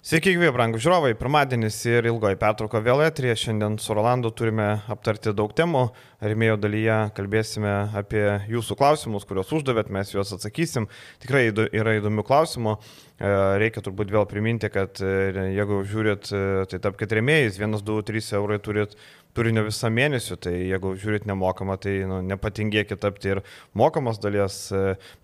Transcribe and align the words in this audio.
Sveiki, 0.00 0.30
gyvi, 0.32 0.48
brangų 0.48 0.78
žiūrovai. 0.80 1.10
Pirmadienis 1.20 1.76
ir 1.84 2.06
ilgoji 2.08 2.38
pertrauka 2.40 2.80
vėl 2.80 3.02
etrija. 3.04 3.34
Šiandien 3.36 3.74
su 3.84 3.92
Rolandu 3.92 4.30
turime 4.32 4.78
aptarti 4.88 5.34
daug 5.36 5.52
temų. 5.52 5.82
Rimėjo 6.24 6.54
dalyje 6.62 6.96
kalbėsime 7.18 7.74
apie 8.00 8.22
jūsų 8.48 8.78
klausimus, 8.80 9.28
kuriuos 9.28 9.52
uždavėt, 9.58 9.92
mes 9.92 10.14
juos 10.14 10.32
atsakysim. 10.32 10.88
Tikrai 11.20 11.50
yra 11.52 11.98
įdomių 11.98 12.24
klausimų. 12.24 12.78
E, 12.80 13.36
reikia 13.60 13.84
turbūt 13.84 14.16
vėl 14.16 14.24
priminti, 14.24 14.72
kad 14.72 15.04
e, 15.04 15.12
jeigu 15.58 15.84
žiūrit, 15.92 16.32
e, 16.32 16.42
tai 16.72 16.80
tapkite 16.88 17.20
rėmėjais, 17.20 17.60
1, 17.60 17.84
2, 17.84 18.00
3 18.08 18.34
eurai 18.40 18.56
turit 18.64 18.96
turinio 19.36 19.68
visą 19.68 19.92
mėnesį, 19.92 20.40
tai 20.40 20.56
jeigu 20.72 20.96
žiūrit 20.96 21.28
nemokamą, 21.28 21.76
tai 21.76 22.00
nu, 22.08 22.24
nepatingėkit 22.24 23.04
tapti 23.04 23.36
ir 23.36 23.44
mokamos 23.76 24.16
dalies 24.24 24.70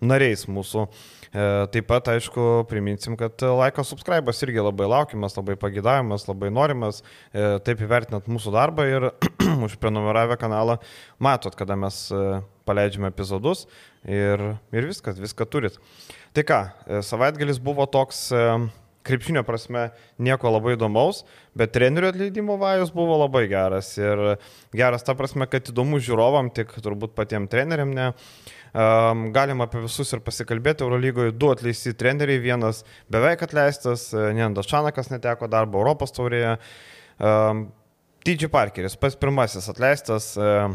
nariais 0.05 0.45
mūsų. 0.45 0.85
E, 0.85 1.16
taip 1.33 1.87
pat, 1.89 2.11
aišku, 2.13 2.65
priminsim, 2.69 3.17
kad 3.19 3.41
laiko 3.41 3.83
subscribas 3.87 4.41
irgi 4.45 4.63
labai 4.63 4.87
laukiamas, 4.91 5.35
labai 5.37 5.57
pagidavimas, 5.59 6.27
labai 6.29 6.51
norimas. 6.53 7.03
E, 7.33 7.57
taip 7.67 7.83
įvertinant 7.83 8.29
mūsų 8.31 8.53
darbą 8.55 8.87
ir 8.89 9.09
užprenumeravę 9.67 10.39
kanalą, 10.39 10.79
matot, 11.19 11.55
kada 11.59 11.77
mes 11.79 12.05
e, 12.11 12.41
paleidžiame 12.67 13.11
epizodus 13.11 13.65
ir, 14.03 14.43
ir 14.75 14.89
viskas, 14.89 15.19
viską 15.21 15.47
turit. 15.51 15.79
Tai 16.35 16.43
ką, 16.47 16.59
savaitgalis 17.05 17.61
buvo 17.63 17.87
toks 17.89 18.27
krepšinio 19.07 19.43
prasme 19.47 19.87
nieko 20.19 20.51
labai 20.51 20.75
įdomaus, 20.75 21.23
bet 21.57 21.73
trenerių 21.75 22.11
atleidimo 22.11 22.57
vajus 22.61 22.91
buvo 22.95 23.17
labai 23.23 23.45
geras. 23.51 23.93
Ir 23.99 24.37
geras 24.75 25.05
ta 25.07 25.15
prasme, 25.17 25.47
kad 25.49 25.71
įdomu 25.71 26.01
žiūrovam, 26.03 26.51
tik 26.55 26.75
turbūt 26.83 27.15
patiem 27.17 27.47
treneriam 27.51 27.93
ne. 27.95 28.11
Um, 28.77 29.31
galim 29.33 29.63
apie 29.63 29.79
visus 29.81 30.11
ir 30.13 30.19
pasikalbėti. 30.21 30.83
Eurolygoje 30.85 31.31
du 31.33 31.47
atleisti 31.49 31.95
treneriai, 31.97 32.37
vienas 32.43 32.83
beveik 33.09 33.41
atleistas, 33.47 34.11
e, 34.13 34.27
Nendas 34.37 34.69
Šanakas 34.69 35.09
neteko 35.09 35.47
darbo 35.49 35.79
Europos 35.81 36.13
taurėje. 36.13 36.51
Um, 37.17 37.63
T.J. 38.21 38.51
Parkeris, 38.53 38.93
pats 38.99 39.17
pirmasis 39.17 39.65
atleistas, 39.71 40.27
uh, 40.37 40.67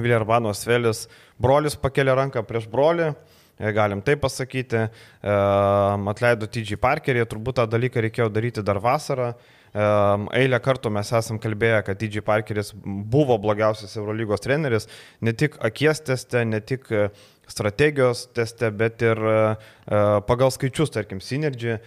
Viljarvano 0.00 0.50
Svelis, 0.56 1.04
brolis 1.38 1.78
pakėlė 1.78 2.16
ranką 2.18 2.42
prieš 2.48 2.66
brolį. 2.72 3.12
E, 3.58 3.70
galim 3.76 4.02
taip 4.02 4.24
pasakyti, 4.24 4.88
atleido 5.22 6.50
T.J. 6.50 6.80
Parkerį, 6.82 7.22
turbūt 7.30 7.60
tą 7.60 7.68
dalyką 7.70 8.02
reikėjo 8.08 8.28
daryti 8.34 8.66
dar 8.66 8.82
vasarą, 8.82 9.32
Eilę 9.78 10.58
kartų 10.64 10.90
mes 10.90 11.10
esam 11.14 11.38
kalbėję, 11.42 11.82
kad 11.86 11.98
DJ 12.00 12.22
Parkeris 12.26 12.72
buvo 12.74 13.36
blogiausias 13.38 13.96
Eurolygos 14.00 14.42
treneris, 14.42 14.88
ne 15.20 15.34
tik 15.36 15.58
akies 15.64 16.00
teste, 16.02 16.42
ne 16.48 16.60
tik 16.64 16.88
e, 16.90 17.08
strategijos 17.48 18.26
teste, 18.36 18.70
bet 18.74 19.04
ir 19.04 19.20
e, 19.20 19.36
e, 19.38 20.00
pagal 20.28 20.50
skaičius, 20.54 20.92
tarkim, 20.94 21.22
Synergy, 21.24 21.78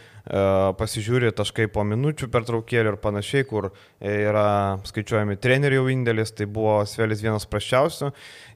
pasižiūri 0.78 1.32
taškai 1.34 1.66
po 1.74 1.82
minučių 1.90 2.28
per 2.32 2.46
traukėlį 2.46 2.92
ir 2.94 2.98
panašiai, 3.02 3.46
kur 3.50 3.72
yra 4.06 4.78
skaičiuojami 4.86 5.40
trenerių 5.42 5.88
indėlis, 5.96 6.32
tai 6.38 6.46
buvo 6.46 6.78
Svelis 6.86 7.24
vienas 7.26 7.48
praščiausių. 7.50 8.12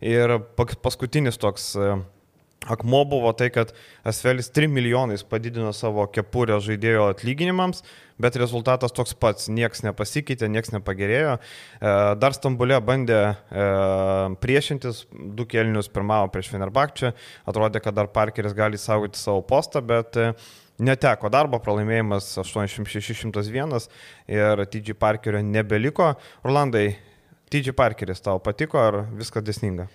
Ir 0.05 0.37
paskutinis 0.85 1.41
toks 1.41 1.71
Akmo 2.65 3.03
buvo 3.05 3.29
tai, 3.37 3.51
kad 3.53 3.73
Asvelis 4.03 4.49
3 4.49 4.67
milijonais 4.67 5.23
padidino 5.23 5.69
savo 5.73 6.07
kepurę 6.09 6.57
žaidėjo 6.65 7.11
atlyginimams, 7.11 7.83
bet 8.21 8.37
rezultatas 8.41 8.95
toks 8.95 9.13
pats, 9.21 9.49
nieks 9.53 9.83
nepasikeitė, 9.85 10.49
nieks 10.49 10.73
nepagerėjo. 10.73 11.35
E, 11.37 11.93
dar 12.21 12.33
Stambulė 12.33 12.79
bandė 12.81 13.19
e, 13.21 13.65
priešintis, 14.41 15.03
du 15.11 15.45
kelnius 15.49 15.91
pirmavo 15.93 16.31
prieš 16.33 16.49
Fenerbakčią, 16.53 17.11
atrodė, 17.45 17.83
kad 17.85 17.97
dar 17.97 18.09
Parkeris 18.15 18.55
gali 18.57 18.81
saugoti 18.81 19.21
savo 19.21 19.43
postą, 19.45 19.83
bet 19.85 20.17
e, 20.17 20.31
neteko 20.81 21.29
darbo, 21.29 21.59
pralaimėjimas 21.61 22.31
8601 22.41 23.91
ir 24.31 24.65
TG 24.71 24.97
Parkerio 24.97 25.43
nebeliko. 25.45 26.15
Rolandai, 26.45 26.95
TG 27.53 27.77
Parkeris 27.77 28.25
tau 28.25 28.41
patiko 28.41 28.81
ar 28.81 29.03
viskas 29.13 29.45
desninga? 29.45 29.85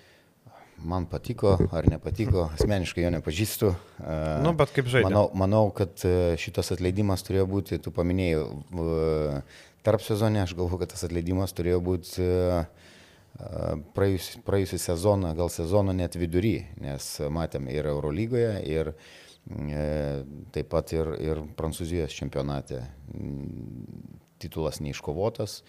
Man 0.84 1.06
patiko 1.06 1.54
ar 1.72 1.86
nepatiko, 1.90 2.48
asmeniškai 2.56 3.04
jo 3.04 3.12
nepažįstu. 3.14 3.70
Nu, 4.44 4.52
bet 4.56 4.72
kaip 4.74 4.88
žaidė. 4.90 5.08
Manau, 5.08 5.24
manau, 5.36 5.64
kad 5.76 6.04
e, 6.06 6.36
šitas 6.40 6.72
atleidimas 6.76 7.24
turėjo 7.26 7.46
būti, 7.50 7.80
tu 7.82 7.92
paminėjai, 7.94 8.44
tarp 9.86 10.04
sezonė, 10.04 10.44
aš 10.44 10.54
galvoju, 10.58 10.82
kad 10.82 10.94
tas 10.94 11.04
atleidimas 11.08 11.54
turėjo 11.56 11.80
būti 11.84 12.24
e, 12.24 12.62
praėjusią 13.96 14.44
praėjusi 14.46 14.80
sezoną, 14.82 15.34
gal 15.38 15.52
sezono 15.52 15.96
net 15.96 16.18
vidury, 16.20 16.56
nes 16.80 17.10
matėm 17.32 17.68
ir 17.72 17.90
Eurolygoje, 17.92 18.54
ir 18.68 18.92
e, 18.94 19.84
taip 20.56 20.72
pat 20.72 20.96
ir, 20.96 21.14
ir 21.20 21.44
Prancūzijos 21.58 22.16
čempionate 22.16 22.82
titulas 24.40 24.80
neiškovotas, 24.80 25.60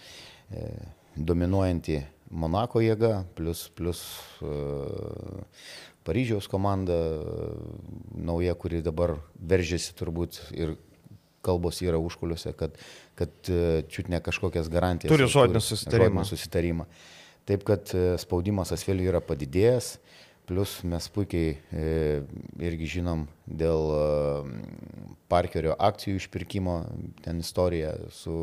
dominuojanti 1.16 1.98
Monako 2.32 2.82
jėga, 2.84 3.26
plus, 3.36 3.66
plus 3.76 4.02
uh, 4.46 5.44
Paryžiaus 6.08 6.48
komanda, 6.50 6.96
nauja, 8.16 8.56
kuri 8.58 8.80
dabar 8.86 9.18
veržiasi 9.36 9.94
turbūt 10.00 10.40
ir 10.56 10.78
kalbos 11.46 11.82
yra 11.84 12.00
užkuliuose, 12.02 12.54
kad, 12.58 12.80
kad 13.20 13.52
uh, 13.52 13.82
čiut 13.92 14.10
ne 14.14 14.22
kažkokias 14.24 14.72
garantijas. 14.72 15.12
Turi 15.12 15.28
žodinį 15.30 15.64
susitarimą. 15.66 16.26
susitarimą. 16.30 16.88
Taip, 17.50 17.66
kad 17.68 17.92
uh, 17.98 18.16
spaudimas 18.22 18.72
Asveliui 18.74 19.12
yra 19.12 19.22
padidėjęs, 19.26 19.96
plus 20.52 20.82
mes 20.84 21.06
puikiai 21.14 21.52
e, 21.72 21.84
irgi 22.60 22.90
žinom 22.98 23.24
dėl 23.48 23.92
e, 23.96 24.00
Parkerio 25.32 25.78
akcijų 25.80 26.20
išpirkimo, 26.20 26.76
ten 27.24 27.40
istorija 27.40 27.94
su 28.12 28.36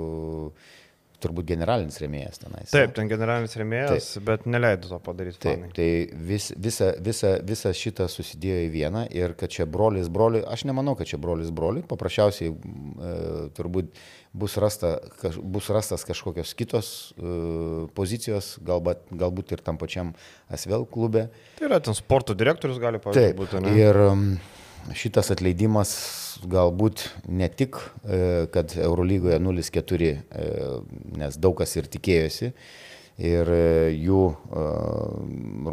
turbūt 1.22 1.48
generalinis 1.48 1.98
remėjas 2.02 2.42
tenais. 2.42 2.70
Taip, 2.70 2.92
ten 2.96 3.08
generalinis 3.10 3.56
remėjas, 3.58 4.12
Taip. 4.14 4.24
bet 4.28 4.46
neleido 4.50 4.90
to 4.90 4.98
padaryti. 5.02 5.40
Taip, 5.42 5.64
planai. 5.64 5.72
tai 5.74 5.88
vis, 6.30 6.50
visa, 6.56 6.92
visa, 7.04 7.32
visa 7.46 7.72
šita 7.74 8.06
susidėjo 8.12 8.60
į 8.66 8.70
vieną 8.74 9.04
ir 9.14 9.34
kad 9.38 9.52
čia 9.54 9.66
brolis 9.66 10.10
broli, 10.12 10.44
aš 10.46 10.66
nemanau, 10.68 10.94
kad 10.98 11.10
čia 11.10 11.20
brolis 11.22 11.50
broli, 11.54 11.82
paprasčiausiai 11.88 12.52
e, 12.52 13.16
turbūt 13.58 13.90
bus, 14.38 14.54
rasta, 14.62 14.94
kaž, 15.22 15.40
bus 15.42 15.70
rastas 15.74 16.06
kažkokios 16.06 16.54
kitos 16.58 16.92
e, 17.16 17.32
pozicijos, 17.98 18.54
galbūt, 18.64 19.08
galbūt 19.18 19.56
ir 19.56 19.64
tam 19.66 19.80
pačiam 19.80 20.14
Asvel 20.52 20.86
klube. 20.88 21.28
Tai 21.58 21.68
yra 21.70 21.82
ten 21.82 21.98
sporto 21.98 22.36
direktorius 22.38 22.78
gali 22.82 23.02
pavyzdžiui 23.02 23.38
būti. 23.38 23.64
Ne? 23.64 23.74
Ir 23.80 24.00
šitas 24.96 25.32
atleidimas 25.34 25.92
galbūt 26.48 27.08
ne 27.28 27.48
tik, 27.50 27.78
e, 28.04 28.46
kad 28.54 28.74
Eurolygoje 28.78 29.38
0-4, 29.42 30.10
e, 30.12 30.46
nes 31.18 31.38
daug 31.40 31.56
kas 31.58 31.74
ir 31.76 31.88
tikėjosi, 31.90 32.52
ir 33.18 33.50
e, 33.50 33.66
jų 33.98 34.22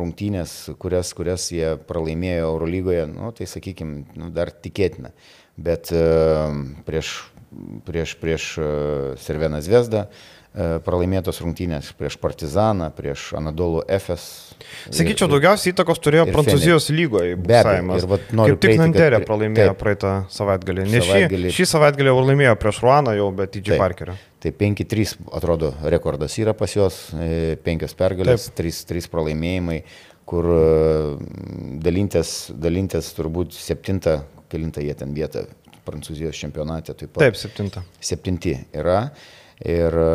rungtynės, 0.01 0.55
kurias, 0.81 1.13
kurias 1.17 1.49
jie 1.53 1.75
pralaimėjo 1.89 2.49
Eurolygoje, 2.53 3.05
nu, 3.13 3.31
tai 3.37 3.47
sakykime, 3.49 4.05
nu, 4.17 4.31
dar 4.33 4.51
tikėtina. 4.51 5.13
Bet 5.55 5.87
prieš, 6.83 7.11
prieš, 7.87 8.15
prieš 8.19 8.47
Serveną 9.23 9.61
Zvezdą 9.63 10.09
pralaimėtos 10.55 11.41
rungtynės 11.43 11.89
prieš 11.99 12.15
Partizaną, 12.21 12.87
prieš 12.95 13.27
Anadolų 13.35 13.81
FS. 13.91 14.55
Sakyčiau, 14.87 15.27
daugiausiai 15.31 15.73
įtakos 15.73 15.99
turėjo 16.03 16.29
Prancūzijos 16.29 16.87
lygoje. 16.95 17.35
Be 17.35 17.57
abejo, 17.59 18.19
kaip 18.31 18.61
tik 18.63 18.79
Nanterė 18.79 19.19
pralaimėjo 19.27 19.73
taip, 19.73 19.81
praeitą 19.81 20.13
savaitgalį. 20.31 20.87
Ne 20.93 21.01
savaitgalį. 21.03 21.51
Šį, 21.51 21.57
šį 21.59 21.67
savaitgalį 21.73 22.11
jau 22.13 22.23
laimėjo 22.29 22.55
prieš 22.61 22.79
Ruaną 22.85 23.17
jau, 23.17 23.27
bet 23.35 23.59
į 23.59 23.65
G. 23.67 23.81
Parkerio. 23.81 24.15
Tai 24.45 24.53
5-3 24.55 25.15
atrodo 25.35 25.73
rekordas 25.91 26.39
yra 26.39 26.55
pas 26.55 26.71
juos, 26.71 27.01
5 27.11 27.85
e, 27.87 27.91
pergalės, 27.99 28.47
3, 28.55 28.81
3 28.95 29.11
pralaimėjimai, 29.11 29.79
kur 30.29 30.49
e, 30.55 30.65
dalintis, 31.83 32.35
dalintis 32.55 33.11
turbūt 33.17 33.57
7, 33.59 33.99
kilintą 34.51 34.85
jie 34.85 34.95
ten 34.95 35.15
vietą 35.17 35.47
Prancūzijos 35.85 36.37
čempionate. 36.39 36.95
Taip, 36.97 37.17
taip 37.21 37.35
7. 37.37 37.69
7 38.01 38.55
yra 38.73 39.09
ir 39.63 39.95
e, 40.01 40.09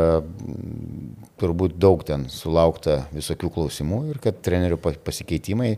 turbūt 1.40 1.78
daug 1.80 2.02
ten 2.04 2.26
sulaukta 2.32 3.04
visokių 3.14 3.52
klausimų 3.54 4.02
ir 4.12 4.20
kad 4.22 4.40
trenerių 4.44 4.80
pasikeitimai 4.80 5.76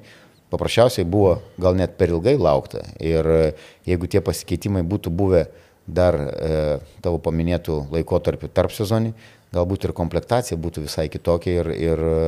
paprasčiausiai 0.53 1.07
buvo 1.09 1.39
gal 1.61 1.77
net 1.79 1.97
per 1.97 2.13
ilgai 2.13 2.37
laukta. 2.41 2.83
Ir 3.01 3.29
e, 3.29 3.45
jeigu 3.89 4.11
tie 4.11 4.23
pasikeitimai 4.25 4.83
būtų 4.89 5.13
buvę 5.15 5.47
dar 5.87 6.19
e, 6.19 6.59
tavo 7.03 7.21
paminėtų 7.23 7.87
laikotarpių 7.93 8.51
tarp 8.55 8.75
sezonį, 8.75 9.13
galbūt 9.53 9.87
ir 9.87 9.97
komplektacija 9.97 10.59
būtų 10.61 10.87
visai 10.87 11.09
kitokia 11.13 11.61
ir, 11.61 11.73
ir 11.77 12.05
e, 12.07 12.19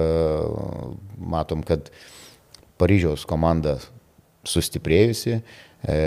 matom, 1.19 1.65
kad 1.67 1.91
Paryžiaus 2.81 3.23
komanda 3.29 3.77
sustiprėjusi, 4.49 5.39
e, 5.87 5.99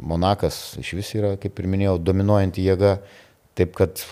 Monakas 0.00 0.78
iš 0.80 0.94
vis 0.98 1.12
yra, 1.18 1.34
kaip 1.40 1.60
ir 1.60 1.68
minėjau, 1.70 1.98
dominuojanti 2.00 2.64
jėga, 2.64 2.96
Taip 3.54 3.76
kad 3.78 4.02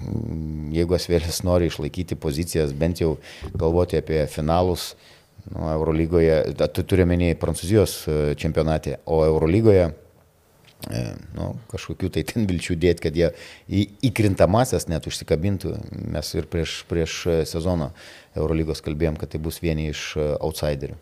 mm, 0.00 0.72
jeigu 0.76 0.96
Asvėlis 0.96 1.42
nori 1.46 1.68
išlaikyti 1.70 2.18
pozicijas, 2.20 2.72
bent 2.76 3.02
jau 3.02 3.16
galvoti 3.54 4.00
apie 4.00 4.24
finalus, 4.32 4.94
nu, 5.50 5.68
Eurolygoje, 5.74 6.40
tu 6.74 6.84
turi 6.88 7.06
menį 7.08 7.34
Prancūzijos 7.40 7.96
e, 8.08 8.18
čempionate, 8.40 8.98
o 9.04 9.20
Eurolygoje 9.26 9.84
e, 9.86 11.02
nu, 11.36 11.50
kažkokių 11.72 12.10
tai 12.16 12.24
ten 12.28 12.48
vilčių 12.48 12.78
dėti, 12.82 13.04
kad 13.08 13.18
jie 13.20 13.30
į, 13.68 13.84
įkrintamasias 14.10 14.88
net 14.92 15.08
užsikabintų. 15.10 15.76
Mes 16.16 16.32
ir 16.34 16.48
prieš, 16.50 16.80
prieš 16.90 17.20
sezoną 17.52 17.92
Eurolygos 18.36 18.82
kalbėjom, 18.84 19.20
kad 19.20 19.32
tai 19.32 19.42
bus 19.42 19.60
vieni 19.64 19.90
iš 19.92 20.14
outsiderių. 20.40 20.98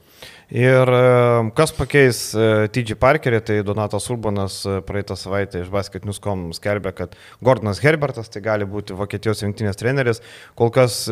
Ir 0.54 0.90
e, 0.92 1.50
kas 1.56 1.72
pakeis 1.74 2.18
e, 2.36 2.68
TG 2.70 2.94
Parkerį, 3.00 3.40
tai 3.42 3.56
Donatas 3.66 4.06
Urbanas 4.12 4.60
e, 4.68 4.76
praeitą 4.86 5.16
savaitę 5.18 5.64
iš 5.64 5.70
Basketnews.com 5.72 6.44
skelbė, 6.54 6.92
kad 6.94 7.16
Gordonas 7.44 7.80
Herbertas 7.82 8.30
tai 8.30 8.44
gali 8.44 8.68
būti 8.68 8.94
Vokietijos 8.94 9.42
rinktinės 9.42 9.80
treneris, 9.80 10.22
kol 10.58 10.70
kas 10.74 11.04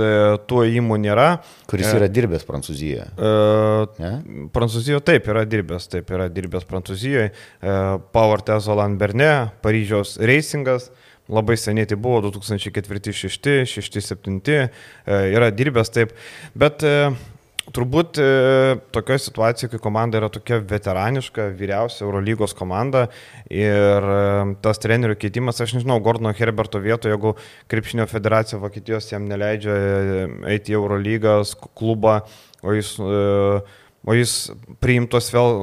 tuo 0.46 0.62
įimų 0.68 1.00
nėra. 1.02 1.26
Kuris 1.70 1.90
yra 1.96 2.10
dirbęs 2.12 2.46
Prancūzijoje? 2.48 3.08
E, 3.16 4.12
Prancūzijoje 4.54 5.02
taip 5.10 5.30
yra 5.32 5.46
dirbęs, 5.48 5.88
taip 5.96 6.12
yra 6.14 6.28
dirbęs 6.32 6.68
Prancūzijoje. 6.68 7.32
E, 7.32 7.78
Power 8.14 8.44
Tezolan 8.46 8.98
Berne, 9.00 9.32
Paryžiaus 9.64 10.18
Racingas. 10.22 10.92
Labai 11.32 11.54
seniai 11.56 11.86
tai 11.86 11.96
buvo 12.02 12.18
2004-2006, 12.26 13.70
2007, 13.70 14.56
yra 15.06 15.52
dirbęs 15.54 15.92
taip, 15.94 16.10
bet 16.58 16.82
Turbūt 17.70 18.18
e, 18.18 18.24
tokioje 18.90 19.20
situacijoje, 19.28 19.70
kai 19.70 19.80
komanda 19.82 20.18
yra 20.18 20.26
tokia 20.32 20.58
veteraniška, 20.66 21.44
vyriausia 21.54 22.02
Eurolygos 22.02 22.56
komanda 22.58 23.04
ir 23.46 24.02
e, 24.02 24.22
tas 24.64 24.80
trenerių 24.82 25.14
keitimas, 25.20 25.60
aš 25.62 25.76
nežinau, 25.76 26.00
Gordono 26.02 26.32
Herberto 26.34 26.80
vietoje, 26.82 27.14
jeigu 27.14 27.36
Krepšinio 27.70 28.08
federacija 28.10 28.58
Vokietijos 28.58 29.06
jam 29.12 29.28
neleidžia 29.30 29.76
e, 29.76 30.24
eiti 30.56 30.74
į 30.74 30.80
Eurolygos 30.80 31.54
klubą, 31.78 32.16
o 32.66 32.74
jis, 32.74 32.96
o 32.98 34.14
jis 34.14 34.34
priimtos 34.82 35.30
vėl 35.34 35.62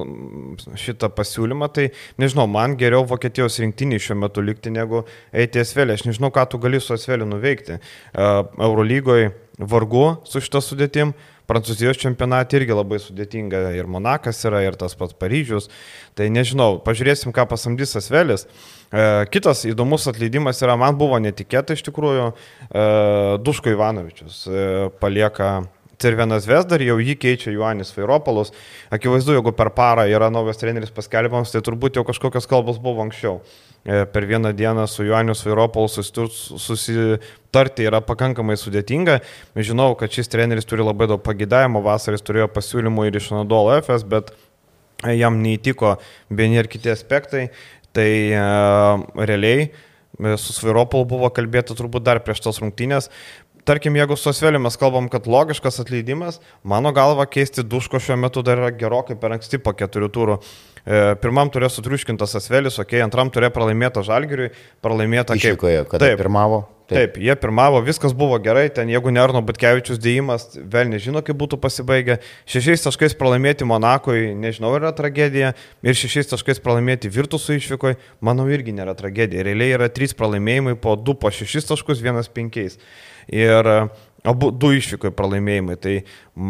šitą 0.80 1.10
pasiūlymą, 1.16 1.68
tai 1.75 1.90
nežinau, 2.19 2.48
man 2.52 2.78
geriau 2.80 3.04
Vokietijos 3.07 3.60
rinktinį 3.60 4.00
šiuo 4.04 4.18
metu 4.24 4.44
likti 4.44 4.72
negu 4.72 5.04
eiti 5.31 5.60
Esvelį. 5.63 5.95
Aš 6.00 6.06
nežinau, 6.07 6.31
ką 6.36 6.48
tu 6.52 6.60
gali 6.63 6.80
su 6.84 6.95
Esveliu 6.95 7.28
nuveikti. 7.28 7.80
Eurolygoje 8.16 9.31
vargu 9.60 10.06
su 10.28 10.44
šitą 10.44 10.63
sudėtim. 10.63 11.16
Prancūzijos 11.50 11.98
čempionate 11.98 12.60
irgi 12.60 12.75
labai 12.78 13.00
sudėtinga 13.01 13.63
ir 13.78 13.90
Monakas 13.90 14.44
yra, 14.46 14.62
ir 14.68 14.78
tas 14.78 14.94
pats 14.98 15.18
Paryžius. 15.18 15.69
Tai 16.18 16.28
nežinau, 16.34 16.78
pažiūrėsim, 16.86 17.34
ką 17.34 17.48
pasamdys 17.50 17.98
Asvelis. 17.98 18.46
E, 18.90 19.07
kitas 19.34 19.66
įdomus 19.69 20.06
atleidimas 20.12 20.62
yra, 20.62 20.78
man 20.78 20.98
buvo 21.00 21.18
netikėta 21.24 21.74
iš 21.78 21.84
tikrųjų, 21.90 22.30
e, 22.69 22.86
Duško 23.42 23.74
Ivanovičius 23.74 24.44
e, 24.46 24.63
palieka 25.01 25.51
Cervenas 26.00 26.46
Vesdar, 26.48 26.80
jau 26.80 26.96
jį 27.04 27.18
keičia 27.19 27.51
Juanis 27.51 27.92
Vairopolus. 27.92 28.54
Akivaizdu, 28.96 29.34
jeigu 29.36 29.51
per 29.56 29.74
parą 29.75 30.06
yra 30.07 30.30
naujas 30.31 30.62
treneris 30.62 30.94
paskelbiamas, 30.96 31.51
tai 31.51 31.60
turbūt 31.66 32.00
jau 32.00 32.06
kažkokios 32.07 32.48
kalbos 32.48 32.80
buvo 32.80 33.04
anksčiau. 33.04 33.42
E, 33.84 34.06
per 34.06 34.25
vieną 34.25 34.54
dieną 34.56 34.88
su 34.88 35.04
Juaniu 35.04 35.36
Svairopolu 35.36 35.88
susitarti 36.60 37.88
yra 37.88 38.01
pakankamai 38.04 38.57
sudėtinga. 38.60 39.19
Žinau, 39.56 39.94
kad 40.00 40.12
šis 40.12 40.28
treneris 40.31 40.68
turi 40.68 40.84
labai 40.84 41.07
daug 41.12 41.24
pagidavimo, 41.24 41.84
vasaris 41.84 42.24
turėjo 42.24 42.48
pasiūlymų 42.52 43.07
ir 43.07 43.19
iš 43.19 43.31
Nadol 43.36 43.72
FS, 43.80 44.04
bet 44.04 44.34
jam 45.16 45.40
neįtiko 45.44 45.95
vieni 46.30 46.60
ir 46.60 46.68
kiti 46.72 46.92
aspektai. 46.92 47.50
Tai 47.95 48.07
e, 48.07 48.42
realiai 49.16 49.63
e, 49.68 50.36
su 50.38 50.54
Svairopolu 50.54 51.07
buvo 51.16 51.31
kalbėta 51.31 51.75
turbūt 51.75 52.04
dar 52.04 52.19
prieš 52.24 52.44
tos 52.45 52.60
rungtynės, 52.60 53.07
tarkim, 53.69 53.95
jeigu 54.00 54.18
su 54.18 54.31
Asveliu 54.31 54.60
mes 54.62 54.77
kalbam, 54.80 55.10
kad 55.12 55.27
logiškas 55.30 55.80
atleidimas, 55.83 56.39
mano 56.63 56.92
galva 56.95 57.27
keisti 57.30 57.63
duško 57.63 58.01
šiuo 58.01 58.18
metu 58.18 58.42
dar 58.45 58.57
yra 58.63 58.71
gerokai 58.74 59.18
per 59.19 59.36
anksti 59.38 59.62
po 59.62 59.75
keturių 59.77 60.10
turų. 60.16 60.39
E, 60.86 61.04
pirmam 61.21 61.51
turėjo 61.54 61.75
sutriuškintas 61.75 62.33
Asvelis, 62.39 62.80
okei, 62.80 62.98
okay, 62.98 63.06
antram 63.06 63.30
turėjo 63.33 63.54
pralaimėtą 63.54 64.01
Žalgiriui, 64.07 64.50
pralaimėtą 64.81 65.36
kaip... 65.36 65.51
Išvykoje, 65.54 65.86
kada 65.92 66.07
taip, 66.07 66.21
pirmavo. 66.24 66.63
Taip. 66.89 66.98
taip, 66.98 67.18
jie 67.21 67.36
pirmavo, 67.38 67.83
viskas 67.86 68.16
buvo 68.18 68.39
gerai, 68.42 68.63
ten 68.74 68.89
jeigu 68.89 69.12
Nerno 69.13 69.44
Butkevičius 69.45 70.00
dėjimas, 70.01 70.48
vėl 70.57 70.89
nežino, 70.89 71.21
kaip 71.21 71.38
būtų 71.38 71.60
pasibaigę. 71.62 72.18
Šešiais 72.50 72.88
taškais 72.88 73.13
pralaimėti 73.19 73.68
Monakui, 73.69 74.31
nežinau, 74.33 74.71
yra 74.80 74.89
tragedija. 74.98 75.51
Ir 75.86 76.00
šešiais 76.00 76.31
taškais 76.31 76.63
pralaimėti 76.66 77.12
Virtusų 77.13 77.60
išvykoje, 77.60 78.00
manau, 78.25 78.48
irgi 78.50 78.74
nėra 78.74 78.98
tragedija. 78.98 79.45
Realiai 79.45 79.77
yra 79.77 79.92
trys 79.94 80.18
pralaimėjimai 80.18 80.74
po 80.81 80.98
du 80.98 81.13
po 81.13 81.30
šešis 81.30 81.69
taškus, 81.69 82.01
vienas 82.01 82.33
penkiais 82.33 82.81
ir 83.34 83.70
e, 83.70 83.80
abu 84.28 84.50
du 84.52 84.72
išvykai 84.76 85.12
pralaimėjimai. 85.16 85.78
Tai 85.81 85.96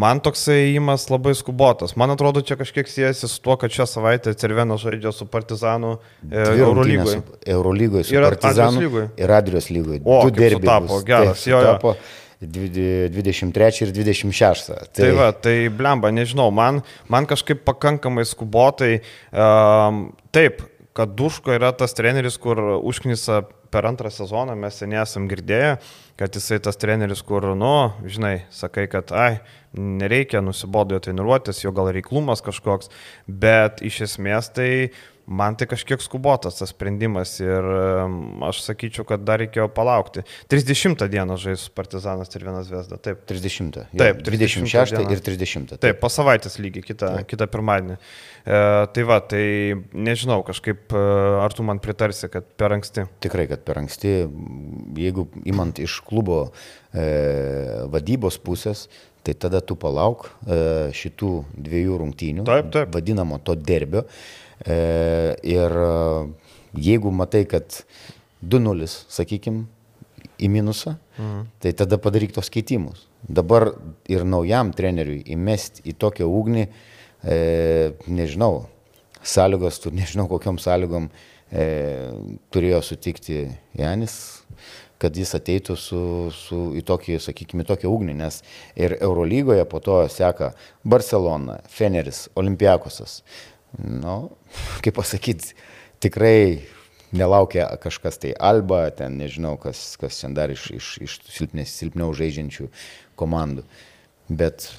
man 0.04 0.22
toksai 0.24 0.60
įimas 0.74 1.08
labai 1.12 1.36
skubotas. 1.38 1.96
Man 2.00 2.14
atrodo, 2.16 2.44
čia 2.46 2.58
kažkiek 2.60 2.90
siejasi 2.90 3.30
su 3.30 3.42
tuo, 3.46 3.58
kad 3.60 3.74
šią 3.74 3.88
savaitę 3.90 4.34
Cerveno 4.40 4.80
žaidžia 4.82 5.14
su 5.16 5.28
Partizanu 5.30 5.98
e, 6.30 6.46
Eurolygoje. 6.56 7.22
Eurolygoje 7.46 8.10
su 8.10 8.24
Partizanu 8.24 9.06
ir 9.20 9.36
Adrijos 9.36 9.70
lygoje. 9.74 10.02
O, 10.06 10.24
du 10.26 10.34
derbiai. 10.40 10.72
Tapo 10.72 11.04
geras, 11.08 11.46
jo. 11.48 11.62
Tapo, 11.66 11.96
23 12.40 13.82
ir 13.84 13.92
26. 13.92 14.68
Tai, 14.72 14.88
tai 14.96 15.10
va, 15.12 15.32
tai 15.36 15.56
blemba, 15.76 16.12
nežinau, 16.16 16.48
man, 16.56 16.80
man 17.12 17.28
kažkaip 17.28 17.66
pakankamai 17.68 18.24
skubotai. 18.28 19.02
Um, 19.34 20.06
taip, 20.32 20.64
kad 20.98 21.16
Duško 21.16 21.54
yra 21.56 21.72
tas 21.78 21.94
treneris, 21.98 22.38
kur 22.42 22.60
užknisa 22.80 23.44
per 23.70 23.86
antrą 23.86 24.10
sezoną 24.14 24.56
mes 24.58 24.80
seniai 24.82 25.04
esam 25.04 25.28
girdėję, 25.30 25.76
kad 26.20 26.36
jisai 26.36 26.58
tas 26.66 26.80
treneris, 26.82 27.22
kur, 27.26 27.46
nu, 27.58 27.92
žinai, 28.10 28.46
sakai, 28.54 28.88
kad, 28.92 29.14
ai, 29.14 29.40
nereikia 29.78 30.42
nusibodo 30.42 30.98
jo 30.98 31.04
treniruotis, 31.06 31.62
jo 31.64 31.74
gal 31.76 31.92
reiklumas 31.94 32.42
kažkoks, 32.46 32.90
bet 33.28 33.84
iš 33.86 34.02
esmės 34.10 34.50
tai 34.56 34.72
man 35.30 35.56
tai 35.60 35.68
kažkiek 35.70 36.02
skubotas 36.02 36.58
tas 36.60 36.72
sprendimas 36.74 37.36
ir 37.42 37.66
aš 38.48 38.64
sakyčiau, 38.66 39.06
kad 39.08 39.24
dar 39.26 39.42
reikėjo 39.44 39.68
palaukti. 39.74 40.24
30 40.52 41.06
dieną 41.12 41.38
žais 41.40 41.68
Partizanas 41.76 42.34
ir 42.34 42.46
vienas 42.48 42.72
Vesda, 42.72 42.98
taip. 42.98 43.22
30. 43.30 43.78
Taip, 43.94 44.24
26 44.26 44.96
dieną. 44.98 45.14
ir 45.14 45.22
30. 45.26 45.70
Taip, 45.76 45.84
taip 45.86 46.02
po 46.02 46.10
savaitės 46.12 46.58
lygiai 46.62 46.86
kitą, 46.86 47.14
taip. 47.20 47.30
kitą 47.30 47.50
pirmadienį. 47.52 48.00
E, 48.00 48.62
tai 48.96 49.06
va, 49.08 49.20
tai 49.22 49.44
nežinau, 49.94 50.42
kažkaip 50.48 50.96
e, 50.98 51.04
ar 51.44 51.54
tu 51.56 51.66
man 51.68 51.82
pritarsi, 51.84 52.30
kad 52.34 52.50
per 52.60 52.74
anksti. 52.78 53.06
Tikrai, 53.24 53.46
kad 53.52 53.64
per 53.68 53.84
anksti, 53.84 54.16
jeigu 54.98 55.30
imant 55.50 55.82
iš 55.84 56.00
klubo 56.08 56.42
e, 56.48 57.06
vadybos 57.94 58.40
pusės, 58.42 58.88
tai 59.24 59.36
tada 59.38 59.62
tu 59.62 59.78
palauk 59.80 60.30
e, 60.48 60.60
šitų 60.96 61.32
dviejų 61.54 61.98
rungtynių, 62.04 62.46
taip, 62.48 62.70
taip. 62.74 62.94
vadinamo 62.96 63.42
to 63.44 63.56
derbio. 63.56 64.06
E, 64.66 65.36
ir 65.48 65.72
e, 65.72 65.92
jeigu 66.90 67.12
matai, 67.16 67.46
kad 67.50 67.82
2-0, 68.44 68.88
sakykime, 69.12 69.68
į 70.40 70.50
minusą, 70.52 70.96
mhm. 71.18 71.48
tai 71.60 71.74
tada 71.78 72.00
padaryk 72.02 72.34
tos 72.36 72.52
keitimus. 72.52 73.06
Dabar 73.28 73.74
ir 74.08 74.24
naujam 74.28 74.72
treneriui 74.76 75.24
įmesti 75.36 75.84
į 75.92 75.96
tokią 76.00 76.28
ugnį, 76.28 76.68
e, 77.24 77.40
nežinau, 78.08 78.68
sąlygos, 79.20 79.82
tu 79.84 79.92
nežinau 79.92 80.30
kokiam 80.32 80.60
sąlygom 80.62 81.10
e, 81.52 81.66
turėjo 82.54 82.80
sutikti 82.86 83.42
Janis, 83.76 84.16
kad 85.00 85.16
jis 85.16 85.32
ateitų 85.36 85.76
su, 85.80 86.02
su 86.36 86.62
į 86.76 86.84
tokį, 86.88 87.20
sakykime, 87.24 87.64
tokią 87.68 87.92
ugnį, 87.92 88.16
nes 88.20 88.42
ir 88.80 88.98
Eurolygoje 89.00 89.64
po 89.72 89.80
to 89.84 90.02
seka 90.12 90.54
Barcelona, 90.84 91.60
Feneris, 91.72 92.28
Olimpiakosas 92.40 93.22
nu, 93.78 94.18
kaip 94.84 94.98
pasakyti, 94.98 95.54
tikrai 96.02 96.66
nelaukia 97.12 97.68
kažkas 97.82 98.20
tai 98.22 98.34
Alba, 98.40 98.90
ten 98.96 99.18
nežinau, 99.20 99.56
kas, 99.62 99.98
kas 100.02 100.22
ten 100.22 100.36
dar 100.38 100.54
iš, 100.54 100.70
iš, 100.76 100.92
iš 101.06 101.18
silpnės, 101.30 101.74
silpniau 101.80 102.14
žaidžiančių 102.18 102.70
komandų. 103.20 103.66
Bet, 104.30 104.70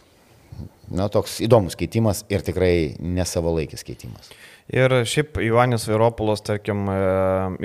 na, 0.91 1.09
toks 1.11 1.41
įdomus 1.43 1.79
keitimas 1.79 2.25
ir 2.31 2.45
tikrai 2.47 2.95
nesavalaikis 3.03 3.85
keitimas. 3.87 4.31
Ir 4.71 5.01
šiaip 5.09 5.41
Ivanis 5.43 5.89
Vairopolas, 5.91 6.45
tarkim, 6.47 6.85
e, 6.87 6.99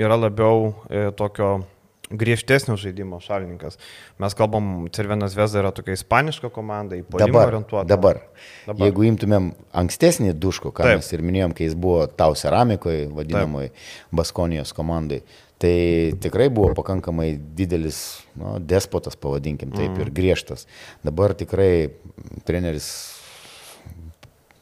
yra 0.02 0.18
labiau 0.18 0.72
e, 0.90 1.08
tokio 1.14 1.60
griežtesnio 2.10 2.76
žaidimo 2.78 3.18
šalininkas. 3.20 3.78
Mes 4.22 4.34
kalbam, 4.38 4.86
Cervenas 4.94 5.34
Veza 5.36 5.58
yra 5.60 5.72
tokia 5.74 5.96
ispaniška 5.96 6.50
komanda, 6.54 6.98
į 6.98 7.06
polimą 7.10 7.42
orientuota. 7.48 7.86
Dabar, 7.90 8.20
dabar, 8.66 8.86
jeigu 8.86 9.08
imtumėm 9.08 9.50
ankstesnį 9.76 10.36
duško, 10.38 10.72
ką 10.76 10.86
Taip. 10.86 11.00
mes 11.00 11.10
ir 11.12 11.24
minėjom, 11.26 11.56
kai 11.56 11.66
jis 11.66 11.74
buvo 11.78 12.06
tau 12.06 12.36
ceramikoje, 12.38 13.08
vadinamoje 13.16 13.72
Baskonijos 14.14 14.74
komandai, 14.76 15.22
tai 15.62 15.76
tikrai 16.22 16.48
buvo 16.52 16.74
pakankamai 16.78 17.32
didelis 17.58 18.00
nu, 18.38 18.56
despotas, 18.60 19.18
pavadinkim 19.18 19.72
taip, 19.74 19.90
mm. 19.90 20.02
ir 20.04 20.12
griežtas. 20.14 20.66
Dabar 21.06 21.34
tikrai 21.34 21.88
treneris 22.46 22.90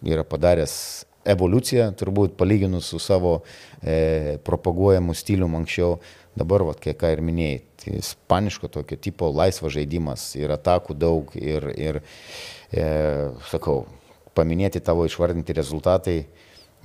yra 0.05 0.25
padaręs 0.29 1.05
evoliuciją, 1.25 1.89
turbūt 1.97 2.37
palyginus 2.37 2.91
su 2.93 3.01
savo 3.01 3.39
e, 3.81 4.37
propaguojamu 4.45 5.17
stiliumi 5.17 5.63
anksčiau 5.63 5.97
Dabar, 6.35 6.64
vat, 6.67 6.81
kiek 6.83 6.97
ką 6.99 7.12
ir 7.14 7.21
minėjai, 7.23 7.59
tai 7.79 7.99
ispaniško 8.00 8.71
tokio 8.75 8.99
tipo 8.99 9.29
laisvas 9.31 9.76
žaidimas 9.76 10.33
ir 10.35 10.50
atakų 10.50 10.97
daug 10.99 11.31
ir, 11.38 11.69
ir 11.79 12.00
e, 12.75 12.87
sakau, 13.53 13.85
paminėti 14.35 14.83
tavo 14.83 15.07
išvardinti 15.07 15.55
rezultatai, 15.55 16.17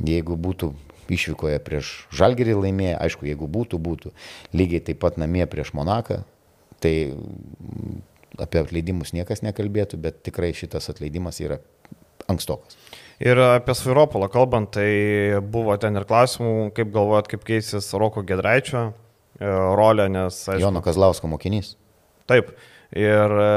jeigu 0.06 0.38
būtų 0.38 0.70
išvykoje 1.10 1.58
prieš 1.66 1.94
Žalgerį 2.14 2.60
laimėję, 2.60 2.94
aišku, 3.02 3.26
jeigu 3.26 3.50
būtų, 3.50 3.82
būtų. 3.82 4.14
Lygiai 4.54 4.84
taip 4.86 5.02
pat 5.02 5.18
namie 5.18 5.48
prieš 5.50 5.74
Monaką. 5.74 6.22
Tai 6.80 6.94
mm, 7.10 7.98
apie 8.46 8.62
atleidimus 8.62 9.16
niekas 9.18 9.42
nekalbėtų, 9.42 9.98
bet 9.98 10.22
tikrai 10.30 10.54
šitas 10.54 10.92
atleidimas 10.94 11.42
yra 11.42 11.60
ankstokas. 12.30 12.78
Ir 13.20 13.42
apie 13.42 13.74
Sviropolą 13.76 14.30
kalbant, 14.32 14.70
tai 14.78 15.42
buvo 15.44 15.74
ten 15.82 15.98
ir 15.98 16.06
klausimų, 16.08 16.70
kaip 16.78 16.94
galvojat, 16.94 17.28
kaip 17.34 17.44
keisis 17.50 17.90
Roko 17.98 18.24
Gedraičio 18.24 18.92
e, 19.40 19.54
rolė, 19.80 20.10
nes... 20.12 20.44
Aišku, 20.48 20.62
Jono 20.66 20.84
Kazlausko 20.86 21.32
mokinys. 21.32 21.74
Taip, 22.30 22.52
ir 22.96 23.40
e, 23.40 23.50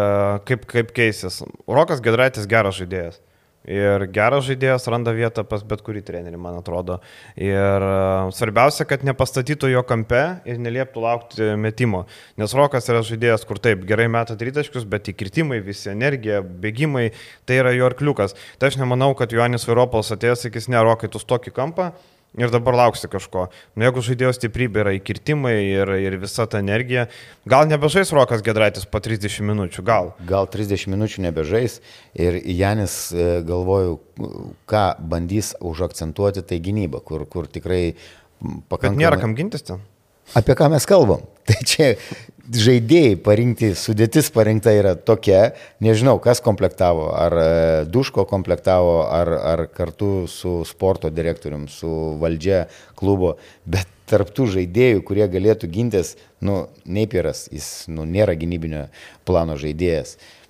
kaip, 0.48 0.64
kaip 0.70 0.94
keisis. 0.96 1.42
Rokas 1.68 2.02
Gedraitis 2.04 2.48
geras 2.50 2.78
žaidėjas. 2.80 3.20
Ir 3.62 4.08
geras 4.10 4.42
žaidėjas 4.48 4.88
randa 4.90 5.12
vietą 5.14 5.44
pas 5.46 5.60
bet 5.62 5.84
kurį 5.86 6.00
trenerį, 6.02 6.38
man 6.40 6.56
atrodo. 6.58 6.96
Ir 7.38 7.84
e, 7.86 7.92
svarbiausia, 8.34 8.86
kad 8.90 9.04
nepastatytų 9.06 9.70
jo 9.70 9.82
kampe 9.86 10.22
ir 10.50 10.58
nelieptų 10.58 11.04
laukti 11.04 11.50
metimo. 11.54 12.04
Nes 12.40 12.54
Rokas 12.58 12.90
yra 12.90 13.04
žaidėjas, 13.06 13.46
kur 13.46 13.62
taip, 13.62 13.84
gerai 13.86 14.08
meta 14.10 14.34
tritaškius, 14.38 14.88
bet 14.90 15.12
įkritimai, 15.14 15.60
visi 15.62 15.92
energija, 15.94 16.40
bėgimai, 16.42 17.12
tai 17.46 17.60
yra 17.62 17.74
jo 17.76 17.86
arkliukas. 17.86 18.34
Tai 18.58 18.72
aš 18.72 18.80
nemanau, 18.82 19.12
kad 19.18 19.30
Joanis 19.34 19.68
Viropolas 19.68 20.10
atėjęs, 20.16 20.48
sakys, 20.48 20.66
ne, 20.72 20.82
Rokai, 20.82 21.12
tu 21.12 21.22
stokį 21.22 21.54
kampą, 21.54 21.92
ir 22.38 22.52
dabar 22.52 22.76
lauksi 22.78 23.10
kažko. 23.12 23.46
Nu, 23.76 23.84
jeigu 23.86 24.04
žaidėjo 24.04 24.32
stiprybė 24.36 24.82
yra 24.84 24.94
įkirtimai 24.96 25.54
ir, 25.60 25.92
ir 26.06 26.16
visa 26.22 26.46
ta 26.50 26.62
energija, 26.62 27.06
gal 27.48 27.68
nebežais 27.70 28.12
Rokas 28.16 28.44
Gedraitis 28.44 28.88
po 28.88 29.02
30 29.04 29.44
minučių, 29.52 29.84
gal. 29.86 30.12
Gal 30.28 30.48
30 30.52 30.88
minučių 30.94 31.26
nebežais 31.28 31.80
ir 32.16 32.40
Janis, 32.40 32.96
e, 33.12 33.28
galvoju, 33.48 33.98
ką 34.70 34.84
bandys 35.12 35.52
užakcentuoti, 35.60 36.44
tai 36.46 36.60
gynyba, 36.64 37.02
kur, 37.04 37.26
kur 37.28 37.50
tikrai 37.50 37.94
pakankamai... 38.42 38.96
Bet 38.96 39.02
nėra 39.04 39.20
kam 39.20 39.36
gintis 39.38 39.66
ten. 39.68 39.82
Apie 40.38 40.56
ką 40.58 40.70
mes 40.72 40.86
kalbam? 40.88 41.24
Tai 41.48 41.58
čia 41.66 41.94
žaidėjai 42.52 43.16
parinkti, 43.22 43.72
sudėtis 43.78 44.28
parinkta 44.34 44.74
yra 44.74 44.92
tokia, 44.98 45.52
nežinau, 45.82 46.18
kas 46.22 46.42
komplektavo, 46.44 47.08
ar 47.16 47.36
e, 47.38 47.46
Duško 47.92 48.26
komplektavo, 48.28 49.02
ar, 49.06 49.30
ar 49.52 49.64
kartu 49.72 50.26
su 50.30 50.60
sporto 50.68 51.10
direktorium, 51.14 51.68
su 51.70 51.90
valdžia 52.20 52.66
klubo, 52.98 53.36
bet 53.64 53.88
tarptų 54.10 54.48
žaidėjų, 54.58 55.00
kurie 55.08 55.26
galėtų 55.30 55.70
gintis, 55.72 56.16
nu, 56.44 56.66
Neipieras, 56.84 57.46
jis 57.54 57.86
nu, 57.88 58.04
nėra 58.04 58.34
gynybinio 58.36 58.88
plano 59.28 59.56
žaidėjas. 59.60 60.18
E, 60.18 60.41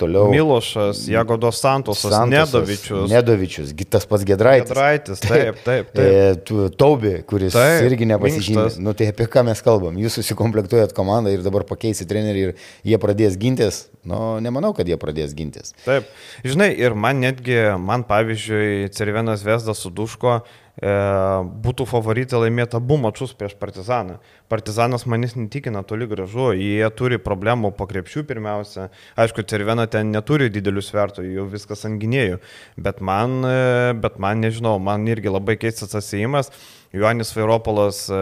toliau. 0.00 0.30
Milošas, 0.32 1.02
Jagodos 1.08 1.60
Santosas, 1.60 2.12
Santosas 2.12 2.54
Nedovičius. 2.54 3.10
Nedovičius, 3.10 3.74
tas 3.92 4.06
pats 4.08 4.24
Gedraitis. 4.24 4.70
Gedraitis, 4.70 5.20
taip, 5.28 5.60
taip. 5.64 5.90
taip. 5.92 6.46
E, 6.48 6.70
Taubi, 6.80 7.18
kuris 7.28 7.52
taip, 7.52 7.84
irgi 7.90 8.08
nepasižymė. 8.08 8.64
Nu 8.80 8.94
tai 8.96 9.10
apie 9.12 9.28
ką 9.28 9.44
mes 9.50 9.60
kalbam? 9.64 9.98
Jūs 10.00 10.16
susikomplektuojat 10.20 10.94
komandą 10.96 11.34
ir 11.34 11.44
dabar 11.44 11.66
pakeisi 11.68 12.08
trenerių 12.08 12.46
ir 12.46 12.54
jie 12.92 13.00
pradės 13.02 13.36
gintis. 13.40 13.84
Nu, 14.08 14.38
nemanau, 14.40 14.72
kad 14.76 14.88
jie 14.88 14.96
pradės 14.96 15.36
gintis. 15.36 15.74
Taip. 15.84 16.08
Žinai, 16.46 16.70
ir 16.80 16.96
man 16.96 17.20
netgi, 17.20 17.58
man 17.76 18.06
pavyzdžiui, 18.08 18.88
Cervenas 18.96 19.44
Vesdas 19.44 19.84
su 19.84 19.92
Duško 19.92 20.38
e, 20.38 20.40
būtų 20.80 21.84
favoritai 21.88 22.40
laimėti 22.40 22.78
abu 22.78 22.96
mačius 22.96 23.34
prieš 23.36 23.56
Partizaną. 23.60 24.18
Partizanas 24.48 25.04
manis 25.06 25.36
netikina 25.36 25.82
toli 25.84 26.06
gražu, 26.08 26.50
jie 26.56 26.88
turi 26.96 27.18
problemų 27.20 27.72
po 27.76 27.86
krepšių 27.86 28.24
pirmiausia. 28.24 28.88
Aišku, 29.16 29.44
Cervena 29.44 29.86
ten 29.86 30.10
neturi 30.10 30.48
didelių 30.50 30.82
svertų, 30.82 31.26
jau 31.34 31.46
viskas 31.52 31.84
ant 31.84 32.00
gynėjų, 32.00 32.40
bet 32.80 33.00
man, 33.00 33.44
e, 33.44 33.92
bet 34.00 34.18
man 34.18 34.40
nežinau, 34.40 34.78
man 34.80 35.06
irgi 35.06 35.28
labai 35.28 35.58
keistas 35.60 35.94
atsėjimas. 35.94 36.50
Joanis 36.90 37.30
Vairopolas 37.36 38.02
e, 38.10 38.16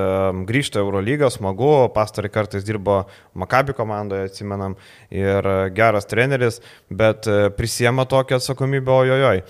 grįžta 0.48 0.82
Eurolygą, 0.82 1.30
smagu, 1.32 1.70
pastarį 1.94 2.28
kartais 2.34 2.66
dirbo 2.66 2.98
Makabi 3.38 3.72
komandoje, 3.76 4.28
atsimenam, 4.28 4.76
ir 5.14 5.48
e, 5.48 5.56
geras 5.76 6.08
treneris, 6.10 6.60
bet 6.92 7.24
e, 7.30 7.48
prisiema 7.56 8.04
tokią 8.08 8.36
atsakomybę, 8.36 8.92
ojojoj. 8.92 9.42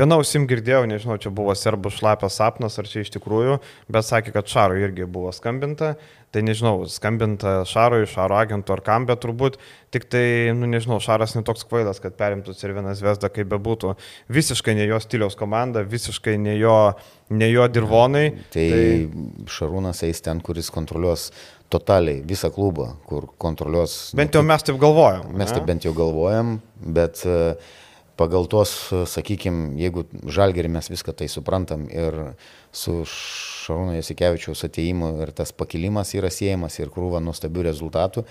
Viena 0.00 0.16
ausim 0.16 0.48
girdėjau, 0.48 0.86
nežinau, 0.88 1.18
čia 1.20 1.32
buvo 1.34 1.52
serbų 1.58 1.92
šlapias 1.92 2.40
sapnas, 2.40 2.80
ar 2.80 2.88
čia 2.88 3.04
iš 3.04 3.12
tikrųjų, 3.18 3.60
bet 3.92 4.08
sakė, 4.08 4.32
kad 4.38 4.48
Šarui 4.48 4.80
irgi 4.86 5.08
buvo 5.12 5.34
skambinta 5.36 5.94
tai 6.34 6.42
nežinau, 6.42 6.82
skambinta 6.90 7.60
Šarui, 7.68 8.08
Šaro 8.10 8.36
agentų 8.40 8.74
ar 8.74 8.82
kam, 8.84 9.06
bet 9.06 9.22
turbūt 9.22 9.60
tik 9.94 10.08
tai, 10.10 10.24
nu 10.58 10.66
nežinau, 10.70 10.98
Šaras 11.02 11.36
netoks 11.36 11.62
kvailas, 11.70 12.00
kad 12.02 12.16
perimtų 12.18 12.56
Cervinas 12.58 13.02
Vesdą, 13.04 13.30
kaip 13.30 13.52
bebūtų. 13.52 13.94
Visiškai 14.34 14.74
ne 14.74 14.88
jo 14.90 14.98
stiliaus 15.02 15.38
komanda, 15.38 15.84
visiškai 15.86 16.34
ne 16.42 16.56
jo, 16.58 16.78
ne 17.30 17.50
jo 17.52 17.68
dirvonai. 17.70 18.24
Tai, 18.54 18.66
tai 18.74 19.46
Šarūnas 19.54 20.02
eis 20.08 20.24
ten, 20.26 20.42
kuris 20.42 20.72
kontroliuos 20.74 21.30
totaliai 21.72 22.24
visą 22.26 22.50
klubą, 22.54 22.90
kur 23.06 23.30
kontroliuos. 23.38 24.12
Bent 24.18 24.34
jau 24.34 24.42
mes 24.46 24.66
taip 24.66 24.82
galvojam. 24.82 25.30
Mes 25.30 25.48
ne? 25.48 25.54
taip 25.54 25.70
bent 25.70 25.86
jau 25.86 25.94
galvojam, 25.96 26.58
bet 26.98 27.22
uh, 27.30 27.54
pagal 28.18 28.46
tuos, 28.50 28.74
sakykime, 29.10 29.74
jeigu 29.80 30.06
žalgerį 30.30 30.70
mes 30.76 30.90
viską 30.90 31.14
tai 31.18 31.30
suprantam 31.30 31.86
ir 31.90 32.36
su 32.74 33.02
Šarūno 33.64 33.96
Jasikevičiaus 33.96 34.64
ateimu 34.68 35.10
ir 35.24 35.32
tas 35.36 35.52
pakilimas 35.56 36.12
yra 36.18 36.30
siejamas 36.32 36.76
ir 36.78 36.92
krūva 36.92 37.22
nuostabių 37.24 37.64
rezultatų, 37.70 38.24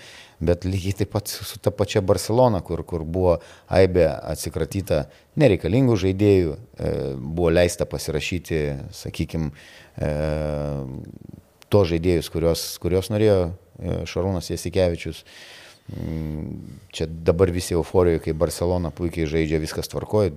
bet 0.44 0.66
lygiai 0.68 1.00
taip 1.02 1.14
pat 1.16 1.30
su 1.30 1.58
ta 1.62 1.72
pačia 1.74 2.02
Barcelona, 2.04 2.62
kur, 2.62 2.84
kur 2.86 3.02
buvo 3.02 3.38
aibė 3.66 4.06
atsikratyta 4.14 5.04
nereikalingų 5.40 5.96
žaidėjų, 6.04 6.54
e, 6.54 6.92
buvo 7.18 7.50
leista 7.54 7.88
pasirašyti, 7.90 8.60
sakykime, 8.94 9.50
to 11.74 11.82
žaidėjus, 11.90 12.30
kurios, 12.30 12.64
kurios 12.82 13.10
norėjo 13.10 13.38
e, 13.44 14.00
Šarūnas 14.10 14.50
Jasikevičius. 14.52 15.24
Čia 16.94 17.06
dabar 17.06 17.50
visi 17.52 17.74
euforijoje, 17.76 18.22
kai 18.24 18.32
Barcelona 18.32 18.88
puikiai 18.94 19.28
žaidžia, 19.28 19.60
viskas 19.60 19.90
tvarkoja, 19.92 20.32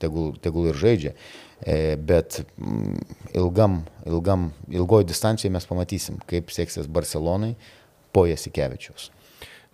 tegul, 0.00 0.32
tegul 0.40 0.70
ir 0.70 0.78
žaidžia. 0.80 1.12
E, 1.62 1.96
bet 2.00 2.40
ilgam, 3.36 3.82
ilgam, 4.08 4.48
ilgoji 4.72 5.10
distancija 5.12 5.52
mes 5.52 5.68
pamatysim, 5.68 6.16
kaip 6.26 6.50
seksis 6.50 6.88
Barcelonai 6.88 7.52
po 8.16 8.24
Jasikevičiaus. 8.26 9.10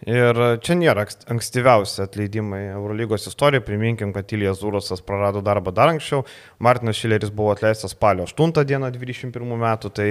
Ir 0.07 0.39
čia 0.63 0.77
nėra 0.79 1.03
ankstyviausi 1.27 2.05
atleidimai 2.05 2.61
Eurolygos 2.69 3.25
istorijoje. 3.27 3.65
Priminkim, 3.67 4.13
kad 4.15 4.31
Ilijas 4.31 4.61
Zurosas 4.61 5.03
prarado 5.03 5.43
darbą 5.43 5.73
dar 5.75 5.91
anksčiau. 5.91 6.23
Martinas 6.63 7.01
Šileris 7.01 7.33
buvo 7.35 7.51
atleistas 7.57 7.97
spalio 7.97 8.29
8 8.29 8.63
dieną 8.69 8.93
21 8.95 9.59
metų, 9.59 9.91
tai 9.91 10.09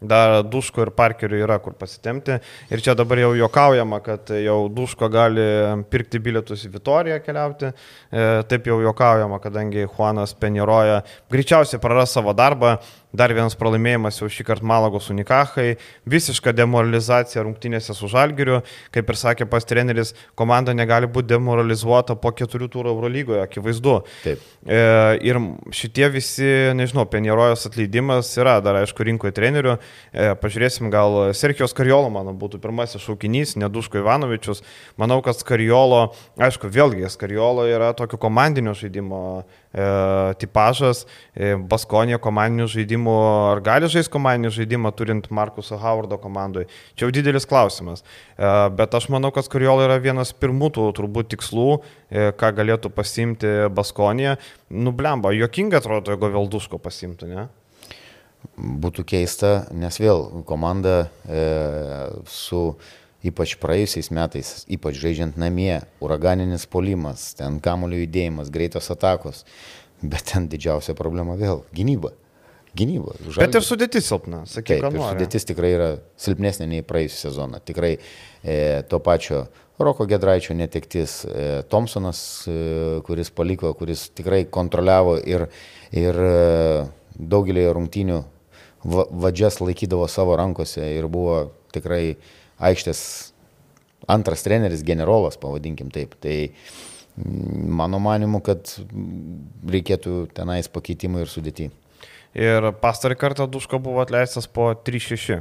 dar 0.00 0.42
Duško 0.42 0.86
ir 0.86 0.90
Parkeriu 0.96 1.42
yra 1.44 1.58
kur 1.62 1.74
pasitemti. 1.78 2.38
Ir 2.72 2.82
čia 2.84 2.94
dabar 2.98 3.20
jau 3.20 3.32
juokaujama, 3.36 4.00
kad 4.04 4.32
jau 4.32 4.58
Duško 4.72 5.10
gali 5.12 5.44
pirkti 5.92 6.20
bilietus 6.22 6.64
į 6.66 6.72
Vitoriją 6.76 7.20
keliauti. 7.24 7.72
E, 8.10 8.24
taip 8.48 8.70
jau 8.70 8.80
juokaujama, 8.84 9.40
kadangi 9.42 9.84
Juanas 9.86 10.34
Penjeroja 10.40 11.02
greičiausiai 11.32 11.82
praras 11.82 12.16
savo 12.16 12.34
darbą. 12.36 12.78
Dar 13.10 13.32
vienas 13.34 13.56
pralaimėjimas 13.58 14.20
jau 14.20 14.28
šį 14.30 14.44
kartą 14.46 14.66
Malagos 14.70 15.08
Unikahai, 15.10 15.72
visiška 16.06 16.52
demoralizacija 16.54 17.42
rungtynėse 17.42 17.94
su 17.98 18.06
Žalgiriu, 18.10 18.60
kaip 18.94 19.10
ir 19.10 19.18
sakė 19.18 19.48
pas 19.50 19.66
treneris, 19.66 20.12
komanda 20.38 20.70
negali 20.78 21.10
būti 21.10 21.32
demoralizuota 21.32 22.14
po 22.14 22.30
keturių 22.38 22.68
turų 22.70 22.92
Eurolygoje, 22.94 23.40
akivaizdu. 23.42 23.96
Taip. 24.22 24.44
E, 24.62 24.78
ir 25.26 25.40
šitie 25.74 26.06
visi, 26.14 26.52
nežinau, 26.78 27.08
Penjerojos 27.10 27.66
atleidimas 27.66 28.30
yra 28.38 28.60
dar, 28.62 28.78
aišku, 28.84 29.02
rinkoje 29.10 29.34
trenerių. 29.34 29.80
Pažiūrėsim, 30.10 30.88
gal 30.90 31.30
Serkijos 31.36 31.74
Karjolo, 31.76 32.10
mano, 32.10 32.34
būtų 32.36 32.58
pirmasis 32.62 33.02
šaukinys, 33.04 33.56
neduško 33.60 34.00
Ivanovičius. 34.02 34.64
Manau, 35.00 35.20
kad 35.22 35.38
Karjolo, 35.46 36.10
aišku, 36.40 36.70
vėlgi, 36.72 37.06
Karjolo 37.20 37.66
yra 37.70 37.92
tokio 37.96 38.18
komandinio 38.20 38.74
žaidimo 38.74 39.20
e, 39.72 39.84
tipažas, 40.40 41.04
e, 41.34 41.54
Baskonė 41.70 42.18
komandinių 42.22 42.66
žaidimų, 42.70 43.16
ar 43.52 43.62
gali 43.64 43.90
žaisti 43.92 44.12
komandinį 44.14 44.52
žaidimą 44.56 44.92
turint 44.96 45.30
Markuso 45.34 45.78
Howardo 45.80 46.18
komandai. 46.22 46.66
Čia 46.94 47.06
jau 47.06 47.14
didelis 47.14 47.48
klausimas. 47.50 48.02
E, 48.02 48.50
bet 48.76 48.94
aš 48.96 49.10
manau, 49.12 49.32
kad 49.34 49.46
Skariola 49.46 49.86
yra 49.88 50.00
vienas 50.02 50.34
pirmųjų 50.34 50.90
turbūt 50.98 51.32
tikslų, 51.34 51.68
e, 52.10 52.30
ką 52.36 52.52
galėtų 52.58 52.92
pasimti 52.94 53.54
Baskonė. 53.74 54.36
Nublemba, 54.70 55.34
jokinga 55.36 55.80
atrodo, 55.80 56.14
jeigu 56.14 56.34
vėl 56.34 56.50
duško 56.50 56.82
pasimtų, 56.82 57.30
ne? 57.30 57.48
Būtų 58.60 59.04
keista, 59.08 59.66
nes 59.72 59.96
vėl 60.00 60.42
komanda 60.48 61.08
e, 61.24 61.44
su 62.28 62.74
ypač 63.24 63.54
praėjusiais 63.60 64.10
metais, 64.16 64.50
ypač 64.68 64.98
žaidžiant 65.00 65.38
namie, 65.40 65.80
uraganinis 66.04 66.66
polimas, 66.68 67.30
ten 67.36 67.60
kamulio 67.64 68.00
judėjimas, 68.02 68.52
greitos 68.52 68.90
atakos, 68.92 69.44
bet 70.00 70.24
ten 70.32 70.48
didžiausia 70.48 70.96
problema 70.96 71.36
vėl- 71.40 71.64
gynyba. 71.76 72.12
Gynyba. 72.76 73.16
Žalgi. 73.18 73.40
Bet 73.40 73.56
ir 73.58 73.64
sudėtis 73.66 74.06
silpna, 74.06 74.44
sakykime. 74.46 74.92
Taip, 74.92 75.02
sudėtis 75.02 75.48
tikrai 75.48 75.72
yra 75.74 75.88
silpnesnė 76.16 76.68
nei 76.70 76.84
praėjusią 76.86 77.26
sezoną. 77.26 77.58
Tikrai 77.66 77.96
e, 78.44 78.82
to 78.86 79.00
pačio 79.02 79.48
Roko 79.80 80.04
Gedraičio 80.06 80.54
netektis, 80.54 81.24
e, 81.24 81.62
Thompsonas, 81.68 82.46
e, 82.46 83.00
kuris 83.06 83.30
paliko, 83.30 83.72
kuris 83.74 84.10
tikrai 84.14 84.44
kontroliavo 84.44 85.16
ir, 85.24 85.46
ir 85.90 86.20
e, 86.20 86.84
daugelį 87.16 87.64
rungtynių 87.74 88.20
vadžias 88.84 89.60
laikydavo 89.60 90.08
savo 90.08 90.36
rankose 90.40 90.84
ir 90.96 91.08
buvo 91.10 91.50
tikrai 91.74 92.16
aikštės 92.60 93.02
antras 94.10 94.44
treneris, 94.44 94.84
generolas, 94.86 95.36
pavadinkim 95.40 95.90
taip. 95.92 96.16
Tai 96.22 96.36
mm, 96.48 97.68
mano 97.80 98.00
manimu, 98.02 98.40
kad 98.44 98.72
reikėtų 99.70 100.24
tenais 100.36 100.70
pakeitimų 100.72 101.24
ir 101.24 101.32
sudėti. 101.32 101.70
Ir 102.38 102.70
pastarį 102.80 103.16
kartą 103.18 103.48
Duško 103.50 103.80
buvo 103.82 104.02
atleistas 104.04 104.46
po 104.46 104.70
3-6 104.86 105.32
e, 105.34 105.40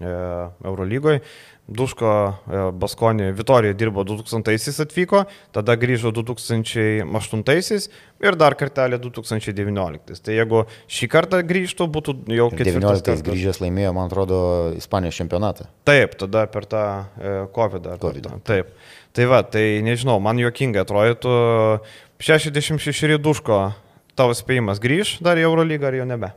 Eurolygoje. 0.00 1.22
Duško 1.66 2.10
e, 2.46 2.58
Baskonė 2.78 3.32
Vitorija 3.34 3.74
dirbo 3.74 4.04
2000-aisiais 4.06 4.76
atvyko, 4.84 5.24
tada 5.54 5.74
grįžo 5.80 6.12
2008-aisiais 6.14 7.88
ir 8.22 8.38
dar 8.38 8.54
kartelį 8.58 9.00
2019. 9.02 10.20
Tai 10.22 10.36
jeigu 10.36 10.62
šį 10.86 11.08
kartą 11.10 11.40
grįžtų, 11.48 11.88
būtų 11.96 12.14
jau 12.38 12.46
ketvirtas. 12.52 13.02
19-ais 13.02 13.24
grįžęs 13.26 13.60
laimėjo, 13.64 13.96
man 13.98 14.06
atrodo, 14.06 14.38
Ispanijos 14.78 15.18
čempionatą. 15.18 15.66
Taip, 15.88 16.14
tada 16.22 16.46
per 16.52 16.70
tą 16.70 16.84
e, 17.18 17.34
COVID. 17.56 17.90
COVID. 18.04 18.30
Taip. 18.46 18.70
Tai 19.16 19.28
va, 19.32 19.42
tai 19.42 19.80
nežinau, 19.82 20.20
man 20.22 20.38
juokingai 20.38 20.84
atrodytų 20.84 21.36
66 22.22 23.18
Duško, 23.18 23.60
tavo 24.14 24.38
spėjimas 24.38 24.78
grįž 24.82 25.18
dar 25.24 25.40
į 25.40 25.48
Eurolygą 25.48 25.90
ar 25.90 25.98
jau 25.98 26.06
nebe? 26.06 26.30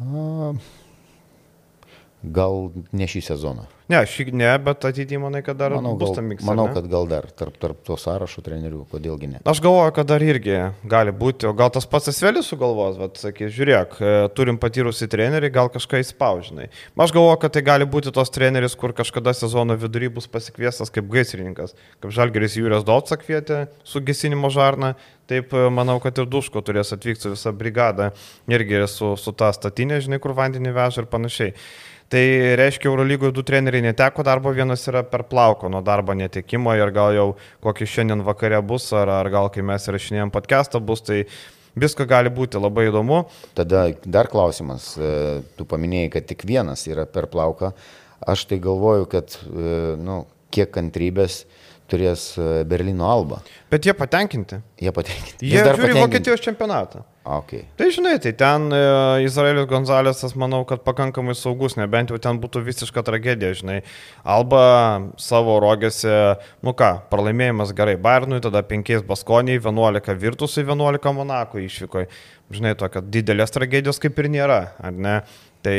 A, 0.00 0.54
gal 2.22 2.70
ne 2.92 3.06
šį 3.08 3.22
sezoną. 3.32 3.66
Ne, 3.90 3.98
šį 4.06 4.28
ne, 4.38 4.50
bet 4.62 4.84
ateityje 4.86 5.18
manai, 5.18 5.40
kad 5.42 5.56
dar 5.58 5.72
Manau, 5.74 5.96
bus 5.98 6.12
tam 6.14 6.28
miksas. 6.30 6.46
manau 6.46 6.68
kad 6.70 6.84
gal 6.86 7.08
dar 7.10 7.24
tarp, 7.34 7.56
tarp 7.58 7.80
to 7.82 7.96
sąrašo 7.98 8.44
trenerių, 8.46 8.84
kodėlgi 8.92 9.30
ne. 9.32 9.40
Aš 9.50 9.58
galvoju, 9.64 9.94
kad 9.96 10.06
dar 10.12 10.22
irgi 10.22 10.58
gali 10.86 11.10
būti, 11.10 11.48
o 11.50 11.52
gal 11.58 11.72
tas 11.74 11.88
pats 11.90 12.12
Asvelis 12.12 12.46
sugalvos, 12.52 13.00
bet 13.00 13.18
sakė, 13.18 13.48
žiūrėk, 13.50 13.96
e, 13.98 14.12
turim 14.36 14.60
patyrusį 14.62 15.10
trenerį, 15.10 15.50
gal 15.56 15.72
kažką 15.74 16.04
įspaužinai. 16.04 16.68
Aš 16.94 17.16
galvoju, 17.16 17.40
kad 17.42 17.56
tai 17.56 17.64
gali 17.66 17.88
būti 17.96 18.14
tos 18.14 18.30
treneris, 18.30 18.78
kur 18.78 18.94
kažkada 18.94 19.34
sezono 19.34 19.74
vidury 19.74 20.12
bus 20.12 20.30
pasikviestas 20.30 20.94
kaip 20.94 21.10
gaisrininkas, 21.10 21.74
kaip 21.98 22.14
Žalgeris 22.14 22.60
Jūrės 22.60 22.86
Dolca 22.86 23.18
kvietė 23.18 23.64
su 23.82 24.04
gesinimo 24.06 24.54
žarna, 24.54 24.94
taip 25.26 25.50
e, 25.50 25.66
manau, 25.66 25.98
kad 25.98 26.14
ir 26.14 26.30
Duško 26.30 26.62
turės 26.62 26.94
atvykti 26.94 27.26
su 27.26 27.34
visa 27.34 27.50
brigada, 27.50 28.12
irgi 28.46 28.86
su, 28.86 29.16
su 29.18 29.34
ta 29.34 29.50
statinė, 29.56 29.98
žinai, 30.04 30.22
kur 30.22 30.38
vandenį 30.38 30.78
veža 30.78 31.02
ir 31.02 31.10
panašiai. 31.10 31.56
Tai 32.10 32.22
reiškia, 32.58 32.88
Eurolygoje 32.90 33.30
du 33.36 33.42
treneriai 33.46 33.84
neteko 33.84 34.24
darbo, 34.26 34.50
vienas 34.50 34.82
yra 34.90 35.04
per 35.06 35.22
plauko 35.30 35.68
nuo 35.70 35.78
darbo 35.86 36.16
netekimo 36.18 36.72
ir 36.74 36.90
gal 36.90 37.14
jau 37.14 37.26
kokį 37.62 37.86
šiandien 37.86 38.24
vakare 38.26 38.58
bus, 38.66 38.88
ar, 38.98 39.12
ar 39.20 39.30
gal 39.30 39.46
kai 39.54 39.62
mes 39.62 39.86
rašinėjom 39.94 40.32
podcastą 40.34 40.80
bus, 40.82 41.04
tai 41.06 41.20
visko 41.78 42.08
gali 42.10 42.32
būti 42.34 42.58
labai 42.58 42.88
įdomu. 42.88 43.20
Tada 43.54 43.84
dar 44.02 44.26
klausimas, 44.32 44.96
e, 44.98 45.12
tu 45.54 45.68
paminėjai, 45.70 46.10
kad 46.16 46.26
tik 46.32 46.42
vienas 46.50 46.82
yra 46.90 47.06
per 47.06 47.30
plauką. 47.30 47.70
Aš 48.34 48.48
tai 48.50 48.58
galvoju, 48.64 49.06
kad, 49.14 49.38
e, 49.46 49.78
nu, 50.02 50.24
kiek 50.50 50.74
kantrybės 50.74 51.44
turės 51.90 52.32
e, 52.34 52.64
Berlyno 52.66 53.06
alba. 53.06 53.38
Bet 53.70 53.86
jie 53.86 53.94
patenkinti. 53.94 54.58
Jie 54.82 54.90
patenkinti. 54.98 55.46
Jie 55.46 55.62
dar 55.62 55.78
žiūri 55.78 56.02
Vokietijos 56.02 56.42
čempionatą. 56.42 57.06
Okay. 57.20 57.66
Tai 57.76 57.90
žinai, 57.92 58.14
tai 58.16 58.32
ten 58.32 58.70
e, 58.72 58.78
Izraelis 59.26 59.66
Gonzalesas, 59.68 60.32
manau, 60.40 60.62
kad 60.64 60.80
pakankamai 60.80 61.34
saugus, 61.36 61.76
nebent 61.76 62.08
jau 62.08 62.16
ten 62.16 62.38
būtų 62.40 62.62
visiška 62.64 63.02
tragedija, 63.04 63.52
žinai. 63.58 63.76
Alba 64.24 64.62
savo 65.20 65.58
rogėse, 65.60 66.14
nu 66.64 66.72
ką, 66.72 66.88
pralaimėjimas 67.12 67.74
gerai 67.76 67.98
Bayernui, 68.00 68.40
tada 68.40 68.64
5 68.64 69.04
Baskoniai, 69.04 69.60
11 69.60 70.16
Virtusui, 70.16 70.64
11 70.64 71.12
Monako 71.20 71.60
išvyko. 71.60 72.06
Žinai, 72.56 72.72
tokio 72.80 73.04
didelės 73.04 73.52
tragedijos 73.52 74.00
kaip 74.00 74.16
ir 74.16 74.32
nėra, 74.32 74.60
ar 74.80 74.96
ne? 74.96 75.20
Tai 75.60 75.76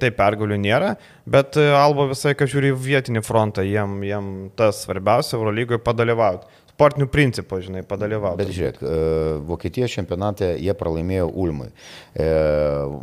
taip, 0.00 0.16
pergalių 0.16 0.56
nėra, 0.64 0.94
bet 1.28 1.60
e, 1.60 1.68
Alba 1.76 2.08
visai, 2.08 2.32
kad 2.40 2.48
žiūri 2.48 2.72
vietinį 2.72 3.20
frontą, 3.20 3.60
jiem, 3.68 3.98
jiem 4.08 4.34
tas 4.56 4.80
svarbiausia 4.86 5.36
Eurolygoje 5.36 5.84
padalyvauti 5.84 6.63
sportinių 6.74 7.06
principų, 7.10 7.60
žinai, 7.64 7.82
padalyvauti. 7.86 8.40
Bet 8.42 8.52
žiūrėk, 8.54 8.80
e, 8.82 9.00
Vokietijos 9.48 9.94
čempionate 9.94 10.54
jie 10.58 10.74
pralaimėjo 10.78 11.28
Ulmui. 11.30 11.70
E, 11.70 12.30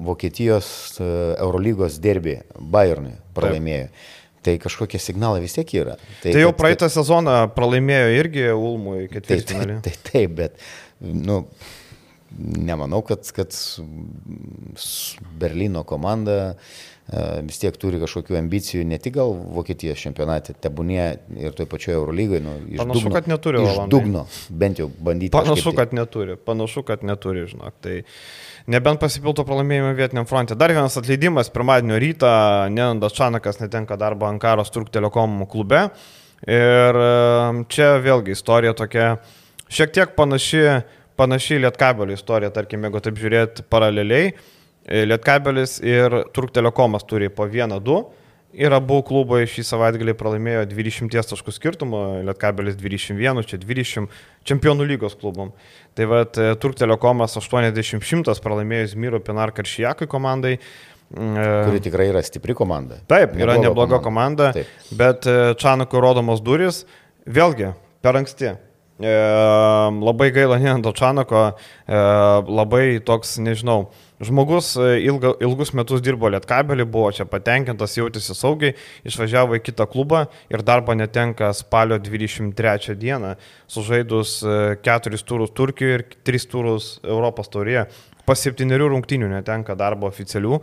Vokietijos 0.07 0.71
Eurolygos 1.01 1.99
derbį 2.03 2.41
Bayernui 2.60 3.15
pralaimėjo. 3.38 3.91
Taip. 3.91 4.10
Tai 4.41 4.55
kažkokie 4.57 4.97
signalai 4.97 5.43
vis 5.43 5.53
tiek 5.53 5.69
yra. 5.77 5.99
Tai, 6.23 6.31
tai 6.34 6.39
jau 6.41 6.49
kad, 6.49 6.60
praeitą 6.63 6.88
kad... 6.88 6.95
sezoną 6.95 7.36
pralaimėjo 7.53 8.07
irgi 8.17 8.47
Ulmui 8.55 9.05
ketvirtfinalį. 9.12 9.77
Taip, 9.86 9.99
taip, 10.01 10.10
taip, 10.10 10.34
bet, 10.39 10.63
nu, 11.29 11.43
nemanau, 12.41 13.03
kad, 13.05 13.27
kad 13.36 13.53
Berlyno 15.38 15.86
komanda 15.88 16.38
e, 16.49 16.55
vis 17.47 17.60
tiek 17.60 17.76
turi 17.80 18.00
kažkokių 18.02 18.38
ambicijų, 18.39 18.84
ne 18.88 18.97
tik 19.02 19.17
gal 19.17 19.34
Vokietijos 19.56 20.00
čempionate, 20.00 20.56
tebūnė 20.63 21.08
ir 21.41 21.56
toje 21.58 21.67
pačioje 21.71 21.97
Eurolygoje. 21.97 22.43
Nu, 22.45 22.54
panašu, 22.80 23.02
dugno, 23.02 23.13
kad 23.17 23.28
neturi. 23.32 23.60
Iš 23.62 23.74
Olandai. 23.74 23.91
dugno, 23.91 24.24
bent 24.63 24.80
jau 24.80 24.88
bandyti. 24.91 25.34
Panašu, 25.36 25.71
tai. 25.71 25.78
kad 25.82 25.97
neturi, 25.97 26.38
panašu, 26.52 26.86
kad 26.88 27.04
neturi, 27.08 27.43
žinok. 27.52 27.76
Tai 27.84 27.97
nebent 28.71 29.04
pasipilto 29.04 29.45
pralaimėjimą 29.47 29.91
vietiniam 30.00 30.30
fronte. 30.30 30.56
Dar 30.56 30.71
vienas 30.71 30.95
atleidimas 31.02 31.52
pirmadienio 31.52 32.00
rytą, 32.00 32.32
Nenandas 32.71 33.17
Čanakas 33.17 33.60
netenka 33.60 34.00
darbo 34.00 34.30
Ankaros 34.30 34.71
Turk 34.71 34.93
Telekom 34.93 35.43
klube. 35.52 35.89
Ir 36.47 36.97
čia 37.69 37.91
vėlgi 38.02 38.34
istorija 38.34 38.74
tokia 38.74 39.12
šiek 39.69 39.93
tiek 39.93 40.15
panaši 40.17 40.63
panašiai 41.21 41.62
Lietkabelio 41.62 42.15
istorija, 42.17 42.50
tarkim, 42.56 42.82
jeigu 42.88 43.02
taip 43.04 43.19
žiūrėt 43.21 43.63
paraleliai, 43.69 44.32
Lietkabelis 44.89 45.77
ir 45.85 46.23
Turk 46.33 46.53
Telekomas 46.55 47.05
turi 47.05 47.29
po 47.29 47.45
vieną, 47.49 47.79
du. 47.83 47.99
Ir 48.51 48.73
abu 48.75 48.97
klubai 49.07 49.45
šį 49.47 49.63
savaitgalį 49.63 50.11
pralaimėjo 50.19 50.65
20 50.67 51.13
taškų 51.31 51.53
skirtumą, 51.55 51.99
Lietkabelis 52.27 52.75
21, 52.75 53.45
čia 53.47 53.59
20 53.61 54.09
čempionų 54.47 54.87
lygos 54.89 55.15
klubom. 55.15 55.53
Tai 55.95 56.07
vad 56.11 56.39
e, 56.41 56.49
Turk 56.59 56.75
Telekomas 56.79 57.37
80-100 57.39 58.35
pralaimėjo 58.43 58.89
Zmiro 58.91 59.21
Pinar 59.23 59.53
Karšijakai 59.55 60.09
komandai. 60.11 60.57
Mm, 61.15 61.37
e, 61.37 61.45
Kuri 61.69 61.83
tikrai 61.85 62.09
yra 62.11 62.23
stipri 62.27 62.57
komanda. 62.57 62.99
Taip, 63.07 63.37
nebloga 63.37 63.45
yra 63.45 63.69
nebloga 63.69 64.01
komanda, 64.03 64.51
komanda 64.51 64.51
Taip. 64.59 64.99
bet 64.99 65.29
Čanakui 65.61 66.03
rodomos 66.03 66.43
duris, 66.43 66.83
vėlgi, 67.23 67.71
per 68.03 68.19
anksti. 68.19 68.51
E, 69.01 69.15
labai 70.03 70.29
gaila 70.35 70.59
Nenado 70.61 70.91
Čanako, 70.93 71.47
e, 71.87 71.99
labai 72.45 72.99
toks, 73.05 73.39
nežinau, 73.41 73.89
žmogus 74.25 74.75
e, 74.77 74.99
ilga, 75.07 75.34
ilgus 75.43 75.73
metus 75.77 76.03
dirbo 76.03 76.29
Lietkabelį, 76.31 76.86
buvo 76.89 77.10
čia 77.15 77.25
patenkintas, 77.29 77.97
jautėsi 77.97 78.36
saugiai, 78.38 78.75
išvažiavo 79.07 79.57
į 79.57 79.63
kitą 79.65 79.88
klubą 79.91 80.25
ir 80.53 80.63
darbą 80.65 80.95
netenka 80.97 81.51
spalio 81.57 81.99
23 82.01 82.95
dieną, 83.01 83.36
sužaidus 83.71 84.39
4 84.86 85.19
e, 85.19 85.25
turus 85.27 85.53
Turkijoje 85.57 85.99
ir 85.99 86.07
3 86.31 86.49
turus 86.51 86.93
Europos 87.03 87.51
taurėje. 87.51 87.88
Po 88.21 88.36
septyniarių 88.38 88.91
rungtynių 88.93 89.31
netenka 89.31 89.73
darbo 89.75 90.05
oficialių. 90.07 90.60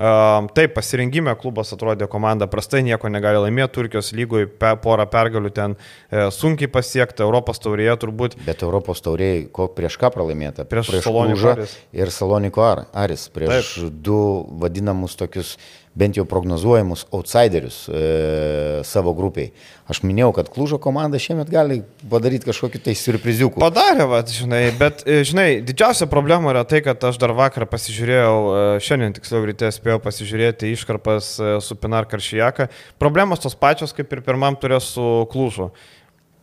Taip, 0.00 0.72
pasirinkime 0.72 1.32
klubas 1.36 1.74
atrodė 1.74 2.06
komanda 2.08 2.46
prastai, 2.48 2.80
nieko 2.86 3.10
negali 3.12 3.42
laimėti, 3.42 3.74
Turkijos 3.74 4.14
lygoje 4.16 4.46
pe, 4.48 4.70
porą 4.80 5.04
pergalių 5.12 5.50
ten 5.52 5.74
e, 5.76 6.22
sunkiai 6.32 6.70
pasiekti, 6.72 7.20
Europos 7.26 7.60
taurėje 7.60 7.98
turbūt. 8.06 8.38
Bet 8.46 8.64
Europos 8.64 9.04
taurėje 9.04 9.50
prieš 9.76 9.98
ką 10.00 10.08
pralaimėta? 10.14 10.64
Prieš, 10.70 10.94
prieš 10.94 11.04
Saloniko 11.04 11.52
Aris. 11.52 11.76
Ir 11.92 12.14
Saloniko 12.16 12.64
Aris, 12.64 13.26
prieš 13.34 13.74
Taip. 13.76 14.00
du 14.08 14.22
vadinamus 14.62 15.18
tokius 15.20 15.58
bent 15.94 16.16
jau 16.16 16.24
prognozuojamus 16.24 17.06
outsiderius 17.10 17.88
e, 17.88 18.80
savo 18.86 19.12
grupiai. 19.16 19.50
Aš 19.90 20.04
minėjau, 20.06 20.30
kad 20.36 20.50
Klužo 20.54 20.78
komanda 20.82 21.18
šiemet 21.18 21.50
gali 21.50 21.80
padaryti 22.10 22.46
kažkokį 22.46 22.82
tai 22.84 22.94
surprizikų. 22.94 23.58
Padarė, 23.62 24.06
va, 24.10 24.20
žinai, 24.22 24.62
bet, 24.78 25.02
e, 25.02 25.24
žinai, 25.26 25.48
didžiausia 25.66 26.06
problema 26.10 26.52
yra 26.54 26.62
tai, 26.68 26.78
kad 26.86 27.02
aš 27.10 27.18
dar 27.18 27.34
vakar 27.34 27.66
pasižiūrėjau, 27.70 28.34
e, 28.38 28.66
šiandien 28.86 29.16
tiksliau 29.18 29.48
ryte 29.50 29.70
spėjau 29.74 29.98
pasižiūrėti 30.04 30.70
iškarpas 30.76 31.32
e, 31.40 31.54
su 31.64 31.78
Pinar 31.80 32.06
Karšijaka. 32.10 32.68
Problemos 33.02 33.42
tos 33.42 33.58
pačios 33.58 33.96
kaip 33.96 34.14
ir 34.14 34.22
pirmam 34.26 34.58
turė 34.60 34.78
su 34.84 35.26
Klužu. 35.32 35.72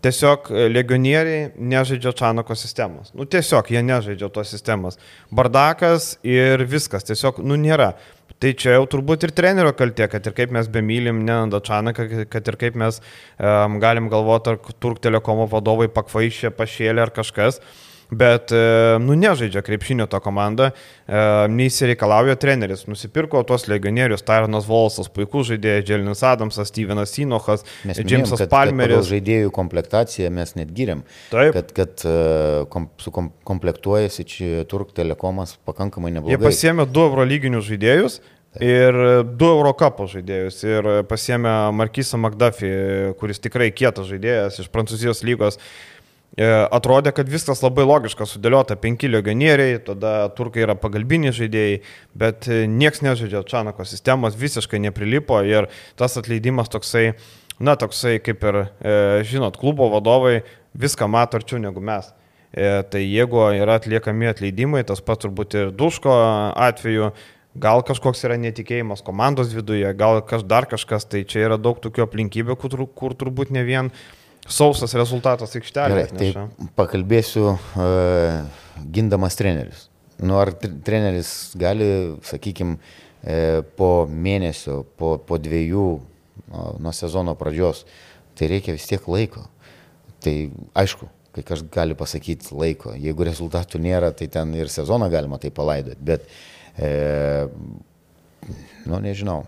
Tiesiog 0.04 0.52
legionieriai 0.70 1.56
nežaidžia 1.58 2.12
Čanako 2.20 2.54
sistemos. 2.56 3.10
Nu, 3.18 3.26
tiesiog 3.26 3.72
jie 3.74 3.82
nežaidžia 3.82 4.28
tos 4.30 4.52
sistemos. 4.54 5.00
Bardakas 5.34 6.14
ir 6.22 6.62
viskas. 6.70 7.08
Tiesiog, 7.08 7.42
nu, 7.42 7.58
nėra. 7.58 7.96
Tai 8.38 8.52
čia 8.54 8.76
jau 8.76 8.84
turbūt 8.86 9.24
ir 9.26 9.32
trenerio 9.34 9.72
kaltė, 9.74 10.06
kad 10.12 10.28
ir 10.30 10.36
kaip 10.38 10.52
mes 10.54 10.68
bemylim 10.70 11.24
Nenandą 11.26 11.58
Čanaką, 11.66 12.06
kad 12.30 12.52
ir 12.52 12.58
kaip 12.62 12.76
mes 12.78 13.00
um, 13.02 13.80
galim 13.82 14.12
galvoti, 14.14 14.54
ar 14.54 14.76
Turk 14.78 15.02
telekomo 15.02 15.48
vadovai 15.50 15.88
pakvaišė, 15.90 16.52
pašėlė 16.54 17.08
ar 17.08 17.14
kažkas. 17.16 17.58
Bet, 18.12 18.52
e, 18.52 18.98
nu, 19.04 19.16
nežaidžia 19.20 19.62
krepšinio 19.66 20.08
ta 20.12 20.20
komanda, 20.24 20.70
e, 20.72 21.24
neįsireikalauja 21.52 22.38
treneris, 22.40 22.86
nusipirko 22.88 23.42
tuos 23.48 23.68
legionierius, 23.68 24.24
Tyronas 24.28 24.68
Volsas, 24.70 25.10
puikus 25.12 25.50
žaidėjas, 25.52 25.86
Dželinas 25.88 26.24
Adamsas, 26.28 26.72
Stevenas 26.72 27.14
Sinochas, 27.16 27.66
Džimsas 27.84 28.48
Palmeris. 28.52 29.10
Žaidėjų 29.12 29.52
komplektaciją 29.56 30.32
mes 30.34 30.56
net 30.60 30.72
gyrėm, 30.76 31.04
Taip. 31.34 31.58
kad, 31.58 31.76
kad 31.76 32.08
e, 32.08 32.16
kom, 32.72 32.90
sukomplektuojasi 33.04 34.28
čia 34.28 34.64
Turk 34.72 34.96
Telekomas 34.98 35.58
pakankamai 35.68 36.14
neblogai. 36.16 36.38
Jie 36.38 36.42
pasiemė 36.44 36.88
du 36.90 37.06
euro 37.08 37.28
lyginius 37.28 37.68
žaidėjus. 37.68 38.20
Ir 38.64 38.96
du 39.38 39.50
Eurocapo 39.52 40.08
žaidėjus. 40.10 40.56
Ir 40.66 40.88
pasiemė 41.10 41.52
Markysą 41.78 42.18
McDuffy, 42.18 42.72
kuris 43.20 43.44
tikrai 43.44 43.68
kietas 43.76 44.08
žaidėjas 44.10 44.64
iš 44.64 44.72
Prancūzijos 44.74 45.22
lygos. 45.28 45.60
E, 46.38 46.46
atrodė, 46.46 47.10
kad 47.18 47.30
viskas 47.34 47.64
labai 47.64 47.82
logiška 47.88 48.28
sudėliota, 48.30 48.76
penki 48.78 49.10
legionieriai, 49.10 49.80
tada 49.82 50.12
turkai 50.38 50.62
yra 50.68 50.76
pagalbiniai 50.78 51.34
žaidėjai, 51.34 51.80
bet 52.14 52.46
e, 52.46 52.60
nieks 52.70 53.02
nežaidžia 53.02 53.42
Čanako 53.50 53.88
sistemos, 53.90 54.38
visiškai 54.38 54.78
neprilipo 54.84 55.40
ir 55.42 55.66
tas 55.98 56.14
atleidimas 56.22 56.70
toksai, 56.70 57.16
na, 57.58 57.74
toksai 57.82 58.20
kaip 58.22 58.46
ir, 58.46 58.60
e, 58.86 58.94
žinot, 59.26 59.58
klubo 59.58 59.88
vadovai 59.96 60.44
viską 60.78 61.08
mato 61.10 61.42
arčiau 61.42 61.58
negu 61.64 61.82
mes. 61.82 62.14
Tai 62.58 63.00
jeigu 63.02 63.42
yra 63.54 63.76
atliekami 63.78 64.30
atleidimai, 64.30 64.80
tas 64.88 65.02
pats 65.04 65.26
turbūt 65.26 65.58
ir 65.60 65.74
Duško 65.78 66.14
atveju, 66.64 67.10
gal 67.60 67.84
kažkoks 67.86 68.24
yra 68.26 68.38
netikėjimas 68.40 69.04
komandos 69.06 69.52
viduje, 69.54 69.90
gal 70.00 70.22
kaž, 70.26 70.46
dar 70.48 70.66
kažkas, 70.70 71.06
tai 71.12 71.26
čia 71.28 71.44
yra 71.50 71.58
daug 71.60 71.82
tokių 71.84 72.06
aplinkybių, 72.08 72.56
kur, 72.62 72.86
kur 72.98 73.18
turbūt 73.20 73.52
ne 73.54 73.66
vien 73.68 73.92
uh, 73.92 74.00
sausas 74.48 74.96
rezultatas 74.98 75.56
aikštelėje. 75.60 76.08
Tai 76.18 76.72
pakalbėsiu 76.80 77.50
uh, 77.54 78.64
gindamas 78.94 79.38
treneris. 79.40 79.88
Nu, 80.18 80.40
ar 80.42 80.50
treneris 80.58 81.54
gali, 81.60 81.88
sakykime, 82.26 82.80
po 83.78 83.92
mėnesio, 84.08 84.84
po, 84.98 85.18
po 85.20 85.38
dviejų 85.42 85.88
nuo, 86.48 86.66
nuo 86.80 86.94
sezono 86.96 87.36
pradžios, 87.38 87.84
tai 88.38 88.50
reikia 88.52 88.76
vis 88.78 88.88
tiek 88.90 89.04
laiko. 89.10 89.44
Tai 90.24 90.34
aišku, 90.78 91.10
kai 91.36 91.44
kas 91.46 91.64
gali 91.74 91.98
pasakyti 91.98 92.56
laiko. 92.56 92.94
Jeigu 92.98 93.28
rezultatų 93.28 93.82
nėra, 93.84 94.14
tai 94.16 94.30
ten 94.32 94.54
ir 94.58 94.72
sezoną 94.74 95.10
galima 95.14 95.40
tai 95.42 95.52
palaidoti. 95.54 96.00
Bet, 96.08 96.26
e, 96.78 97.48
nu, 98.88 99.02
nežinau, 99.04 99.44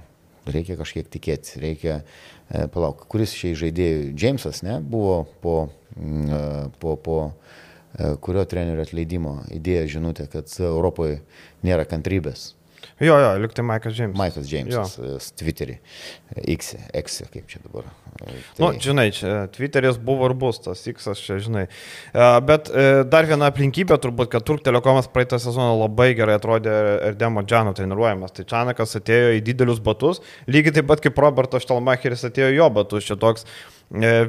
reikia 0.53 0.77
kažkiek 0.79 1.09
tikėti. 1.12 1.59
Reikia, 1.63 2.01
E, 2.49 2.65
palauk, 2.73 3.03
kuris 3.12 3.33
šiai 3.38 3.57
žaidėjų, 3.57 4.13
Džeimsas, 4.17 4.63
ne, 4.65 4.79
buvo 4.81 5.21
po, 5.43 5.55
mm, 5.93 6.29
e, 6.33 6.39
po, 6.81 6.95
po 6.97 7.17
e, 7.29 8.15
kurio 8.25 8.45
trenerio 8.49 8.81
atleidimo 8.88 9.35
įdėjo 9.53 9.83
žinutę, 9.97 10.25
kad 10.33 10.49
Europoje 10.65 11.19
nėra 11.65 11.85
kantrybės. 11.89 12.55
Jo, 12.99 13.15
jo, 13.15 13.27
liktai 13.39 13.63
Maikas 13.63 13.93
Džeimsas. 13.95 14.19
Maikas 14.19 14.47
Džeimsas, 14.49 15.29
Twitterį, 15.39 15.77
X, 16.51 16.73
X, 16.99 17.21
kaip 17.31 17.47
čia 17.47 17.62
dabar. 17.63 17.88
Tai... 18.19 18.33
Nu, 18.59 18.71
žinai, 18.83 19.05
čia 19.15 19.45
Twitteris 19.55 19.95
buvo 20.03 20.27
ir 20.27 20.35
bus 20.35 20.59
tas 20.65 20.81
X, 20.91 21.07
čia 21.21 21.38
žinai. 21.39 21.63
Bet 22.43 22.67
dar 23.07 23.29
viena 23.29 23.47
aplinkybė 23.53 23.95
turbūt, 24.03 24.33
kad 24.33 24.43
Turk 24.43 24.65
Telekomas 24.67 25.07
praeitą 25.13 25.39
sezoną 25.39 25.77
labai 25.85 26.12
gerai 26.19 26.35
atrodė 26.41 26.75
Erdemo 27.13 27.45
Džano 27.47 27.71
treniruojamas. 27.77 28.35
Tai 28.35 28.47
Čanakas 28.51 28.99
atėjo 28.99 29.31
į 29.38 29.43
didelius 29.47 29.79
batus, 29.79 30.19
lygiai 30.51 30.75
taip 30.81 30.91
pat 30.91 30.99
kaip 31.07 31.23
Robertas 31.23 31.63
Štalmacheris 31.63 32.27
atėjo 32.27 32.51
jo 32.57 32.71
batus, 32.81 33.07
čia 33.07 33.15
toks 33.21 33.47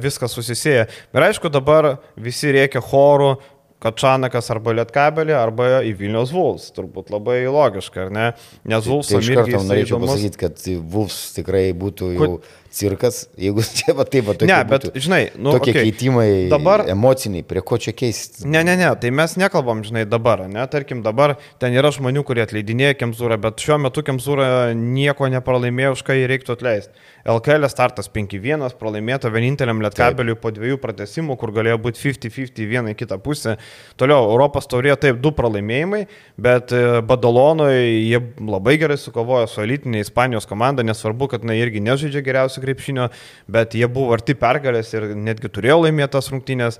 viskas 0.01 0.33
susisėja. 0.33 0.87
Ir 1.11 1.27
aišku, 1.27 1.51
dabar 1.53 1.97
visi 2.15 2.55
reikia 2.55 2.79
chorų, 2.81 3.35
kad 3.81 3.97
Čanakas 3.97 4.51
arba 4.53 4.75
Lietkabelį, 4.77 5.33
arba 5.35 5.69
į 5.87 5.95
Vilnius 5.99 6.33
Vuls. 6.35 6.69
Turbūt 6.75 7.09
labai 7.13 7.39
logiška, 7.49 8.07
ar 8.07 8.13
ne? 8.13 8.27
Nes 8.69 8.87
Vuls 8.87 9.09
tai, 9.09 9.19
tai 9.19 9.25
iš 9.25 9.31
karto 9.39 9.63
norėčiau 9.65 9.97
įdomus... 9.97 10.13
pasakyti, 10.13 10.41
kad 10.43 10.65
Vuls 10.93 11.21
tikrai 11.37 11.63
būtų 11.77 12.11
jau... 12.13 12.19
Kur 12.21 12.59
cirkas, 12.71 13.25
jeigu 13.39 13.63
čia 13.77 13.95
va 13.97 14.05
taip, 14.07 14.25
va 14.29 14.35
tokie. 14.35 14.49
Ne, 14.49 14.59
bet 14.67 14.87
būtų, 14.87 15.03
žinai, 15.05 15.21
nu, 15.35 15.53
tokie 15.55 15.73
okay. 15.73 15.89
keitimai 15.89 16.27
dabar, 16.51 16.85
emociniai, 16.91 17.45
prie 17.47 17.63
ko 17.65 17.79
čia 17.81 17.93
keisti. 17.97 18.47
Ne, 18.47 18.63
ne, 18.67 18.77
ne, 18.79 18.89
tai 19.01 19.11
mes 19.15 19.35
nekalbam, 19.39 19.83
žinai, 19.87 20.05
dabar, 20.09 20.45
ne, 20.51 20.63
tarkim, 20.71 21.03
dabar 21.05 21.35
ten 21.61 21.75
yra 21.77 21.91
žmonių, 21.93 22.23
kurie 22.27 22.45
atleidinėja 22.45 22.97
Kemzūrą, 23.01 23.37
bet 23.43 23.63
šiuo 23.63 23.79
metu 23.85 24.05
Kemzūra 24.07 24.71
nieko 24.77 25.29
nepralaimėjo, 25.31 25.97
už 25.97 26.05
ką 26.07 26.17
jį 26.17 26.29
reiktų 26.31 26.55
atleisti. 26.57 27.09
LKL 27.27 27.67
startas 27.69 28.09
5-1, 28.09 28.63
pralaimėta 28.79 29.29
vieninteliam 29.33 29.81
lietkabeliui 29.83 30.37
po 30.41 30.49
dviejų 30.53 30.79
pratesimų, 30.81 31.37
kur 31.37 31.53
galėjo 31.53 31.77
būti 31.83 32.01
50-50 32.01 32.69
vieną 32.71 32.93
į 32.95 32.97
kitą 32.97 33.19
pusę. 33.21 33.57
Toliau, 33.99 34.31
Europos 34.31 34.65
taurė 34.71 34.95
taip, 34.99 35.19
du 35.21 35.33
pralaimėjimai, 35.37 36.01
bet 36.41 36.73
e, 36.73 37.01
Badalonoje 37.05 37.83
jie 38.07 38.21
labai 38.41 38.77
gerai 38.81 38.97
sukovojo 38.97 39.49
su 39.51 39.61
elitinė 39.61 40.01
Ispanijos 40.01 40.49
komanda, 40.49 40.85
nesvarbu, 40.87 41.29
kad 41.33 41.45
jinai 41.45 41.59
irgi 41.61 41.83
nežaidžia 41.85 42.25
geriausiai 42.61 42.71
krepšinio, 42.71 43.09
bet 43.47 43.75
jie 43.75 43.87
buvo 43.87 44.13
arti 44.13 44.35
pergalės 44.35 44.93
ir 44.93 45.15
netgi 45.15 45.49
turėjo 45.49 45.85
laimėtas 45.85 46.31
rungtynės. 46.31 46.79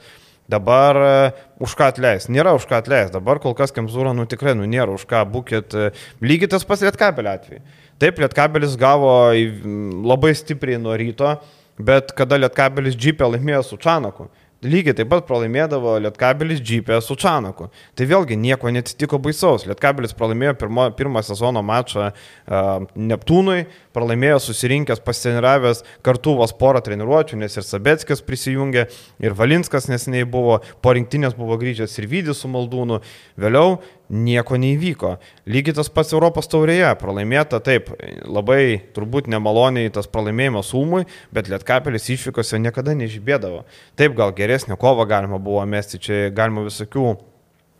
Dabar 0.52 0.98
uh, 0.98 1.38
už 1.64 1.76
ką 1.80 1.92
atleis? 1.94 2.26
Nėra 2.28 2.52
už 2.58 2.66
ką 2.68 2.82
atleis. 2.82 3.12
Dabar 3.14 3.40
kol 3.40 3.54
kas 3.56 3.72
Kemzūra, 3.72 4.12
nu 4.14 4.26
tikrai, 4.28 4.56
nu 4.58 4.66
nėra 4.68 4.92
už 4.92 5.06
ką 5.08 5.22
būkit. 5.32 5.76
Uh, 5.78 6.04
lygiai 6.20 6.50
tas 6.52 6.66
pats 6.68 6.84
Lietkabelio 6.84 7.32
atveju. 7.32 7.62
Taip, 8.02 8.20
Lietkabelis 8.20 8.76
gavo 8.76 9.32
labai 9.32 10.34
stipriai 10.36 10.82
nuo 10.82 10.98
ryto, 10.98 11.36
bet 11.78 12.12
kada 12.18 12.40
Lietkabelis 12.42 12.98
džipė 12.98 13.30
laimėjo 13.30 13.62
su 13.68 13.78
Čanaku, 13.80 14.26
lygiai 14.66 14.96
taip 14.98 15.10
pat 15.14 15.28
pralaimėdavo 15.30 15.94
Lietkabelis 16.08 16.64
džipė 16.66 16.98
su 17.06 17.16
Čanaku. 17.22 17.70
Tai 17.96 18.08
vėlgi 18.10 18.40
nieko 18.42 18.74
netitiko 18.74 19.22
baisaus. 19.22 19.68
Lietkabelis 19.70 20.18
pralaimėjo 20.18 20.56
pirmo, 20.66 20.90
pirmą 20.98 21.24
sezono 21.26 21.62
mačą 21.66 22.10
uh, 22.10 22.90
Neptūnui, 22.98 23.68
pralaimėjo 23.96 24.40
susirinkęs, 24.44 25.02
pasiteniravęs 25.06 25.84
kartu 26.06 26.36
vos 26.40 26.54
porą 26.58 26.82
treniruočių, 26.86 27.40
nes 27.42 27.58
ir 27.58 27.68
Sabetskis 27.68 28.24
prisijungė, 28.26 28.86
ir 29.24 29.38
Valinskas 29.38 29.90
nesiniai 29.92 30.28
buvo, 30.30 30.60
po 30.82 30.94
rinktinės 30.98 31.36
buvo 31.38 31.58
grįžęs 31.62 31.98
ir 32.00 32.10
Vydis 32.12 32.44
su 32.44 32.52
Maldūnu. 32.52 33.02
Vėliau 33.42 33.80
nieko 34.12 34.58
neįvyko. 34.60 35.16
Lygiai 35.48 35.78
tas 35.78 35.90
pats 35.94 36.12
Europos 36.14 36.50
taurėje, 36.52 36.90
pralaimėta 37.00 37.62
taip, 37.64 37.92
labai 38.28 38.82
turbūt 38.96 39.30
nemaloniai 39.32 39.92
tas 39.94 40.10
pralaimėjimas 40.12 40.74
Ulmui, 40.78 41.06
bet 41.32 41.52
Lietkapelis 41.52 42.10
išvykose 42.12 42.60
niekada 42.60 42.96
nežibėdavo. 43.00 43.64
Taip, 44.00 44.16
gal 44.20 44.36
geresnė 44.36 44.80
kova 44.80 45.08
galima 45.10 45.40
buvo 45.40 45.64
mesti, 45.70 46.02
čia 46.02 46.24
galima 46.36 46.68
visokių 46.68 47.14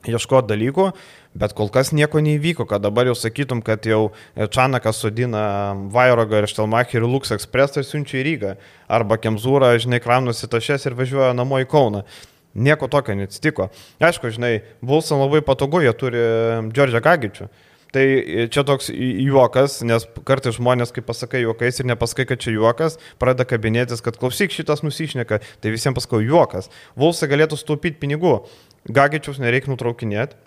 ieškoti 0.10 0.50
dalykų, 0.50 0.88
bet 1.38 1.54
kol 1.56 1.70
kas 1.72 1.92
nieko 1.96 2.20
neįvyko, 2.24 2.66
kad 2.70 2.84
dabar 2.84 3.08
jau 3.10 3.16
sakytum, 3.18 3.62
kad 3.66 3.86
jau 3.88 4.12
Čanakas 4.36 5.00
sudina 5.04 5.74
Vairogą 5.94 6.42
ir 6.42 6.50
Štelmachį 6.52 7.00
ir 7.00 7.08
Lux 7.08 7.32
Express 7.36 7.80
ir 7.80 7.88
siunčia 7.88 8.20
į 8.20 8.26
Rygą, 8.28 8.54
arba 8.92 9.18
Kemzūrą, 9.22 9.74
žinai, 9.82 10.02
kramnusi 10.04 10.50
tašės 10.52 10.90
ir 10.90 10.98
važiuoja 11.00 11.32
namo 11.38 11.62
į 11.64 11.70
Kauną. 11.72 12.04
Nieko 12.52 12.90
tokio 12.92 13.16
neatsitiko. 13.16 13.70
Aišku, 14.04 14.34
žinai, 14.36 14.58
Vulsan 14.84 15.22
labai 15.22 15.40
patogu, 15.46 15.80
jie 15.86 15.94
turi 15.96 16.24
Džordžią 16.74 17.00
Gagičių. 17.06 17.48
Tai 17.92 18.04
čia 18.52 18.64
toks 18.64 18.88
juokas, 18.92 19.82
nes 19.84 20.06
kartais 20.28 20.56
žmonės, 20.56 20.94
kai 20.96 21.04
pasakai 21.04 21.42
juokais 21.44 21.82
ir 21.82 21.90
nepasakai, 21.92 22.26
kad 22.30 22.40
čia 22.44 22.54
juokas, 22.56 22.96
pradeda 23.20 23.44
kabinėtis, 23.48 24.04
kad 24.04 24.16
klausyk 24.20 24.54
šitas 24.56 24.80
nusišneka, 24.84 25.42
tai 25.60 25.74
visiems 25.74 25.98
pasakau 26.00 26.22
juokas. 26.24 26.72
Vulsa 26.96 27.28
galėtų 27.28 27.60
sutaupyti 27.60 28.00
pinigų. 28.00 28.38
Gagičius 28.88 29.42
nereikia 29.44 29.74
nutraukinėti, 29.74 30.40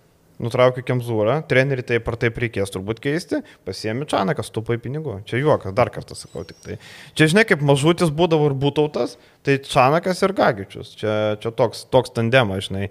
nutraukiu 0.43 0.83
Kemzūrą, 0.87 1.39
trenerių 1.51 1.85
taip 1.87 2.09
ar 2.11 2.17
taip 2.21 2.39
reikės 2.43 2.73
turbūt 2.75 3.01
keisti, 3.05 3.41
pasiemi 3.67 4.09
Čanakas, 4.11 4.51
tupai 4.55 4.77
pinigų. 4.83 5.21
Čia 5.29 5.41
juokas, 5.43 5.75
dar 5.77 5.93
kartą 5.95 6.17
sakau 6.19 6.45
tik 6.49 6.59
tai. 6.65 6.79
Čia 7.19 7.31
žinai, 7.33 7.47
kaip 7.49 7.63
mažutis 7.65 8.13
būdavo 8.15 8.51
ir 8.51 8.59
būtautas, 8.59 9.17
tai 9.47 9.61
Čanakas 9.63 10.25
ir 10.27 10.35
Gagičius. 10.37 10.95
Čia, 10.99 11.15
čia 11.43 11.55
toks, 11.55 11.87
toks 11.93 12.15
tandemas, 12.17 12.67
žinai. 12.69 12.91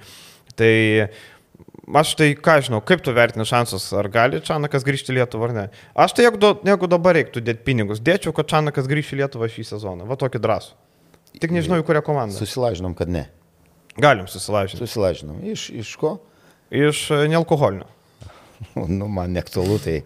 Tai 0.60 0.72
aš 2.00 2.16
tai, 2.20 2.32
ką 2.40 2.58
žinau, 2.70 2.80
kaip 2.86 3.04
tu 3.04 3.14
vertini 3.16 3.46
šansus, 3.50 3.90
ar 4.00 4.08
gali 4.14 4.42
Čanakas 4.46 4.88
grįžti 4.88 5.12
į 5.12 5.20
Lietuvą 5.20 5.50
ar 5.50 5.58
ne. 5.58 5.68
Aš 6.00 6.16
tai, 6.16 6.28
jeigu, 6.30 6.56
jeigu 6.64 6.90
dabar 6.92 7.20
reiktų 7.20 7.44
dėti 7.44 7.66
pinigus, 7.68 8.04
dėčiau, 8.04 8.36
kad 8.36 8.50
Čanakas 8.52 8.90
grįžtų 8.90 9.18
į 9.18 9.24
Lietuvą 9.24 9.52
šį 9.52 9.68
sezoną. 9.74 10.08
Va 10.10 10.20
tokį 10.20 10.42
drąsų. 10.44 10.76
Tik 11.42 11.54
nežinau, 11.54 11.80
į 11.82 11.88
kurią 11.88 12.04
komandą. 12.06 12.38
Susilažinom, 12.38 12.94
kad 12.98 13.10
ne. 13.10 13.26
Galim 13.98 14.30
susilažinti. 14.30 14.82
Susilažinom. 14.86 15.42
Iš, 15.50 15.68
iš 15.82 15.96
ko? 16.02 16.18
Iš 16.74 17.06
e, 17.14 17.24
nealkoholinio. 17.30 17.88
nu, 19.00 19.08
man 19.08 19.36
neaktualu, 19.36 19.80
tai... 19.84 20.02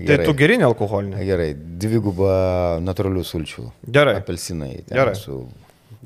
Gerai. 0.00 0.22
Tai 0.22 0.30
tu 0.30 0.36
geri 0.38 0.56
nealkoholinį? 0.60 1.24
Gerai, 1.26 1.48
dviguba 1.82 2.32
natūralių 2.84 3.24
sulčių. 3.26 3.66
Gerai. 3.92 4.16
Apelsinai. 4.22 4.84
Gerai. 4.88 5.16
Su... 5.18 5.42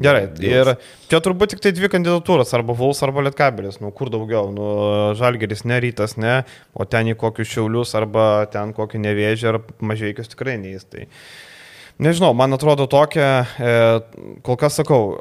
Gerai. 0.02 0.24
Ir 0.42 0.72
čia 1.06 1.20
turbūt 1.22 1.54
tik 1.54 1.62
tai 1.62 1.70
dvi 1.76 1.90
kandidatūros, 1.92 2.50
arba 2.56 2.74
Vuls, 2.74 2.98
arba 3.06 3.22
Lietkabelis. 3.22 3.78
Nu, 3.82 3.92
kur 3.94 4.10
daugiau? 4.10 4.50
Nu, 4.54 4.66
Žalgeris 5.18 5.62
ne, 5.68 5.78
Rytas 5.84 6.16
ne, 6.18 6.40
o 6.74 6.86
ten 6.88 7.12
į 7.12 7.16
kokius 7.20 7.52
šiaulius, 7.52 7.94
arba 7.98 8.48
ten 8.50 8.74
kokį 8.74 9.04
nevėžį, 9.04 9.50
ar 9.52 9.60
mažai 9.78 10.14
tikrai 10.18 10.56
neįs. 10.64 10.88
Tai... 10.90 11.06
Nežinau, 11.94 12.32
man 12.34 12.50
atrodo 12.50 12.88
tokia, 12.90 13.46
e, 13.54 14.38
kol 14.42 14.56
kas 14.58 14.74
sakau, 14.80 15.20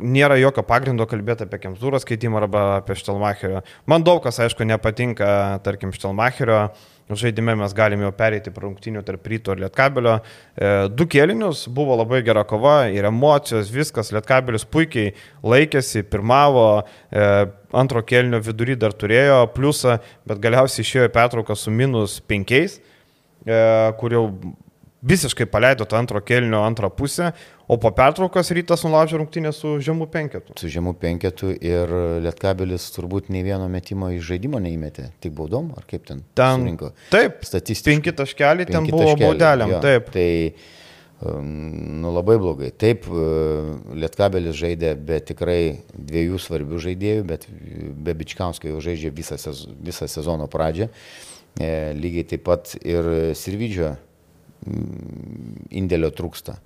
nėra 0.00 0.38
jokio 0.40 0.62
pagrindo 0.64 1.04
kalbėti 1.04 1.44
apie 1.44 1.58
Kemzūros 1.60 2.06
keitimą 2.08 2.40
arba 2.40 2.62
apie 2.78 2.96
Štelmacherio. 2.96 3.60
Man 3.84 4.06
daug 4.06 4.22
kas, 4.24 4.38
aišku, 4.40 4.64
nepatinka, 4.64 5.28
tarkim, 5.66 5.92
Štelmacherio 5.92 6.70
žaidime 7.12 7.52
mes 7.60 7.74
galime 7.76 8.06
jau 8.06 8.12
pereiti 8.16 8.48
prie 8.54 8.64
rungtinių 8.64 9.02
tarp 9.04 9.28
ryto 9.28 9.52
ir 9.52 9.60
lietkabelio. 9.66 10.14
E, 10.56 10.72
du 10.96 11.04
kėlinius, 11.12 11.66
buvo 11.68 11.98
labai 12.00 12.22
gera 12.24 12.46
kova 12.48 12.86
ir 12.88 13.04
emocijos, 13.10 13.68
viskas, 13.74 14.14
lietkabelis 14.16 14.64
puikiai 14.64 15.12
laikėsi, 15.44 16.06
pirmavo, 16.08 16.66
e, 17.12 17.28
antro 17.76 18.00
kėlinio 18.00 18.40
vidury 18.48 18.80
dar 18.80 18.96
turėjo 18.96 19.42
pliusą, 19.52 20.00
bet 20.24 20.40
galiausiai 20.40 20.88
išėjo 20.88 21.12
pertrauką 21.12 21.58
su 21.58 21.74
minus 21.74 22.16
penkiais, 22.24 22.80
kur 23.98 24.14
jau 24.14 24.26
visiškai 25.02 25.46
paleido 25.50 25.86
tą 25.88 25.98
antro 25.98 26.20
kelnio 26.22 26.62
antrą 26.64 26.90
pusę, 26.90 27.32
o 27.68 27.78
po 27.78 27.90
pertraukos 27.94 28.50
rytas 28.54 28.84
nulaužė 28.86 29.18
rungtynę 29.18 29.52
su 29.56 29.74
žemų 29.82 30.06
penketu. 30.12 30.54
Su 30.60 30.70
žemų 30.70 30.94
penketu 31.00 31.50
ir 31.54 31.90
Lietkabelis 32.22 32.86
turbūt 32.94 33.32
nei 33.32 33.42
vieno 33.46 33.66
metimo 33.72 34.12
iš 34.14 34.28
žaidimo 34.32 34.60
neįmetė, 34.62 35.08
tik 35.22 35.34
baudom, 35.38 35.72
ar 35.78 35.88
kaip 35.90 36.06
ten? 36.06 36.22
Ten 36.38 36.62
surinko. 36.62 36.92
Taip, 37.14 37.42
statistiškai. 37.48 37.96
Penki 37.96 38.14
taškeliai 38.20 38.68
ten 38.70 38.86
buvo 38.90 39.08
taškeliai, 39.08 39.32
baudelėm, 39.32 39.74
jo, 39.74 39.82
taip. 39.82 40.12
Tai, 40.14 40.28
um, 41.32 41.50
nu, 42.04 42.14
labai 42.14 42.38
blogai. 42.44 42.70
Taip, 42.84 43.10
uh, 43.10 43.74
Lietkabelis 43.98 44.58
žaidė 44.62 44.94
be 45.10 45.18
tikrai 45.32 45.60
dviejų 45.96 46.38
svarbių 46.46 46.84
žaidėjų, 46.86 47.26
bet 47.32 47.50
be 47.50 48.16
Bičkanskio 48.22 48.76
jau 48.76 48.86
žaidžia 48.86 49.10
visą, 49.18 49.40
sez 49.40 49.66
visą 49.82 50.10
sezono 50.10 50.46
pradžią. 50.52 50.92
E, 51.60 51.92
lygiai 51.92 52.24
taip 52.24 52.46
pat 52.46 52.70
ir 52.80 53.34
Sirvidžio 53.36 53.90
indėlio 54.62 56.12
trūksta. 56.14 56.56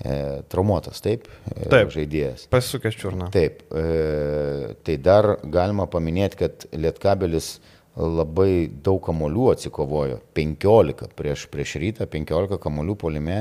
E, 0.00 0.14
traumuotas, 0.52 1.02
taip, 1.04 1.26
e, 1.50 1.66
taip 1.72 1.90
žaidėjas. 1.94 2.46
Pasisukęs 2.52 2.96
čiurną. 3.00 3.28
Taip, 3.34 3.64
e, 3.74 4.76
tai 4.86 4.96
dar 5.02 5.34
galima 5.44 5.88
paminėti, 5.90 6.40
kad 6.44 6.66
Lietkabelis 6.72 7.58
labai 8.00 8.70
daug 8.86 9.00
kamolių 9.02 9.50
atsikovojo, 9.52 10.20
15 10.38 11.10
prieš, 11.18 11.48
prieš 11.52 11.74
rytą, 11.82 12.06
15 12.08 12.60
kamolių 12.62 12.94
polime 12.96 13.40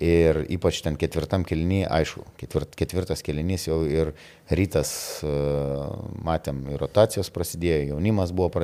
ir 0.00 0.44
ypač 0.54 0.78
ten 0.86 0.96
ketvirtam 0.96 1.42
kelnyje, 1.44 1.88
aišku, 1.92 2.22
ketvirt, 2.40 2.76
ketvirtas 2.78 3.24
kelnys 3.26 3.66
jau 3.66 3.82
ir 3.90 4.14
rytas, 4.54 4.92
matėm, 6.24 6.62
ir 6.70 6.80
rotacijos 6.80 7.28
prasidėjo, 7.34 7.90
jaunimas 7.90 8.32
buvo 8.32 8.62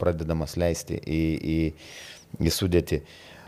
pradedamas 0.00 0.56
leisti 0.58 0.96
į, 0.96 1.22
į, 1.36 1.58
į 2.40 2.54
sudėtį. 2.56 3.02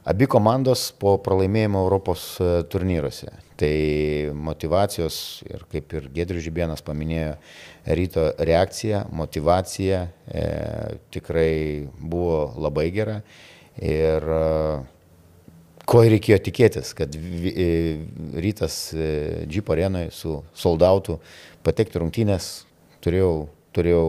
Abi 0.04 0.26
komandos 0.28 0.90
po 1.00 1.14
pralaimėjimo 1.24 1.80
Europos 1.80 2.34
e, 2.36 2.46
turnyruose. 2.68 3.30
Tai 3.56 3.76
motivacijos 4.36 5.16
ir 5.48 5.62
kaip 5.72 5.94
ir 5.96 6.10
Gedrius 6.12 6.44
Žibienas 6.44 6.84
paminėjo, 6.84 7.38
ryto 7.96 8.26
reakcija, 8.36 9.06
motivacija 9.16 10.02
e, 10.28 10.42
tikrai 11.14 11.54
buvo 11.96 12.50
labai 12.66 12.90
gera. 12.92 13.16
Ir 13.80 14.28
e, 14.36 14.42
ko 15.88 16.04
reikėjo 16.04 16.40
tikėtis, 16.50 16.92
kad 17.00 17.16
e, 17.16 17.70
rytas 18.44 18.78
Jeep 18.92 19.72
arenoje 19.72 20.12
su 20.12 20.36
soldautu 20.52 21.16
patekti 21.64 22.04
rungtynės, 22.04 22.52
turėjau, 23.00 23.32
turėjau 23.72 24.06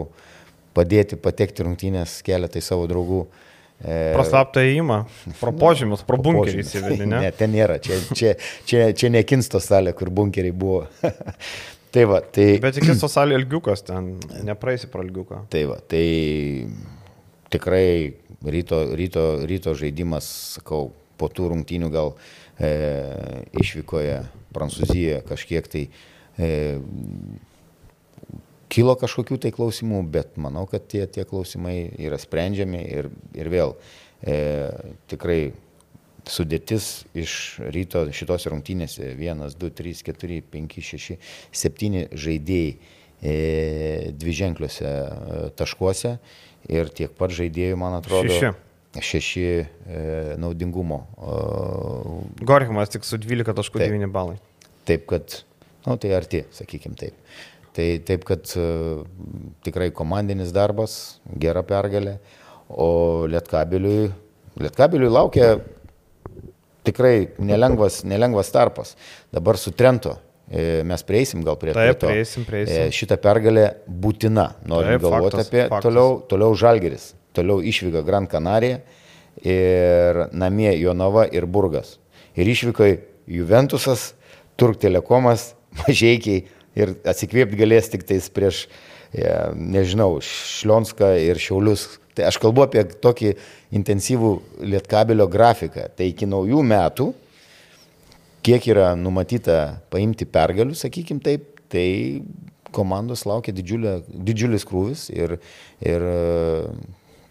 padėti 0.76 1.16
patekti 1.16 1.64
rungtynės 1.64 2.20
keletai 2.28 2.60
savo 2.60 2.84
draugų. 2.92 3.24
E, 3.84 4.16
Praslaptą 4.16 4.64
įėjimą, 4.64 5.02
pro 5.42 5.52
požymus, 5.60 6.04
pro 6.08 6.20
bunkerį 6.26 6.64
įsivedė, 6.64 7.08
ne? 7.12 7.22
Ne, 7.28 7.32
ten 7.36 7.52
nėra, 7.56 7.78
čia, 7.84 8.00
čia, 8.16 8.36
čia, 8.68 8.90
čia 8.96 9.12
ne 9.12 9.24
Kinsto 9.28 9.60
salė, 9.64 9.96
kur 9.98 10.12
bunkeriai 10.16 10.56
buvo. 10.56 10.86
tai 11.94 12.06
va, 12.10 12.22
tai... 12.24 12.54
Bet 12.64 12.80
Kinsto 12.80 13.10
salė 13.12 13.40
ilgiukas, 13.42 13.84
ten 13.90 14.14
nepraeisi 14.48 14.90
pro 14.92 15.04
ilgiuką. 15.06 15.44
Tai 15.52 15.66
va, 15.74 15.80
tai 15.92 16.06
tikrai 17.54 18.16
ryto, 18.56 18.82
ryto, 18.96 19.26
ryto 19.48 19.76
žaidimas, 19.78 20.30
sakau, 20.56 20.90
po 21.20 21.30
tų 21.32 21.52
rungtynių 21.54 21.92
gal 21.94 22.16
e, 22.60 22.72
išvykoje 23.62 24.22
Prancūzijoje 24.56 25.20
kažkiek 25.28 25.68
tai 25.72 25.84
e, 26.40 26.50
kilo 28.72 28.96
kažkokių 29.00 29.38
tai 29.44 29.52
klausimų, 29.56 30.02
bet 30.12 30.40
manau, 30.42 30.66
kad 30.70 30.88
tie, 30.92 31.06
tie 31.08 31.26
klausimai 31.28 31.78
yra 32.02 32.20
sprendžiami 32.22 32.82
ir, 32.98 33.10
ir 33.38 33.52
vėl 33.54 33.76
e, 34.22 34.36
tikrai 35.12 35.54
sudėtis 36.30 37.06
iš 37.18 37.62
ryto 37.74 38.06
šitos 38.16 38.48
rungtynėse 38.50 39.14
1, 39.14 39.46
2, 39.60 39.72
3, 39.78 40.04
4, 40.10 40.42
5, 40.54 40.78
6, 40.90 41.18
7 41.62 42.04
žaidėjai 42.26 42.76
e, 42.76 43.36
dviženkliuose 44.18 44.86
e, 44.86 45.42
taškuose 45.58 46.16
ir 46.72 46.94
tiek 46.98 47.14
pat 47.18 47.34
žaidėjų, 47.36 47.80
man 47.80 48.00
atrodo. 48.00 48.32
Šeši. 48.32 48.54
Šeši 48.96 49.44
e, 49.46 49.66
naudingumo. 50.40 51.02
E, 51.20 52.46
Gorhimas 52.48 52.94
tik 52.94 53.06
su 53.08 53.20
12.9 53.22 54.12
balai. 54.14 54.40
Taip, 54.88 55.06
kad, 55.10 55.42
na, 55.84 55.94
nu, 55.94 56.00
tai 56.02 56.14
arti, 56.18 56.46
sakykime 56.56 56.98
taip. 57.00 57.18
Tai 57.76 57.88
taip, 58.08 58.24
kad 58.24 58.52
e, 58.56 58.66
tikrai 59.68 59.90
komandinis 59.96 60.54
darbas, 60.56 61.20
gera 61.42 61.64
pergalė, 61.68 62.18
o 62.72 63.26
Lietkabiliui, 63.28 64.08
Lietkabiliui 64.64 65.12
laukia 65.12 65.58
tikrai 66.88 67.34
nelengvas, 67.44 68.04
nelengvas 68.08 68.52
tarpas. 68.54 68.96
Dabar 69.34 69.60
su 69.60 69.74
Trento 69.76 70.16
e, 70.48 70.84
mes 70.88 71.04
prieisim 71.04 71.44
gal 71.44 71.58
prie, 71.60 71.74
Taip, 71.76 72.00
to. 72.00 72.12
Prieisim, 72.12 72.46
prieisim. 72.48 72.86
E, 72.88 72.94
šitą 72.96 73.18
pergalę 73.22 73.68
būtina, 73.90 74.52
norim 74.70 74.96
Taip, 74.96 75.08
galvoti 75.08 75.40
faktas, 75.40 75.52
apie 75.52 75.66
faktas. 75.66 75.88
toliau, 75.90 76.20
toliau 76.32 76.56
Žalgeris, 76.64 77.10
toliau 77.36 77.60
išvyka 77.60 78.06
Gran 78.08 78.30
Canaria 78.32 78.80
ir 79.44 80.26
namie 80.32 80.72
Jonava 80.80 81.26
ir 81.28 81.50
Burgas. 81.50 81.98
Ir 82.40 82.48
išvyko 82.52 82.88
Juventusas, 83.32 84.14
Turk 84.56 84.80
Telekomas, 84.80 85.54
Mažiekiai, 85.82 86.46
ir 86.78 86.96
atsikvėpti 87.08 87.60
galės 87.60 87.92
tik 87.92 88.06
tais 88.08 88.28
prieš, 88.32 88.66
nežinau, 89.56 90.20
Šlionską 90.24 91.16
ir 91.24 91.40
Šiaulius. 91.42 91.88
Tai 92.16 92.30
aš 92.30 92.40
kalbu 92.40 92.64
apie 92.64 92.86
tokį 93.04 93.34
intensyvų 93.76 94.32
lietkabelio 94.72 95.28
grafiką. 95.32 95.90
Tai 95.98 96.08
iki 96.08 96.28
naujų 96.32 96.62
metų, 96.64 97.10
kiek 98.46 98.68
yra 98.72 98.94
numatyta 98.96 99.82
paimti 99.92 100.28
pergalių, 100.30 100.78
sakykim 100.80 101.20
taip, 101.24 101.60
tai 101.72 101.88
komandos 102.76 103.26
laukia 103.28 103.56
didžiulė, 103.56 103.98
didžiulis 104.08 104.68
krūvis 104.68 105.08
ir, 105.16 105.38
ir 105.84 106.06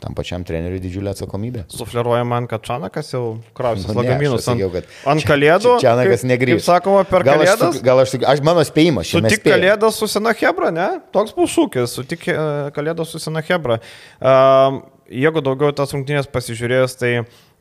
tam 0.05 0.15
pačiam 0.17 0.45
treneriui 0.45 0.83
didžiulę 0.85 1.15
atsakomybę. 1.15 1.65
Sufleruoja 1.73 2.25
man, 2.29 2.49
kad 2.51 2.65
Čanakas 2.67 3.13
jau 3.15 3.23
krausis 3.57 3.89
nu, 3.89 3.97
lagaminus 4.03 4.45
sakiau, 4.45 4.69
ant, 4.77 4.91
ant 5.15 5.27
kalėdų. 5.29 5.77
Čanakas 5.81 6.27
negrįžta. 6.29 6.61
Kaip 6.61 6.67
sakoma, 6.67 7.05
per 7.09 7.25
gal 7.25 7.41
kalėdas. 7.41 7.63
Aš, 7.71 7.85
gal 7.87 8.03
aš, 8.03 8.17
aš 8.35 8.43
mano 8.45 8.65
spėjimas. 8.69 9.09
Sutik 9.15 9.47
kalėdas 9.47 10.01
su 10.01 10.11
sena 10.13 10.35
Hebra, 10.37 10.69
ne? 10.75 10.89
Toks 11.15 11.33
bus 11.37 11.55
šūkis, 11.57 11.97
sutik 11.97 12.29
e, 12.29 12.37
kalėdas 12.77 13.15
su 13.15 13.23
sena 13.23 13.41
Hebra. 13.49 13.81
Um, 14.21 14.83
jeigu 15.09 15.41
daugiau 15.45 15.73
tas 15.77 15.93
rungtynės 15.97 16.29
pasižiūrėjus, 16.33 16.99
tai 17.01 17.13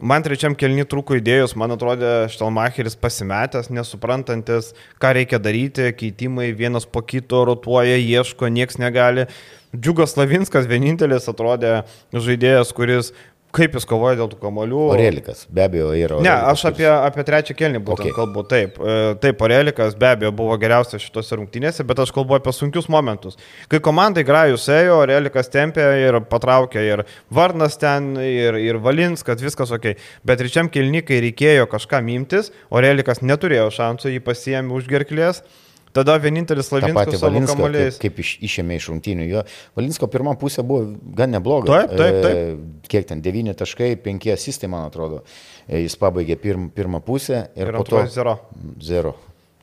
man 0.04 0.24
trečiam 0.26 0.56
kelni 0.60 0.86
trūko 0.90 1.18
idėjos, 1.20 1.56
man 1.60 1.76
atrodė 1.76 2.14
Štelmacheris 2.34 3.00
pasimetęs, 3.00 3.72
nesuprantantis, 3.74 4.74
ką 5.00 5.16
reikia 5.20 5.40
daryti, 5.44 5.92
keitimai 5.96 6.52
vienas 6.58 6.88
po 6.90 7.04
kito 7.08 7.44
rotuoja, 7.48 8.00
ieško, 8.00 8.52
nieks 8.52 8.80
negali. 8.82 9.30
Džiugas 9.74 10.18
Lavinskas 10.20 10.68
vienintelis 10.70 11.30
atrodė 11.32 11.82
žaidėjas, 12.14 12.74
kuris 12.78 13.14
kaip 13.54 13.76
jis 13.78 13.86
kovoja 13.86 14.18
dėl 14.18 14.30
tų 14.32 14.40
kamolių. 14.42 14.82
Orelikas, 14.96 15.44
be 15.54 15.64
abejo, 15.68 15.92
yra. 15.94 16.18
Orelikas, 16.18 16.26
ne, 16.26 16.52
aš 16.52 16.64
apie, 16.72 16.88
apie 16.90 17.26
trečią 17.28 17.56
kelnį 17.58 17.82
būtent 17.86 18.08
okay. 18.08 18.16
kalbu. 18.18 18.44
Taip, 18.50 18.80
e, 18.82 18.96
taip, 19.22 19.42
Orelikas 19.46 19.98
be 20.00 20.10
abejo 20.10 20.32
buvo 20.36 20.58
geriausias 20.62 21.04
šitose 21.06 21.38
rungtynėse, 21.38 21.86
bet 21.88 22.02
aš 22.02 22.14
kalbu 22.16 22.38
apie 22.40 22.54
sunkius 22.56 22.90
momentus. 22.94 23.38
Kai 23.72 23.82
komandai 23.86 24.26
grajus 24.26 24.66
ėjo, 24.74 24.98
Orelikas 25.04 25.52
tempė 25.54 25.86
ir 26.02 26.20
patraukė 26.32 26.86
ir 26.88 27.06
Varnas 27.34 27.78
ten, 27.82 28.16
ir, 28.26 28.58
ir 28.62 28.82
Valinskas, 28.82 29.44
viskas 29.46 29.74
ok. 29.76 29.92
Bet 30.26 30.42
trečiam 30.42 30.72
kelnį, 30.74 31.04
kai 31.06 31.22
reikėjo 31.28 31.70
kažką 31.72 32.02
imtis, 32.16 32.50
Orelikas 32.74 33.22
neturėjo 33.22 33.70
šansų, 33.78 34.16
jį 34.16 34.26
pasiėmė 34.26 34.74
už 34.80 34.90
gerklės. 34.90 35.46
Tada 35.94 36.16
vienintelis 36.18 36.72
Lavinskas 36.74 37.20
savo 37.22 37.42
kamuoliais. 37.46 37.98
Kaip, 38.02 38.16
kaip 38.16 38.22
iš, 38.24 38.32
išėmė 38.48 38.80
iš 38.80 38.90
rungtynių. 38.90 39.28
Jo 39.30 39.44
Valinsko 39.78 40.10
pirmą 40.10 40.34
pusę 40.42 40.66
buvo 40.66 40.88
gan 41.18 41.34
nebloga. 41.36 41.70
Taip, 41.70 41.94
taip, 42.00 42.18
taip. 42.24 42.38
E, 42.40 42.88
kiek 42.90 43.06
ten 43.12 43.22
9 43.26 43.54
taškai, 43.60 43.92
5 44.02 44.32
asistai, 44.34 44.70
man 44.74 44.88
atrodo. 44.90 45.22
E, 45.68 45.84
jis 45.84 45.96
pabaigė 46.02 46.40
pirm, 46.42 46.72
pirmą 46.74 47.04
pusę 47.06 47.46
ir, 47.54 47.70
ir 47.70 47.78
po 47.78 47.86
to... 47.86 48.02
Zero. 48.14 48.40
Zero. 48.82 49.14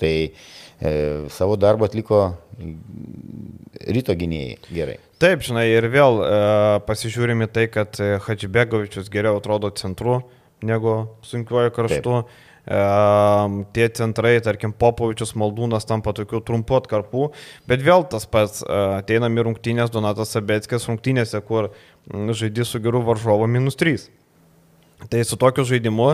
Tai 0.01 0.13
e, 0.31 0.93
savo 1.35 1.57
darbą 1.61 1.91
atliko 1.91 2.23
ryto 3.91 4.15
gynėjai 4.17 4.61
gerai. 4.71 5.01
Taip, 5.21 5.43
žinai, 5.45 5.67
ir 5.75 5.89
vėl 5.93 6.23
e, 6.25 6.31
pasižiūrime 6.87 7.51
tai, 7.51 7.67
kad 7.75 7.99
Hadžibegovičius 8.29 9.11
geriau 9.13 9.43
atrodo 9.43 9.73
centru 9.75 10.21
negu 10.63 10.95
sunkiuoju 11.27 11.75
kraštu. 11.75 12.23
Taip. 12.23 12.47
Tie 12.67 13.89
centrai, 13.97 14.35
tarkim, 14.45 14.73
Popovičius, 14.77 15.33
Maldūnas 15.39 15.89
tampa 15.89 16.13
tokių 16.17 16.43
trumpų 16.47 16.77
atkarpų, 16.81 17.31
bet 17.71 17.83
vėl 17.85 18.05
tas 18.11 18.29
pats 18.31 18.65
ateinam 18.67 19.39
į 19.39 19.47
rungtynės 19.49 19.93
Donatas 19.95 20.35
Sabetskis 20.37 20.89
rungtynėse, 20.91 21.41
kur 21.47 21.73
žaidži 22.11 22.67
su 22.69 22.83
geru 22.83 23.03
varžovu 23.07 23.49
minus 23.51 23.79
3. 23.81 24.09
Tai 25.11 25.25
su 25.25 25.39
tokiu 25.41 25.65
žaidimu 25.65 26.11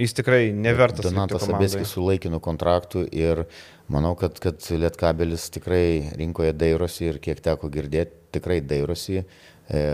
jis 0.00 0.14
tikrai 0.14 0.52
nevertas. 0.54 1.04
Donatas 1.08 1.44
Sabetskis 1.48 1.90
su 1.96 2.04
laikinu 2.06 2.40
kontraktu 2.40 3.02
ir 3.10 3.44
manau, 3.90 4.14
kad, 4.18 4.38
kad 4.40 4.62
Lietkabelis 4.70 5.48
tikrai 5.50 6.12
rinkoje 6.16 6.54
dairosi 6.54 7.10
ir 7.10 7.20
kiek 7.22 7.42
teko 7.42 7.68
girdėti, 7.72 8.16
tikrai 8.38 8.60
dairosi, 8.62 9.24
e, 9.66 9.84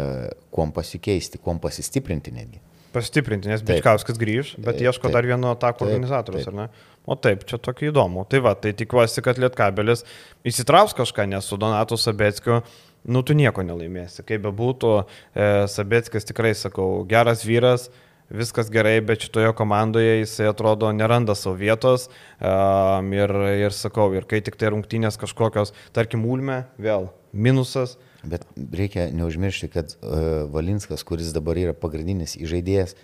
kuom 0.53 0.77
pasikeisti, 0.77 1.41
kuom 1.41 1.59
pasistiprinti 1.63 2.35
netgi 2.37 2.61
pastiprinti, 2.97 3.51
nes 3.53 3.65
Bičkauskas 3.67 4.19
grįž, 4.21 4.57
bet 4.63 4.81
ieško 4.81 5.09
taip, 5.09 5.17
dar 5.19 5.29
vieno 5.29 5.53
atako 5.53 5.87
organizatorius, 5.87 6.49
ar 6.51 6.57
ne? 6.57 6.67
O 7.07 7.15
taip, 7.21 7.45
čia 7.47 7.61
tokia 7.63 7.93
įdomu. 7.93 8.25
Tai 8.31 8.41
va, 8.49 8.57
tai 8.59 8.73
tikiuosi, 8.77 9.23
kad 9.23 9.39
Lietkabelis 9.39 10.03
įsitrauks 10.49 10.97
kažką, 10.97 11.29
nes 11.31 11.47
su 11.47 11.59
Donatu 11.61 11.99
Sabetskiu, 12.01 12.63
nu, 13.07 13.23
tu 13.23 13.37
nieko 13.39 13.63
nelaimėsi. 13.67 14.25
Kaip 14.27 14.43
bebūtų, 14.49 14.97
e, 15.37 15.47
Sabetskis 15.71 16.27
tikrai, 16.27 16.57
sakau, 16.59 17.05
geras 17.09 17.45
vyras, 17.47 17.87
viskas 18.33 18.71
gerai, 18.75 18.99
bet 19.07 19.23
šitoje 19.23 19.53
komandoje 19.55 20.19
jisai 20.23 20.49
atrodo 20.51 20.91
neranda 20.91 21.37
savo 21.39 21.55
vietos 21.61 22.09
um, 22.41 23.13
ir, 23.15 23.33
ir 23.67 23.77
sakau, 23.77 24.09
ir 24.19 24.27
kai 24.27 24.41
tik 24.43 24.59
tai 24.59 24.73
rungtynės 24.75 25.19
kažkokios, 25.21 25.71
tarkim, 25.95 26.27
ulme, 26.27 26.65
vėl 26.83 27.07
minusas, 27.31 27.95
Bet 28.27 28.47
reikia 28.75 29.11
neužmiršti, 29.15 29.69
kad 29.73 29.95
uh, 29.97 30.47
Valinskas, 30.53 31.05
kuris 31.07 31.35
dabar 31.37 31.59
yra 31.61 31.77
pagrindinis 31.77 32.37
įžaidėjas, 32.41 32.97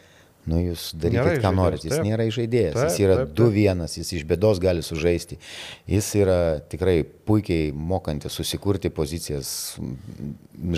nu 0.50 0.58
jūs 0.58 0.88
darykit, 0.98 1.38
ką 1.42 1.52
norit, 1.54 1.84
jis 1.86 1.94
taip. 1.94 2.06
nėra 2.06 2.24
įžaidėjas, 2.26 2.74
taip, 2.74 2.88
jis 2.90 3.02
yra 3.04 3.16
2-1, 3.30 3.84
jis 4.00 4.08
iš 4.18 4.24
bėdos 4.26 4.58
gali 4.62 4.82
sužaisti, 4.82 5.38
jis 5.90 6.08
yra 6.18 6.38
tikrai 6.72 6.96
puikiai 7.28 7.68
mokantis 7.70 8.34
susikurti 8.34 8.90
pozicijas, 8.94 9.52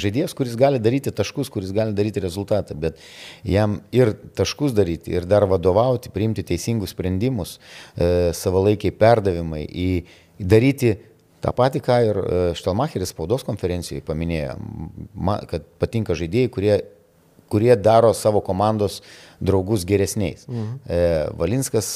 žaidėjas, 0.05 0.37
kuris 0.37 0.59
gali 0.61 0.83
daryti 0.85 1.15
taškus, 1.17 1.49
kuris 1.53 1.73
gali 1.77 1.97
daryti 1.97 2.21
rezultatą, 2.25 2.77
bet 2.77 3.01
jam 3.49 3.79
ir 3.97 4.13
taškus 4.37 4.77
daryti, 4.77 5.17
ir 5.17 5.25
dar 5.31 5.49
vadovauti, 5.49 6.13
priimti 6.13 6.45
teisingus 6.45 6.93
sprendimus, 6.93 7.57
e, 7.97 8.35
savalaikiai 8.37 8.93
perdavimai, 9.01 9.65
į, 9.65 9.91
daryti 10.45 10.99
Ta 11.45 11.53
pati, 11.53 11.83
ką 11.85 11.97
ir 12.07 12.19
e, 12.19 12.43
Štelmacheris 12.57 13.11
spaudos 13.13 13.45
konferencijoje 13.45 14.05
paminėjo, 14.07 14.55
kad 15.51 15.67
patinka 15.83 16.17
žaidėjai, 16.17 16.51
kurie, 16.53 16.77
kurie 17.53 17.75
daro 17.77 18.15
savo 18.17 18.41
komandos 18.45 19.03
draugus 19.45 19.85
geresniais. 19.85 20.47
Mhm. 20.49 20.79
E, 20.89 21.01
Valinskas 21.37 21.91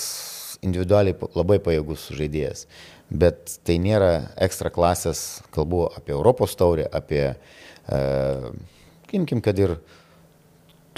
individualiai 0.64 1.16
labai 1.38 1.58
pajėgus 1.64 2.10
žaidėjas, 2.18 2.66
bet 3.08 3.56
tai 3.64 3.78
nėra 3.80 4.34
ekstra 4.44 4.72
klasės, 4.74 5.40
kalbu 5.54 5.86
apie 5.96 6.12
Europos 6.12 6.56
taurę, 6.58 6.84
apie, 6.92 7.30
e, 7.88 8.02
kimkim, 9.08 9.40
kad 9.44 9.58
ir 9.58 9.78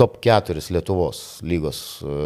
top 0.00 0.18
4 0.24 0.64
Lietuvos 0.74 1.38
lygos 1.46 2.00
e, 2.02 2.18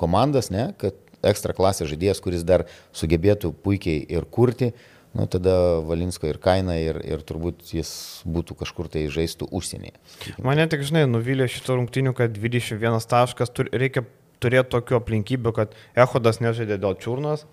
komandas, 0.00 0.50
ne, 0.50 0.72
kad 0.80 0.98
ekstra 1.26 1.54
klasės 1.56 1.92
žaidėjas, 1.92 2.20
kuris 2.24 2.44
dar 2.46 2.66
sugebėtų 2.96 3.52
puikiai 3.62 4.02
ir 4.10 4.26
kurti, 4.32 4.72
nu, 5.16 5.26
tada 5.30 5.54
Valinsko 5.86 6.28
ir 6.28 6.38
kaina 6.42 6.76
ir, 6.80 6.98
ir 7.08 7.24
turbūt 7.26 7.72
jis 7.72 7.90
būtų 8.28 8.58
kažkur 8.60 8.90
tai 8.92 9.06
žaistų 9.12 9.48
užsienyje. 9.56 9.96
Mane 10.44 10.66
tik, 10.70 10.84
žinai, 10.86 11.06
nuvylė 11.08 11.48
šito 11.50 11.78
rungtinių, 11.78 12.12
kad 12.18 12.36
21 12.36 13.08
taškas, 13.08 13.52
tur, 13.56 13.70
reikia 13.72 14.04
turėti 14.42 14.74
tokių 14.74 15.00
aplinkybių, 15.00 15.54
kad 15.56 15.74
Ehodas 15.96 16.42
nežaidė 16.44 16.78
dėl 16.82 16.98
čiurnos, 17.00 17.46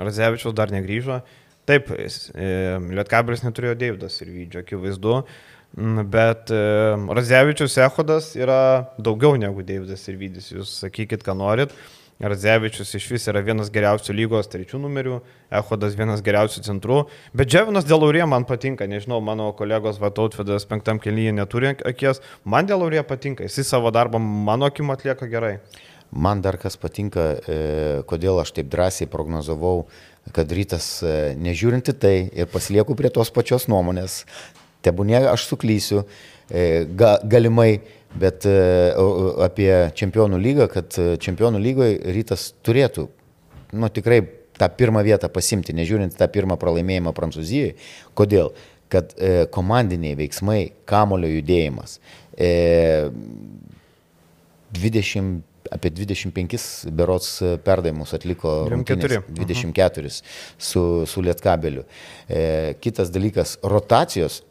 Razevičius 0.00 0.56
dar 0.56 0.72
negryžo. 0.72 1.20
Taip, 1.68 1.90
e, 1.92 2.48
Lietkabelis 2.96 3.44
neturėjo 3.44 3.76
Deividas 3.78 4.16
ir 4.24 4.30
Vydžio, 4.32 4.64
akivaizdu, 4.64 5.18
bet 6.10 6.50
e, 6.54 6.62
Razevičius 7.18 7.76
Ehodas 7.84 8.32
yra 8.38 8.60
daugiau 8.98 9.36
negu 9.38 9.62
Deividas 9.66 10.06
ir 10.08 10.16
Vydis, 10.20 10.50
jūs 10.54 10.72
sakykit, 10.86 11.26
ką 11.26 11.36
norit. 11.36 11.74
Radzevičius 12.20 12.94
iš 12.94 13.06
vis 13.14 13.24
yra 13.32 13.40
vienas 13.40 13.70
geriausių 13.72 14.12
lygos 14.12 14.50
trečių 14.52 14.80
numerių, 14.82 15.20
Ehodas 15.56 15.94
vienas 15.96 16.20
geriausių 16.24 16.62
centrų, 16.66 16.98
bet 17.32 17.48
Dževinas 17.48 17.86
Delaurė 17.88 18.26
man 18.28 18.44
patinka, 18.48 18.84
nežinau, 18.90 19.22
mano 19.24 19.48
kolegos 19.56 20.00
Vatautvedas 20.02 20.68
penktam 20.68 21.00
kelyje 21.00 21.32
neturi 21.32 21.72
akies, 21.72 22.20
man 22.44 22.68
Delaurė 22.68 23.00
patinka, 23.08 23.48
jis 23.48 23.72
savo 23.72 23.92
darbą 23.94 24.20
mano 24.20 24.68
akim 24.68 24.92
atlieka 24.92 25.30
gerai. 25.32 25.56
Man 26.10 26.42
dar 26.42 26.58
kas 26.58 26.76
patinka, 26.76 27.22
e, 27.46 27.58
kodėl 28.10 28.40
aš 28.42 28.52
taip 28.56 28.68
drąsiai 28.68 29.06
prognozavau, 29.08 29.86
kad 30.34 30.50
rytas, 30.52 30.98
e, 31.06 31.36
nežiūrinti 31.38 31.94
tai 31.94 32.14
ir 32.34 32.50
pasilieku 32.50 32.96
prie 32.98 33.08
tos 33.14 33.30
pačios 33.30 33.68
nuomonės, 33.70 34.24
tebūnė 34.82 35.22
aš 35.30 35.46
suklysiu, 35.52 36.02
e, 36.50 36.84
ga, 36.84 37.16
galimai 37.24 37.80
Bet 38.18 38.46
e, 38.48 38.54
apie 39.44 39.70
čempionų 39.94 40.38
lygą, 40.42 40.66
kad 40.72 40.96
e, 40.98 41.14
čempionų 41.22 41.60
lygoje 41.62 41.98
rytas 42.16 42.48
turėtų, 42.66 43.06
nu 43.78 43.90
tikrai 43.94 44.24
tą 44.58 44.68
pirmą 44.76 45.04
vietą 45.06 45.30
pasimti, 45.32 45.74
nežiūrint 45.76 46.16
tą 46.18 46.26
pirmą 46.32 46.58
pralaimėjimą 46.60 47.14
Prancūzijoje. 47.16 47.76
Kodėl? 48.18 48.50
Kad 48.90 49.14
e, 49.14 49.44
komandiniai 49.54 50.16
veiksmai, 50.18 50.72
kamulio 50.90 51.30
judėjimas, 51.30 52.00
e, 52.34 52.50
20, 54.74 55.40
apie 55.70 55.92
25 55.94 56.90
berots 56.98 57.30
perdavimus 57.62 58.14
atliko 58.18 58.64
24, 58.72 59.22
24 59.38 60.10
su, 60.58 60.82
su 61.06 61.22
Lietkabeliu. 61.22 61.86
E, 62.26 62.74
kitas 62.82 63.14
dalykas- 63.14 63.58
rotacijos 63.74 64.42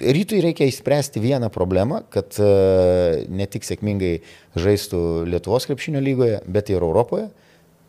rytui 0.00 0.40
reikia 0.40 0.68
išspręsti 0.68 1.20
vieną 1.20 1.50
problemą, 1.50 2.02
kad 2.10 2.36
e, 2.40 3.24
ne 3.28 3.46
tik 3.50 3.66
sėkmingai 3.66 4.18
žaistų 4.58 5.02
Lietuvos 5.28 5.68
krepšinio 5.68 6.02
lygoje, 6.04 6.40
bet 6.46 6.72
ir 6.72 6.82
Europoje, 6.82 7.28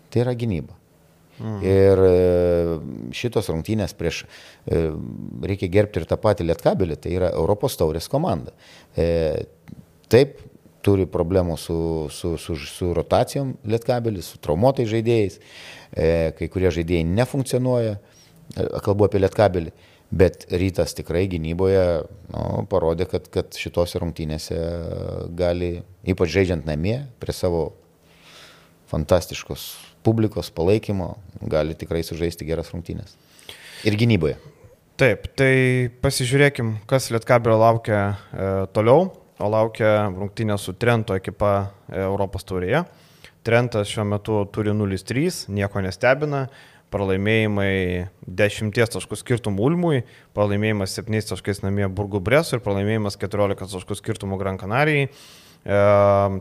tai 0.10 0.24
yra 0.26 0.36
gynyba. 0.38 0.76
Mhm. 1.40 1.64
Ir 1.64 2.04
e, 2.04 2.14
šitos 3.16 3.48
rungtynės 3.52 3.96
prieš, 3.98 4.26
e, 4.68 4.90
reikia 5.52 5.72
gerbti 5.72 6.02
ir 6.02 6.08
tą 6.10 6.20
patį 6.20 6.50
Lietkabelį, 6.50 7.00
tai 7.00 7.16
yra 7.16 7.32
Europos 7.32 7.78
taurės 7.80 8.10
komanda. 8.12 8.56
Taip, 10.10 10.40
turi 10.84 11.06
problemų 11.10 11.58
su, 11.60 11.80
su, 12.12 12.34
su, 12.42 12.56
su 12.58 12.94
rotacijom 12.96 13.54
Lietkabelis, 13.68 14.32
su 14.34 14.40
traumuotais 14.42 14.88
žaidėjais, 14.90 15.38
kai 16.40 16.48
kurie 16.52 16.72
žaidėjai 16.74 17.04
nefunkcionuoja, 17.08 17.98
kalbu 18.86 19.06
apie 19.06 19.22
Lietkabelį. 19.22 19.74
Bet 20.10 20.48
rytas 20.50 20.96
tikrai 20.98 21.28
gynyboje 21.30 21.84
nu, 22.34 22.64
parodė, 22.70 23.06
kad, 23.12 23.28
kad 23.30 23.54
šitose 23.54 24.02
rungtynėse 24.02 24.58
gali, 25.38 25.84
ypač 26.10 26.34
žaidžiant 26.34 26.66
namie, 26.66 27.04
prie 27.22 27.36
savo 27.36 27.68
fantastiškos 28.90 29.68
publikos 30.02 30.50
palaikymo, 30.56 31.12
gali 31.52 31.78
tikrai 31.78 32.02
sužaisti 32.08 32.48
geras 32.48 32.72
rungtynės. 32.74 33.14
Ir 33.86 34.00
gynyboje. 34.00 34.40
Taip, 35.00 35.30
tai 35.40 35.88
pasižiūrėkim, 36.04 36.74
kas 36.90 37.12
Lietkabelio 37.14 37.60
laukia 37.62 38.00
e, 38.10 38.48
toliau. 38.76 39.06
O 39.40 39.48
laukia 39.48 40.10
rungtynė 40.10 40.58
su 40.60 40.74
Trento 40.76 41.16
ekipa 41.16 41.54
e, 41.62 42.02
Europos 42.02 42.44
taurėje. 42.50 42.82
Trentas 43.48 43.88
šiuo 43.88 44.04
metu 44.10 44.42
turi 44.52 44.74
0-3, 44.76 45.46
nieko 45.56 45.80
nestebina 45.86 46.48
pralaimėjimai 46.94 48.08
10 48.26 48.74
taškų 48.96 49.20
skirtumų 49.20 49.68
Ulmui, 49.70 50.02
pralaimėjimas 50.38 50.96
7 50.98 51.22
taškais 51.34 51.62
namie 51.66 51.88
Burgų 51.88 52.22
Bresu 52.26 52.58
ir 52.58 52.64
pralaimėjimas 52.66 53.20
14 53.22 53.76
taškų 53.76 54.00
skirtumų 54.00 54.40
Gran 54.42 54.60
Canarijai. 54.62 55.10
E, 55.10 55.80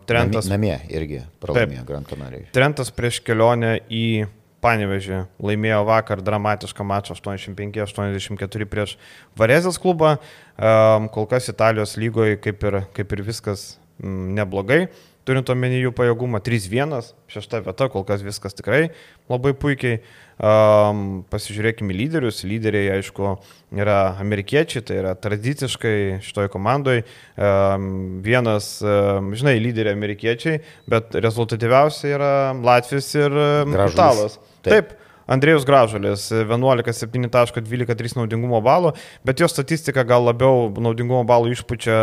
Trentas. 0.09 0.49
Namie 0.51 0.77
irgi 0.89 1.23
pralaimėjo 1.43 1.85
Gran 1.89 2.09
Canarijai. 2.09 2.49
Trentas 2.57 2.93
prieš 2.95 3.23
kelionę 3.27 3.79
į 3.91 4.29
Panevežį 4.59 5.21
laimėjo 5.39 5.85
vakar 5.87 6.19
dramatišką 6.27 6.83
mačą 6.83 7.15
85-84 7.15 8.67
prieš 8.67 8.97
Varezės 9.39 9.79
klubą. 9.79 10.17
E, 10.19 10.73
kol 11.15 11.29
kas 11.31 11.47
Italijos 11.53 11.95
lygoje 12.01 12.41
kaip 12.43 12.65
ir, 12.67 12.81
kaip 12.97 13.15
ir 13.15 13.23
viskas 13.29 13.69
neblogai 14.03 14.87
turint 15.29 15.51
omeny 15.53 15.83
jų 15.83 15.93
pajėgumą 15.97 16.41
3-1, 16.45 17.13
šešta 17.31 17.61
vieta, 17.67 17.89
kol 17.93 18.07
kas 18.09 18.25
viskas 18.25 18.57
tikrai 18.57 18.89
labai 19.29 19.53
puikiai. 19.57 20.01
Um, 20.39 21.25
pasižiūrėkime 21.33 21.91
lyderius. 21.99 22.45
Lyderiai, 22.47 23.01
aišku, 23.01 23.33
yra 23.75 23.97
amerikiečiai, 24.23 24.85
tai 24.87 25.01
yra 25.01 25.17
tradiciškai 25.19 26.21
šitoje 26.23 26.53
komandoje. 26.53 27.03
Um, 27.35 28.21
vienas, 28.23 28.77
um, 28.87 29.33
žinai, 29.35 29.57
lyderiai 29.65 29.99
amerikiečiai, 29.99 30.63
bet 30.91 31.19
rezultatyviausia 31.19 32.15
yra 32.15 32.33
Latvijas 32.55 33.11
ir 33.19 33.35
um, 33.35 33.77
Italas. 33.89 34.39
Taip. 34.63 34.95
Taip 34.95 34.97
Andrėjus 35.29 35.67
Gražulis 35.69 36.27
11,7.12,3 36.33 38.17
naudingumo 38.17 38.63
balų, 38.65 38.95
bet 39.29 39.43
jo 39.43 39.49
statistika 39.51 40.05
gal 40.09 40.25
labiau 40.25 40.71
naudingumo 40.81 41.21
balų 41.29 41.53
išpučia 41.53 41.99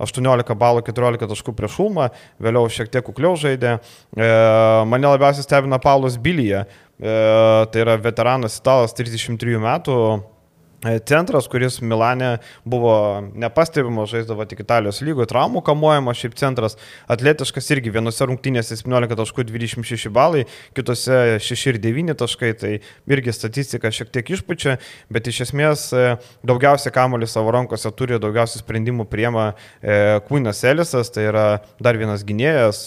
18 0.00 0.56
balų 0.56 0.84
14 0.86 1.28
taškų 1.28 1.54
prieš 1.58 1.76
Ulmą, 1.84 2.08
vėliau 2.40 2.72
šiek 2.72 2.88
tiek 2.92 3.04
kukliau 3.04 3.36
žaidė. 3.40 3.76
E, 4.16 4.30
mane 4.88 5.12
labiausiai 5.12 5.44
stebina 5.44 5.80
Paulas 5.82 6.16
Bilyje, 6.16 6.64
e, 6.64 7.16
tai 7.68 7.84
yra 7.84 7.98
veteranas 8.00 8.56
italas 8.62 8.96
33 8.96 9.60
metų, 9.60 9.98
centras, 11.06 11.48
kuris 11.48 11.80
Milane 11.80 12.38
buvo 12.64 13.20
nepastebimo, 13.34 14.06
žaisdavo 14.06 14.44
tik 14.48 14.62
Italijos 14.64 15.00
lygoje, 15.04 15.28
traumų 15.30 15.62
kamuojama, 15.64 16.14
šiaip 16.16 16.36
centras 16.40 16.76
atletiškas 17.10 17.68
irgi 17.74 17.92
vienose 17.92 18.26
rungtynėse 18.28 18.78
17 18.80 19.18
taškų 19.20 19.44
26 19.50 20.12
balai, 20.14 20.46
kitose 20.76 21.40
6 21.42 21.72
ir 21.72 21.80
9 21.84 22.16
taškai, 22.22 22.52
tai 22.60 22.72
irgi 23.10 23.34
statistika 23.36 23.92
šiek 23.92 24.12
tiek 24.14 24.32
išpučia, 24.36 24.78
bet 25.12 25.28
iš 25.28 25.42
esmės 25.48 25.90
e, 25.92 26.06
daugiausia 26.46 26.92
kamuolį 26.94 27.28
savo 27.28 27.52
rankose 27.56 27.92
turi, 27.96 28.18
daugiausia 28.22 28.62
sprendimų 28.62 29.08
priema 29.10 29.50
Kūnas 30.28 30.64
e, 30.64 30.72
Elisas, 30.72 31.12
tai 31.12 31.28
yra 31.28 31.46
dar 31.82 32.00
vienas 32.00 32.24
gynėjas, 32.26 32.82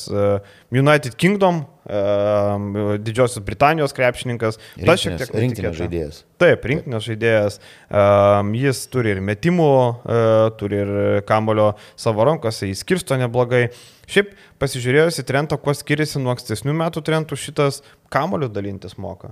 United 0.73 1.17
Kingdom, 1.19 1.63
Didžiosios 1.83 3.43
Britanijos 3.43 3.95
krepšininkas. 3.95 4.59
Tiek 4.77 5.33
rinktinės 5.35 5.77
žaidėjas. 5.79 6.21
Taip, 6.39 6.63
rinktinės 6.69 7.07
žaidėjas. 7.07 7.59
Um, 7.87 8.53
jis 8.57 8.85
turi 8.91 9.15
ir 9.15 9.21
metimų, 9.23 9.69
uh, 9.69 10.47
turi 10.59 10.81
ir 10.83 10.93
kamulio 11.27 11.73
savo 11.99 12.25
rankose, 12.29 12.69
jis 12.71 12.83
skirsto 12.85 13.19
neblogai. 13.19 13.67
Šiaip 14.09 14.33
pasižiūrėjus 14.59 15.21
į 15.23 15.27
Trentą, 15.27 15.59
kuo 15.59 15.75
skiriasi 15.75 16.19
nuo 16.23 16.33
ankstesnių 16.35 16.75
metų 16.79 17.03
Trentų, 17.07 17.39
šitas 17.39 17.81
kamulio 18.11 18.51
dalintis 18.51 18.97
moka. 18.99 19.31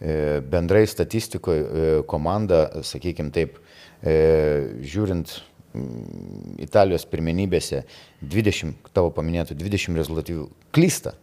E, 0.00 0.40
bendrai 0.40 0.86
statistikoje 0.86 1.62
e, 1.62 2.02
komanda, 2.06 2.68
sakykime 2.86 3.32
taip, 3.34 3.56
e, 3.98 4.14
žiūrint 4.86 5.32
Italijos 6.62 7.04
pirmenybėse 7.10 7.82
20, 8.22 8.92
tavo 8.94 9.10
paminėtų 9.14 9.56
20 9.58 9.98
rezultatyvių 9.98 10.46
klysta. 10.74 11.16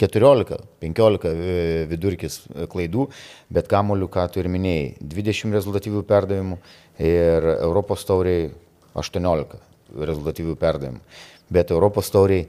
14, 0.00 0.58
15 0.82 1.30
e, 1.30 1.86
vidurkis 1.90 2.40
e, 2.48 2.66
klaidų, 2.70 3.08
bet 3.52 3.70
kamolių, 3.70 4.08
ką 4.12 4.26
tu 4.32 4.42
ir 4.42 4.50
minėjai, 4.52 4.92
20 5.00 5.56
rezultatyvių 5.56 6.02
perdavimų 6.08 6.58
ir 7.06 7.48
Europos 7.56 8.04
tauriai 8.08 8.50
18 8.96 9.58
rezultatyvių 9.96 10.56
perdavimų. 10.60 11.02
Bet 11.52 11.70
Europos 11.74 12.10
tauriai 12.12 12.46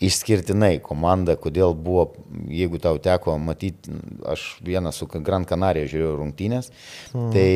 išskirtinai 0.00 0.78
komanda, 0.82 1.36
kodėl 1.36 1.74
buvo, 1.76 2.06
jeigu 2.48 2.80
tau 2.80 2.96
teko 3.02 3.36
matyti, 3.40 3.92
aš 4.28 4.54
vieną 4.64 4.92
su 4.96 5.08
Gran 5.12 5.44
Canaria 5.48 5.88
žiūrėjau 5.88 6.16
rungtynės, 6.22 6.70
mm. 7.12 7.28
tai 7.34 7.50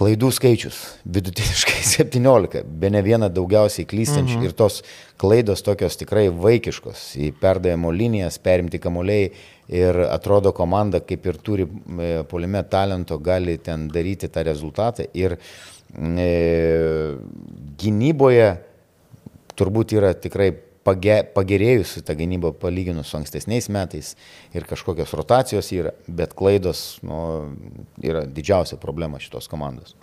Klaidų 0.00 0.30
skaičius 0.32 0.76
vidutiniškai 1.04 1.82
17, 1.84 2.62
be 2.64 2.88
ne 2.88 3.02
viena 3.04 3.28
daugiausiai 3.28 3.84
klystančių. 3.88 4.38
Mhm. 4.38 4.46
ir 4.48 4.54
tos 4.56 4.78
klaidos 5.20 5.60
tokios 5.66 5.98
tikrai 6.00 6.30
vaikiškos, 6.32 7.02
į 7.20 7.34
perdavimo 7.40 7.92
linijas, 7.92 8.40
perimti 8.40 8.80
kamuoliai. 8.80 9.28
Ir 9.70 10.00
atrodo 10.08 10.50
komanda 10.56 10.98
kaip 11.04 11.28
ir 11.30 11.36
turi 11.38 11.62
e, 11.62 12.08
polime 12.26 12.64
talento, 12.66 13.20
gali 13.22 13.58
ten 13.62 13.84
daryti 13.92 14.26
tą 14.32 14.42
rezultatą. 14.48 15.04
Ir 15.14 15.36
e, 15.36 16.30
gynyboje 17.78 18.48
turbūt 19.60 19.94
yra 20.00 20.14
tikrai 20.16 20.50
page, 20.90 21.16
pagerėjusi 21.36 22.02
ta 22.06 22.16
gynyba 22.18 22.52
palyginus 22.58 23.10
su 23.10 23.18
ankstesniais 23.20 23.70
metais 23.72 24.14
ir 24.56 24.66
kažkokios 24.68 25.14
rotacijos 25.18 25.70
yra, 25.76 25.94
bet 26.06 26.34
klaidos 26.38 27.00
nu, 27.06 27.20
yra 28.02 28.24
didžiausia 28.26 28.80
problema 28.82 29.20
šitos 29.22 29.48
komandos. 29.50 29.94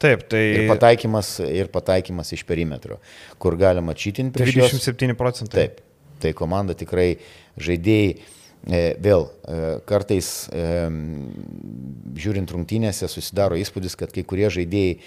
Taip, 0.00 0.24
tai. 0.32 0.42
Ir 0.56 0.66
pataikymas, 0.70 1.34
ir 1.44 1.68
pataikymas 1.72 2.32
iš 2.32 2.46
perimetro, 2.48 2.98
kur 3.38 3.56
galima 3.60 3.92
čytinti 3.92 4.40
prieš 4.40 4.56
27 4.80 5.16
procentai. 5.18 5.66
Taip, 5.66 5.80
tai 6.22 6.34
komanda 6.36 6.76
tikrai 6.76 7.14
žaidėjai. 7.60 8.36
E, 8.60 8.78
vėl 9.00 9.22
e, 9.24 9.58
kartais 9.88 10.26
e, 10.52 10.64
žiūrint 12.20 12.50
rungtynėse 12.52 13.08
susidaro 13.08 13.56
įspūdis, 13.56 13.94
kad 13.96 14.12
kai 14.12 14.20
kurie 14.28 14.50
žaidėjai 14.52 14.98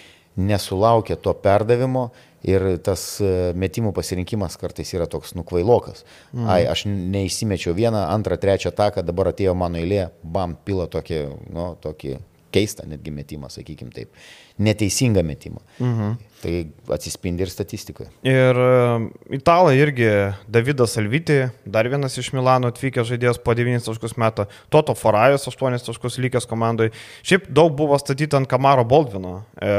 nesulaukia 0.41 1.19
to 1.21 1.33
perdavimo 1.37 2.07
ir 2.43 2.65
tas 2.83 3.05
e, 3.23 3.53
metimų 3.59 3.93
pasirinkimas 3.95 4.57
kartais 4.61 4.93
yra 4.95 5.07
toks 5.09 5.33
nukvailokas. 5.37 6.03
Mm. 6.33 6.49
Ai, 6.51 6.61
aš 6.69 6.85
neįsimečiau 6.89 7.75
vieną, 7.77 8.05
antrą, 8.11 8.37
trečią 8.41 8.73
taką, 8.75 9.05
dabar 9.07 9.31
atėjo 9.31 9.55
mano 9.57 9.79
eilė, 9.81 10.09
bam, 10.23 10.57
pila 10.67 10.89
tokį, 10.91 11.23
nu, 11.55 11.73
tokį 11.83 12.17
keistą 12.53 12.85
netgi 12.89 13.13
metimą, 13.15 13.49
sakykim 13.49 13.91
taip 13.95 14.13
neteisingą 14.59 15.23
metimą. 15.23 15.61
Mhm. 15.79 16.15
Tai 16.43 16.53
atsispindi 16.91 17.45
ir 17.45 17.47
statistikoje. 17.47 18.09
Ir 18.27 18.57
uh, 18.59 19.05
italai 19.31 19.77
irgi, 19.79 20.09
Davidas 20.51 20.97
Alvyti, 20.99 21.37
dar 21.63 21.87
vienas 21.87 22.17
iš 22.19 22.33
Milano 22.35 22.67
atvykęs 22.67 23.07
žaidėjas 23.13 23.39
po 23.39 23.53
9 23.55 23.85
taškus 23.85 24.17
metą, 24.19 24.49
Toto 24.73 24.91
Forajus 24.99 25.47
8 25.47 25.77
taškus 25.85 26.19
lygęs 26.19 26.47
komandai. 26.49 26.89
Šiaip 27.23 27.47
daug 27.47 27.71
buvo 27.79 27.95
statyta 28.01 28.41
ant 28.41 28.49
Kamaro 28.51 28.83
Boldvino. 28.83 29.37
E, 29.55 29.69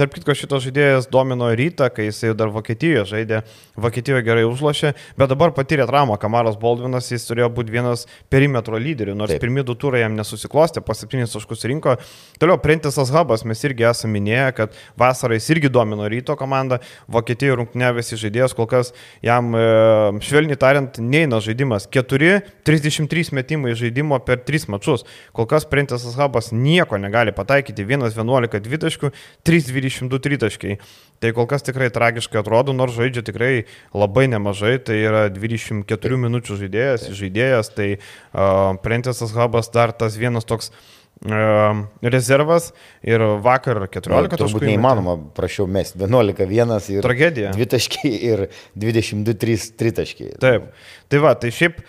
tarp 0.00 0.16
kitko 0.16 0.34
šitas 0.34 0.64
žaidėjas 0.66 1.06
domino 1.14 1.52
rytą, 1.54 1.92
kai 1.94 2.08
jisai 2.08 2.34
dar 2.34 2.50
Vokietijoje 2.50 3.06
žaidė, 3.12 3.44
Vokietijoje 3.78 4.26
gerai 4.26 4.48
užlošė, 4.50 4.92
bet 5.14 5.30
dabar 5.30 5.54
patyrė 5.54 5.86
traumą 5.86 6.18
Kamaras 6.18 6.58
Boldvinas, 6.58 7.12
jis 7.14 7.28
turėjo 7.30 7.52
būti 7.54 7.76
vienas 7.76 8.08
perimetro 8.34 8.82
lyderių, 8.82 9.14
nors 9.14 9.36
Taip. 9.36 9.44
pirmie 9.46 9.62
du 9.62 9.78
turai 9.78 10.02
jam 10.02 10.18
nesusiklostė, 10.18 10.82
po 10.82 10.98
7 10.98 11.30
taškus 11.30 11.64
rinko. 11.70 12.00
Toliau 12.42 12.58
Prentisas 12.58 13.14
Hubas, 13.14 13.46
mes 13.46 13.62
irgi 13.62 13.77
esame 13.86 14.18
minėję, 14.18 14.50
kad 14.56 14.78
vasarą 14.98 15.38
jis 15.38 15.50
irgi 15.54 15.68
irgi 15.68 15.70
domino 15.70 16.08
ryto 16.08 16.36
komandą, 16.36 16.78
Vokietijoje 17.08 17.56
rungtynėvėsi 17.58 18.18
žaidėjas, 18.18 18.54
kol 18.54 18.66
kas 18.66 18.92
jam, 19.22 19.54
e, 19.54 20.20
švelniai 20.20 20.58
tariant, 20.58 20.98
neina 20.98 21.40
žaidimas. 21.40 21.88
4, 21.88 22.42
33 22.64 23.32
metimai 23.32 23.74
žaidimo 23.74 24.18
per 24.24 24.38
3 24.38 24.68
mačius. 24.68 25.04
Kol 25.32 25.46
kas 25.46 25.64
Prentisas 25.64 26.16
Habas 26.16 26.52
nieko 26.52 26.98
negali 26.98 27.32
pataikyti, 27.32 27.84
1-11 27.84 28.60
dvitaškių, 28.60 29.12
3-22 29.44 30.18
tritaškiai. 30.18 30.78
Tai 31.20 31.32
kol 31.34 31.46
kas 31.46 31.62
tikrai 31.62 31.90
tragiškai 31.90 32.38
atrodo, 32.40 32.72
nors 32.72 32.94
žaidžia 32.94 33.24
tikrai 33.26 33.66
labai 33.94 34.28
nemažai, 34.28 34.78
tai 34.78 35.00
yra 35.02 35.28
24 35.28 36.16
minučių 36.16 36.60
žaidėjas, 36.62 37.08
žaidėjas 37.10 37.74
tai 37.74 37.88
uh, 37.98 38.78
Prentisas 38.82 39.34
Habas 39.34 39.72
dar 39.74 39.92
tas 39.92 40.14
vienas 40.14 40.46
toks 40.46 40.70
rezervas 41.18 42.70
ir 43.02 43.22
vakar 43.42 43.80
14 43.90 44.08
nu, 44.08 44.28
taškų. 44.30 44.38
Turbūt 44.44 44.66
neįmanoma, 44.68 45.16
prašiau, 45.34 45.66
mes 45.66 45.90
11-1 45.98 46.90
ir 46.94 47.02
tragedija. 47.02 47.52
2 47.56 47.70
taškai 47.74 48.12
ir 48.14 48.44
22-3 48.78 49.96
taškai. 49.98 50.34
Taip. 50.38 50.68
Tai 51.08 51.22
va, 51.24 51.32
tai 51.40 51.50
šiaip, 51.54 51.80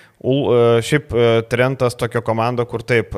šiaip 0.87 1.13
Trentas 1.51 1.97
tokia 1.99 2.21
komanda, 2.25 2.65
kur 2.65 2.81
taip 2.87 3.13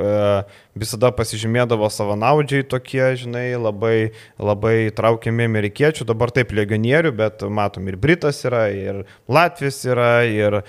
visada 0.75 1.11
pasižymėdavo 1.15 1.87
savanaudžiai 1.93 2.65
tokie, 2.67 3.03
žinai, 3.21 3.45
labai, 3.61 4.11
labai 4.41 4.75
traukiami 4.97 5.47
amerikiečių, 5.47 6.09
dabar 6.09 6.33
taip 6.33 6.51
legionierių, 6.57 7.13
bet 7.15 7.45
matom 7.47 7.87
ir 7.91 7.99
Britas 8.01 8.41
yra, 8.47 8.65
ir 8.73 9.03
Latvijas 9.31 9.79
yra, 9.87 10.11
ir 10.27 10.61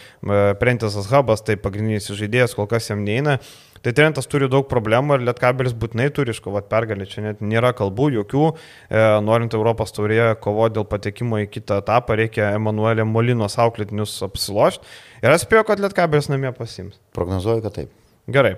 Prentisas 0.60 1.10
Hubas, 1.10 1.42
tai 1.46 1.58
pagrindinis 1.58 2.12
žaidėjas, 2.12 2.54
kol 2.58 2.70
kas 2.70 2.92
jam 2.92 3.02
neina. 3.08 3.40
Tai 3.82 3.90
Trentas 3.98 4.28
turi 4.30 4.46
daug 4.50 4.68
problemų 4.70 5.16
ir 5.18 5.24
Lietkabelis 5.26 5.72
būtinai 5.74 6.06
turi 6.14 6.30
iškovoti 6.30 6.68
pergalę. 6.70 7.06
Čia 7.10 7.24
net 7.24 7.40
nėra 7.42 7.72
kalbų 7.74 8.12
jokių. 8.14 8.44
E, 8.52 9.00
norint 9.26 9.54
Europos 9.58 9.94
taurėje 9.96 10.28
kovoti 10.42 10.76
dėl 10.76 10.86
patekimo 10.86 11.40
į 11.42 11.48
kitą 11.50 11.80
etapą, 11.82 12.14
reikia 12.20 12.52
Emanuelė 12.54 13.06
Molinos 13.08 13.58
auklėtinius 13.62 14.20
apsilošti. 14.28 14.86
Ir 15.24 15.34
aš 15.34 15.48
spėjau, 15.48 15.66
kad 15.72 15.82
Lietkabelis 15.82 16.30
namie 16.30 16.52
pasims. 16.54 17.00
Prognozuoju, 17.16 17.64
kad 17.66 17.80
taip. 17.80 17.96
Gerai. 18.30 18.54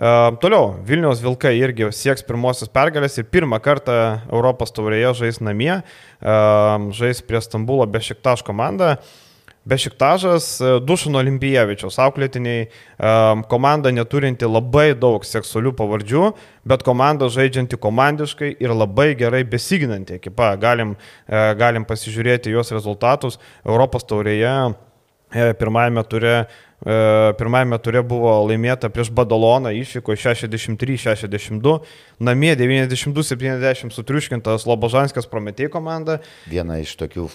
Uh, 0.00 0.30
toliau, 0.40 0.76
Vilniaus 0.86 1.18
Vilkai 1.20 1.56
irgi 1.58 1.90
sieks 1.92 2.22
pirmosios 2.24 2.70
pergalės 2.72 3.18
ir 3.20 3.26
pirmą 3.28 3.58
kartą 3.60 3.96
Europos 4.30 4.70
taurėje 4.72 5.10
žais 5.18 5.42
namie, 5.44 5.74
uh, 5.82 6.86
žais 6.96 7.20
prie 7.26 7.42
Stambulo 7.44 7.84
Bešiktaš 7.90 8.46
komandą. 8.46 8.94
Uh, 8.94 9.29
Bešiktažas, 9.70 10.46
e, 10.58 10.70
Dušino 10.82 11.20
Olimpijevičiaus 11.20 11.98
auklėtiniai, 12.02 12.64
e, 12.66 13.10
komanda 13.52 13.92
neturinti 13.94 14.48
labai 14.50 14.96
daug 14.98 15.22
seksualių 15.26 15.72
pavardžių, 15.78 16.24
bet 16.66 16.82
komanda 16.86 17.28
žaidžianti 17.30 17.78
komandiškai 17.78 18.50
ir 18.58 18.74
labai 18.74 19.12
gerai 19.20 19.44
besiginanti 19.46 20.18
ekipa. 20.18 20.56
Galim, 20.58 20.96
e, 21.28 21.42
galim 21.60 21.86
pasižiūrėti 21.86 22.50
jos 22.56 22.74
rezultatus 22.74 23.38
Europos 23.64 24.06
taurėje. 24.10 24.74
Pirmajame 25.30 26.02
turė 26.10 26.34
pirmajame 26.80 27.76
turė 27.84 28.00
buvo 28.06 28.32
laimėta 28.48 28.88
prieš 28.92 29.10
Badaloną, 29.12 29.72
išvyko 29.76 30.14
63-62, 30.16 31.74
namie 32.24 32.54
92-70 32.56 33.92
sutriuškintas 33.92 34.64
Lobožanskės 34.68 35.28
Prometėjų 35.30 35.72
komanda. 35.74 36.20
Viena 36.48 36.78
iš 36.80 36.94
tokių 37.00 37.26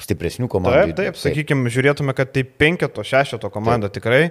stipresnių 0.00 0.48
komandų. 0.52 0.94
Taip, 0.94 0.96
taip, 1.02 1.20
sakykime, 1.20 1.72
žiūrėtume, 1.74 2.16
kad 2.16 2.32
tai 2.32 2.46
penketo, 2.48 3.04
šešeto 3.04 3.52
komanda 3.52 3.92
taip. 3.92 4.00
tikrai 4.00 4.22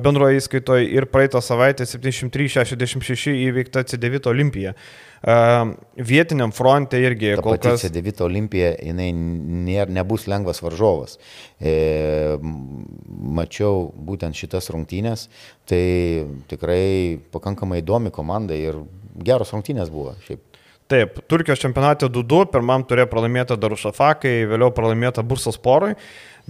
bendroje 0.00 0.40
įskaitoje 0.40 0.88
ir 0.96 1.08
praeitą 1.12 1.44
savaitę 1.44 1.84
73-66 1.88 3.36
įveikta 3.50 3.84
C9 3.84 4.32
Olimpija. 4.32 4.74
Vietiniam 5.20 6.52
fronte 6.56 6.96
irgi 6.96 7.34
Ta 7.36 7.42
kol 7.44 7.58
kas. 7.60 7.82
C9 7.84 8.22
Olimpija, 8.24 8.70
jinai 8.80 9.10
nė, 9.12 9.82
nebus 9.92 10.24
lengvas 10.30 10.62
varžovas. 10.64 11.18
E, 11.60 12.38
mačiau 13.40 13.90
būtent 13.92 14.38
šitas 14.38 14.70
rungtynės, 14.72 15.26
tai 15.68 15.82
tikrai 16.48 17.20
pakankamai 17.34 17.82
įdomi 17.84 18.14
komanda 18.14 18.56
ir 18.56 18.80
geros 19.20 19.52
rungtynės 19.52 19.92
buvo. 19.92 20.16
Šiaip. 20.24 20.46
Taip, 20.90 21.20
Turkijos 21.30 21.60
čempionate 21.62 22.08
2-2, 22.10 22.48
pirmam 22.50 22.82
turėjo 22.82 23.06
pralaimėta 23.12 23.54
Darušafakai, 23.60 24.40
vėliau 24.50 24.72
pralaimėta 24.74 25.22
Bursas 25.22 25.60
Porui. 25.60 25.92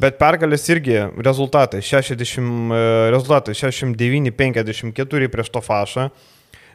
Bet 0.00 0.16
pergalės 0.16 0.62
irgi 0.72 0.94
rezultatai 1.20 1.82
60, 1.84 2.72
rezultatai 3.12 3.52
69-54 3.58 5.28
prieš 5.34 5.50
Tofašą. 5.58 6.06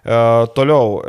E, 0.06 0.48
toliau 0.56 1.02
e, 1.02 1.04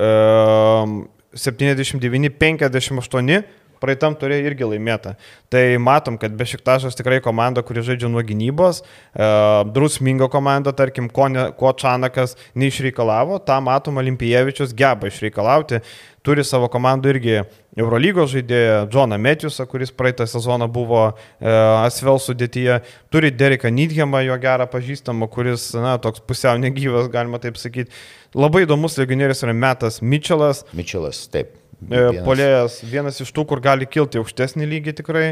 79-58 1.36 3.44
praeitam 3.80 4.16
turė 4.16 4.38
irgi 4.46 4.68
laimėta. 4.70 5.14
Tai 5.52 5.62
matom, 5.82 6.16
kad 6.20 6.34
Bešiktašas 6.36 6.96
tikrai 6.98 7.20
komanda, 7.24 7.64
kuri 7.66 7.84
žaidžia 7.84 8.10
nuo 8.10 8.22
gynybos, 8.24 8.76
e, 8.80 9.28
drusminga 9.76 10.30
komanda, 10.32 10.74
tarkim, 10.76 11.10
ko, 11.12 11.28
ne, 11.32 11.48
ko 11.58 11.72
Čanakas 11.76 12.36
neišreikalavo, 12.58 13.40
tą 13.46 13.60
matom 13.64 14.02
Olimpijevičius 14.02 14.74
geba 14.76 15.10
išreikalauti. 15.10 15.82
Turi 16.26 16.42
savo 16.42 16.66
komandų 16.66 17.10
irgi 17.12 17.34
Eurolygos 17.78 18.32
žaidėją, 18.32 18.78
Džoną 18.90 19.14
Metjusą, 19.22 19.62
kuris 19.70 19.92
praeitą 19.94 20.26
sezoną 20.26 20.66
buvo 20.72 21.04
e, 21.12 21.52
Asvel 21.84 22.18
sudėtyje. 22.18 22.80
Turi 23.14 23.30
Dereką 23.30 23.70
Nidhemą, 23.70 24.24
jo 24.26 24.38
gerą 24.42 24.66
pažįstamą, 24.72 25.28
kuris, 25.30 25.68
na, 25.78 25.94
toks 26.02 26.24
pusiau 26.26 26.58
negyvas, 26.58 27.06
galima 27.12 27.38
taip 27.42 27.60
sakyti. 27.60 27.94
Labai 28.36 28.66
įdomus 28.66 28.98
legionierius 29.00 29.40
yra 29.46 29.54
Metas 29.56 30.02
Mitčelas. 30.04 30.66
Mitčelas, 30.76 31.22
taip. 31.32 31.54
E, 31.76 31.88
vienas. 31.88 32.24
Polėjas, 32.26 32.80
vienas 32.88 33.20
iš 33.24 33.32
tų, 33.36 33.46
kur 33.48 33.62
gali 33.64 33.88
kilti 33.88 34.20
aukštesnį 34.20 34.68
lygį 34.74 34.96
tikrai. 35.00 35.30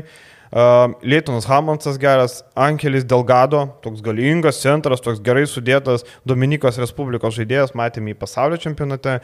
Uh, 0.55 0.93
Leitonas 1.03 1.49
Hamondsas 1.51 1.97
geras, 1.99 2.45
Angelis 2.55 3.03
Delgado, 3.03 3.65
toks 3.83 4.03
galingas 4.05 4.61
centras, 4.63 5.03
toks 5.03 5.19
gerai 5.25 5.49
sudėtas 5.51 6.05
Dominikos 6.29 6.79
Respublikos 6.79 7.35
žaidėjas, 7.35 7.73
matėme 7.75 8.13
į 8.15 8.19
pasaulio 8.21 8.61
čempionate. 8.63 9.17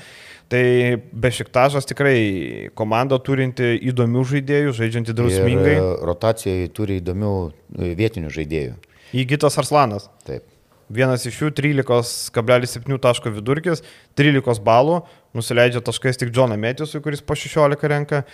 Tai 0.51 0.65
Bešiktažas 1.23 1.87
tikrai 1.87 2.17
komanda 2.75 3.21
turinti 3.23 3.77
įdomių 3.93 4.27
žaidėjų, 4.33 4.75
žaidžianti 4.81 5.15
drausmingai. 5.15 5.77
Ir 5.79 6.07
rotacijai 6.11 6.67
turi 6.75 6.99
įdomių 6.99 7.35
e, 7.47 7.93
vietinių 8.01 8.35
žaidėjų. 8.35 8.75
Įgytas 9.23 9.61
Arslanas. 9.63 10.11
Taip. 10.27 10.50
Vienas 10.91 11.23
iš 11.23 11.37
jų 11.39 11.49
13,7 11.55 12.97
taško 12.99 13.31
vidurkis, 13.31 13.85
13 14.19 14.59
balų, 14.67 14.97
nusileidžia 15.39 15.83
taškais 15.87 16.19
tik 16.19 16.33
Džoną 16.35 16.57
Metisui, 16.59 16.99
kuris 17.05 17.23
po 17.23 17.37
16 17.39 17.87
renka, 17.93 18.25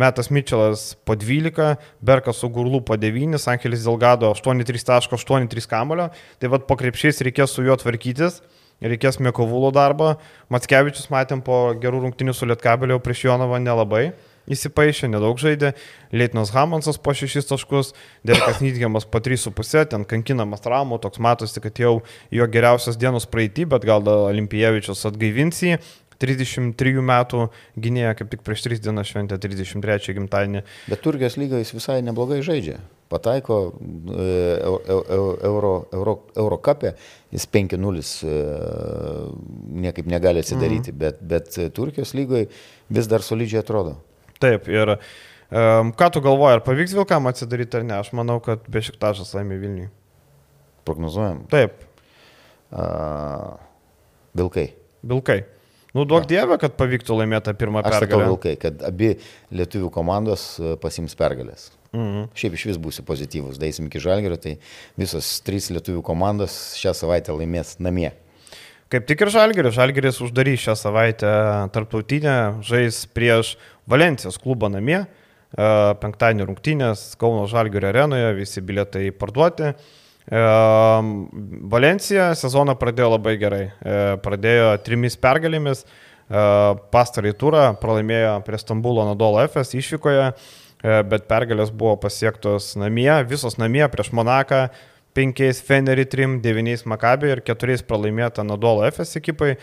Metas 0.00 0.30
Mitčelas 0.32 0.94
po 1.04 1.12
12, 1.16 1.74
Berkas 2.00 2.40
su 2.40 2.48
Gurlu 2.52 2.80
po 2.80 2.96
9, 2.96 3.36
Ankelis 3.52 3.84
Delgado 3.84 4.30
8-3 4.32 4.84
taško, 4.88 5.18
8-3 5.20 5.68
kamulio, 5.68 6.08
tai 6.40 6.48
vad 6.52 6.64
po 6.68 6.76
krepšiais 6.80 7.20
reikės 7.24 7.52
su 7.52 7.64
juo 7.64 7.76
tvarkytis. 7.80 8.40
Reikės 8.76 9.16
Mėkovulo 9.24 9.70
darbą. 9.72 10.18
Matskevičius 10.52 11.08
matėm 11.08 11.40
po 11.40 11.70
gerų 11.80 12.02
rungtinių 12.02 12.34
su 12.36 12.44
Lietkabelio 12.44 12.98
prieš 13.00 13.22
Jonovą 13.24 13.56
nelabai 13.64 14.10
įsipaišė, 14.52 15.10
nedaug 15.12 15.38
žaidė, 15.40 15.72
Leitinas 16.14 16.52
Hamonsas 16.54 17.00
po 17.02 17.14
6 17.16 17.48
taškus, 17.50 17.92
Derekas 18.26 18.62
Nidgiamas 18.64 19.08
po 19.10 19.20
3,5, 19.22 19.90
ten 19.92 20.06
kankinamas 20.08 20.64
traumų, 20.64 21.00
toks 21.02 21.22
matosi, 21.22 21.62
kad 21.64 21.82
jau 21.82 21.94
jo 22.34 22.48
geriausios 22.50 22.98
dienos 23.00 23.28
praeitį, 23.30 23.68
bet 23.74 23.86
gal 23.88 24.06
Olimpijevičius 24.06 25.06
atgaivins 25.10 25.62
jį. 25.66 25.78
33 26.16 27.02
metų 27.04 27.46
gynėja 27.76 28.14
kaip 28.16 28.30
tik 28.32 28.44
prieš 28.46 28.66
3 28.66 28.82
dienas 28.86 29.10
šventė 29.10 29.38
33 29.42 30.14
gimtadienį. 30.16 30.62
Bet 30.88 31.02
Turkijos 31.04 31.36
lyga 31.40 31.60
jis 31.60 31.74
visai 31.76 31.98
neblogai 32.04 32.40
žaidžia. 32.46 32.78
Pataiko 33.12 33.58
e, 33.68 34.30
euro, 35.46 35.74
euro, 35.94 36.16
euro 36.34 36.58
kapė, 36.58 36.96
jis 37.34 37.46
5-0 37.52 38.02
e, 38.26 38.40
niekaip 39.84 40.08
negali 40.10 40.42
atsidaryti, 40.42 40.94
mm. 40.94 40.98
bet, 41.04 41.20
bet 41.22 41.60
Turkijos 41.76 42.16
lygoje 42.18 42.48
vis 42.90 43.10
dar 43.12 43.22
solidžiai 43.22 43.62
atrodo. 43.62 43.98
Taip, 44.42 44.68
ir 44.72 44.94
um, 44.96 45.92
ką 45.96 46.10
tu 46.14 46.22
galvoji, 46.24 46.58
ar 46.58 46.64
pavyks 46.66 46.94
Vilkam 46.96 47.28
atsidaryti 47.30 47.80
ar 47.80 47.86
ne? 47.88 47.98
Aš 48.02 48.12
manau, 48.16 48.38
kad 48.44 48.66
Bešiktašas 48.72 49.34
laimė 49.36 49.60
Vilniui. 49.62 49.90
Prognozuojam? 50.86 51.44
Taip. 51.50 51.82
Uh, 52.70 53.56
vilkai. 54.36 54.70
Vilkai. 55.06 55.40
Nu, 55.96 56.04
duok 56.04 56.26
dievę, 56.28 56.58
kad 56.60 56.74
pavyktų 56.76 57.16
laimėti 57.22 57.54
pirmą 57.56 57.80
Aš 57.80 57.94
pergalę. 57.94 58.26
Aš 58.26 58.30
vilkai, 58.34 58.52
kad 58.60 58.82
abi 58.84 59.14
lietuvių 59.56 59.88
komandos 59.94 60.44
e, 60.60 60.74
pasims 60.82 61.16
pergalės. 61.16 61.70
Mhm. 61.96 62.26
Šiaip 62.36 62.58
iš 62.58 62.66
vis 62.68 62.80
būsiu 62.82 63.04
pozityvus, 63.08 63.56
daisim 63.62 63.88
iki 63.88 64.02
žalgerio, 64.04 64.36
tai 64.36 64.58
visos 65.00 65.38
trys 65.46 65.70
lietuvių 65.72 66.02
komandos 66.04 66.76
šią 66.76 66.92
savaitę 67.00 67.32
laimės 67.32 67.78
namie. 67.80 68.10
Kaip 68.92 69.06
tik 69.08 69.24
ir 69.24 69.32
Žalgeris. 69.34 69.74
Žalgeris 69.74 70.20
uždarys 70.22 70.60
šią 70.62 70.76
savaitę 70.78 71.30
tarptautinę, 71.74 72.62
žais 72.62 73.00
prieš 73.10 73.56
Valencijos 73.90 74.38
klubą 74.42 74.70
namie. 74.72 75.04
E, 75.54 75.68
penktadienį 76.02 76.48
rungtynės 76.48 77.12
Kauno 77.20 77.46
Žalgerio 77.50 77.92
arenoje, 77.92 78.32
visi 78.36 78.62
bilietai 78.64 79.08
parduoti. 79.14 79.70
E, 79.70 80.42
Valencija 81.76 82.32
sezoną 82.38 82.74
pradėjo 82.80 83.12
labai 83.14 83.36
gerai. 83.40 83.62
E, 83.70 84.02
pradėjo 84.24 84.74
trimis 84.86 85.18
pergalėmis. 85.20 85.86
Pastarąjį 86.26 87.36
turą 87.38 87.60
pralaimėjo 87.78 88.32
prie 88.42 88.58
Stambulo 88.58 89.04
Nadolo 89.06 89.44
FS 89.44 89.76
išvykoje, 89.78 90.24
bet 91.06 91.28
pergalės 91.30 91.70
buvo 91.70 91.92
pasiektos 92.02 92.72
namie, 92.74 93.12
visos 93.30 93.54
namie 93.62 93.84
prieš 93.92 94.10
Monaką, 94.10 94.64
5 95.16 95.64
Fenerį 95.66 96.06
3, 96.12 96.38
9 96.44 96.86
Makabė 96.92 97.34
ir 97.34 97.44
4 97.46 97.82
pralaimėta 97.88 98.44
Nadolo 98.44 98.84
FS 98.90 99.18
ekipai. 99.22 99.54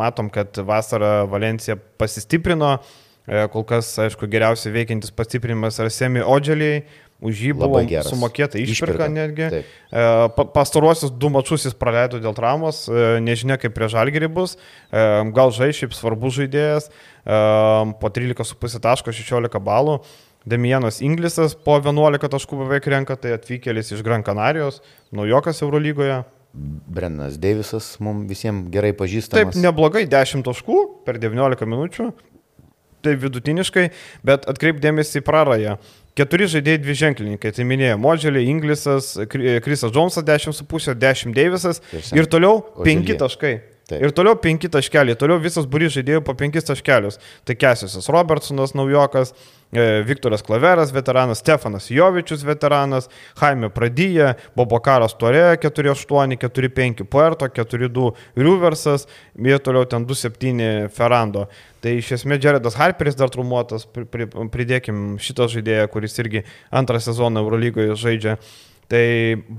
Matom, 0.00 0.32
kad 0.32 0.56
vasarą 0.64 1.16
Valencija 1.30 1.76
pasistiprino. 2.00 2.78
E, 3.24 3.46
kol 3.48 3.64
kas, 3.64 3.88
aišku, 4.04 4.28
geriausiai 4.28 4.74
veikiantis 4.74 5.12
pastiprinimas 5.16 5.78
yra 5.80 5.88
Semi 5.92 6.20
Odželiai, 6.20 6.82
už 7.24 7.38
jį 7.40 7.54
buvo 7.56 7.80
sumokėta 8.04 8.60
išpirka 8.60 9.06
netgi. 9.08 9.46
Taip. 9.54 9.70
E, 9.88 10.44
pastaruosius 10.52 11.14
du 11.16 11.30
mačius 11.32 11.64
jis 11.64 11.76
praleido 11.78 12.20
dėl 12.20 12.36
traumos, 12.36 12.82
e, 12.84 13.06
nežinia 13.24 13.56
kaip 13.60 13.72
prie 13.76 13.88
žalgerį 13.88 14.28
bus, 14.34 14.58
gal 14.92 15.54
žai 15.56 15.70
šiaip 15.72 15.96
svarbus 15.96 16.36
žaidėjas, 16.36 16.90
po 17.24 18.12
13,5 18.12 18.80
taško 18.84 19.16
16 19.16 19.64
balų. 19.64 20.02
Demianas 20.44 21.00
Inglisas 21.00 21.54
po 21.56 21.78
11 21.80 22.28
taškų 22.28 22.60
beveik 22.64 22.86
renka, 22.92 23.16
tai 23.16 23.32
atvykėlis 23.38 23.94
iš 23.96 24.04
Gran 24.04 24.24
Canarijos, 24.26 24.82
naujokas 25.14 25.62
Eurolygoje. 25.64 26.20
Brennas 26.54 27.38
Deivisas 27.40 27.94
mums 28.04 28.28
visiems 28.30 28.68
gerai 28.70 28.92
pažįstamas. 28.94 29.56
Taip, 29.56 29.64
neblogai, 29.64 30.04
10 30.10 30.44
taškų 30.46 30.78
per 31.06 31.18
19 31.22 31.66
minučių. 31.66 32.12
Tai 33.04 33.16
vidutiniškai, 33.20 33.88
bet 34.24 34.46
atkreipdėmėsi 34.48 35.20
į 35.20 35.24
prarąją. 35.26 35.74
Keturi 36.16 36.46
žaidėjai 36.48 36.80
dvi 36.80 36.94
ženklininkai, 37.00 37.50
tai 37.52 37.66
minėjo 37.68 37.98
Modželė, 38.00 38.44
Inglisas, 38.48 39.10
Krisas 39.28 39.92
Džonsas 39.92 40.24
10,5, 40.24 40.94
10 40.94 41.34
Deivisas 41.36 41.82
ir 42.14 42.28
toliau 42.30 42.62
5 42.84 43.16
taškai. 43.20 43.56
Taip. 43.84 44.00
Ir 44.00 44.14
toliau 44.16 44.32
penki 44.40 44.70
taškeliai, 44.72 45.16
toliau 45.20 45.36
visas 45.44 45.66
burys 45.68 45.92
žaidėjų 45.92 46.22
po 46.24 46.32
penkis 46.40 46.64
taškelius. 46.64 47.18
Tai 47.44 47.52
Kesiusas 47.60 48.08
Robertsonas, 48.08 48.72
naujokas, 48.72 49.34
e, 49.76 50.00
Viktoras 50.08 50.40
Klaveras, 50.46 50.92
veteranas, 50.94 51.42
Stefanas 51.44 51.90
Jovičius, 51.92 52.46
veteranas, 52.48 53.10
Jaime 53.42 53.68
Pradyje, 53.68 54.30
Bobokaras 54.56 55.12
Torė 55.20 55.58
4-8, 55.60 56.38
4-5 56.40 57.04
Puerto, 57.04 57.44
4-2 57.44 58.14
Riversas, 58.40 59.04
ir 59.36 59.60
toliau 59.60 59.84
ten 59.84 60.08
2-7 60.08 60.88
Ferrando. 60.88 61.50
Tai 61.84 61.92
iš 62.00 62.14
esmės 62.16 62.40
Jaredas 62.40 62.80
Harperis 62.80 63.20
dar 63.20 63.28
trumuotas, 63.28 63.84
pridėkim 63.84 65.18
šitą 65.20 65.50
žaidėją, 65.52 65.90
kuris 65.92 66.16
irgi 66.24 66.46
antrą 66.72 67.02
sezoną 67.04 67.44
Eurolygoje 67.44 68.00
žaidžia. 68.00 68.38
Tai 68.88 69.04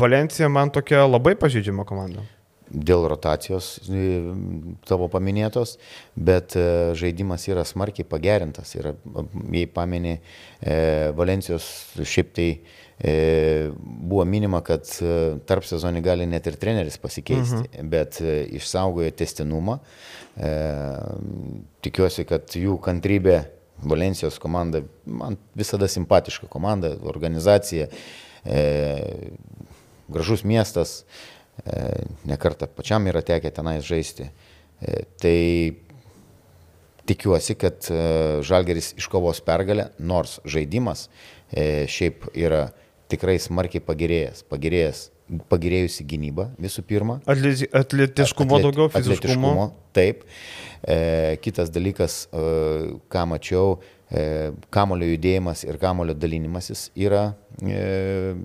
Valencija 0.02 0.50
man 0.50 0.74
tokia 0.74 1.06
labai 1.06 1.38
pažydžiama 1.38 1.86
komanda 1.86 2.26
dėl 2.76 3.08
rotacijos 3.08 3.76
tavo 4.88 5.08
paminėtos, 5.12 5.78
bet 6.16 6.58
žaidimas 7.00 7.48
yra 7.48 7.64
smarkiai 7.68 8.08
pagerintas. 8.08 8.76
Ir 8.76 8.94
jei 9.56 9.70
pamenė 9.72 10.18
Valencijos 11.16 11.70
šiaip 12.04 12.36
tai 12.36 12.50
E, 13.00 13.72
buvo 13.78 14.24
minima, 14.26 14.62
kad 14.64 14.88
e, 15.04 15.36
tarp 15.48 15.66
sezonį 15.68 16.02
gali 16.04 16.28
net 16.32 16.48
ir 16.48 16.56
treneris 16.60 16.96
pasikeisti, 17.02 17.66
mhm. 17.66 17.90
bet 17.92 18.22
e, 18.24 18.38
išsaugojo 18.60 19.12
testinumą. 19.20 19.80
Tikiuosi, 21.84 22.26
kad 22.28 22.56
jų 22.60 22.76
kantrybė 22.84 23.38
Valencijos 23.88 24.36
komanda, 24.40 24.82
man 25.08 25.38
visada 25.56 25.88
simpatiška 25.92 26.50
komanda, 26.52 26.94
organizacija, 27.08 27.88
gražus 30.12 30.44
miestas, 30.48 30.98
nekartą 32.28 32.68
pačiam 32.72 33.08
yra 33.10 33.24
tekę 33.26 33.51
tenais 33.56 33.86
žaisti. 33.88 34.30
Tai 35.22 35.39
tikiuosi, 37.08 37.56
kad 37.58 37.88
Žalgeris 38.45 38.93
iškovos 38.99 39.39
pergalę, 39.45 39.89
nors 39.99 40.39
žaidimas 40.45 41.08
šiaip 41.56 42.28
yra 42.36 42.68
tikrai 43.12 43.38
smarkiai 43.39 43.84
pagerėjęs. 43.86 44.43
Pagerėjęs 44.51 45.10
pagerėjusi 45.49 46.06
gynyba 46.08 46.49
visų 46.62 46.84
pirma. 46.88 47.18
Atletiškumo 47.26 48.58
atlet, 48.60 48.66
daugiau, 48.68 48.89
fiziškumo. 48.93 49.16
Atletiškumo, 49.18 49.66
taip. 49.95 50.24
E, 50.86 51.38
kitas 51.41 51.72
dalykas, 51.74 52.26
e, 52.30 52.43
ką 53.12 53.24
mačiau, 53.32 53.80
e, 54.10 54.53
kamulio 54.74 55.10
judėjimas 55.16 55.66
ir 55.66 55.80
kamulio 55.82 56.14
dalinimasis 56.18 56.89
yra 56.93 57.32
e, 57.62 58.36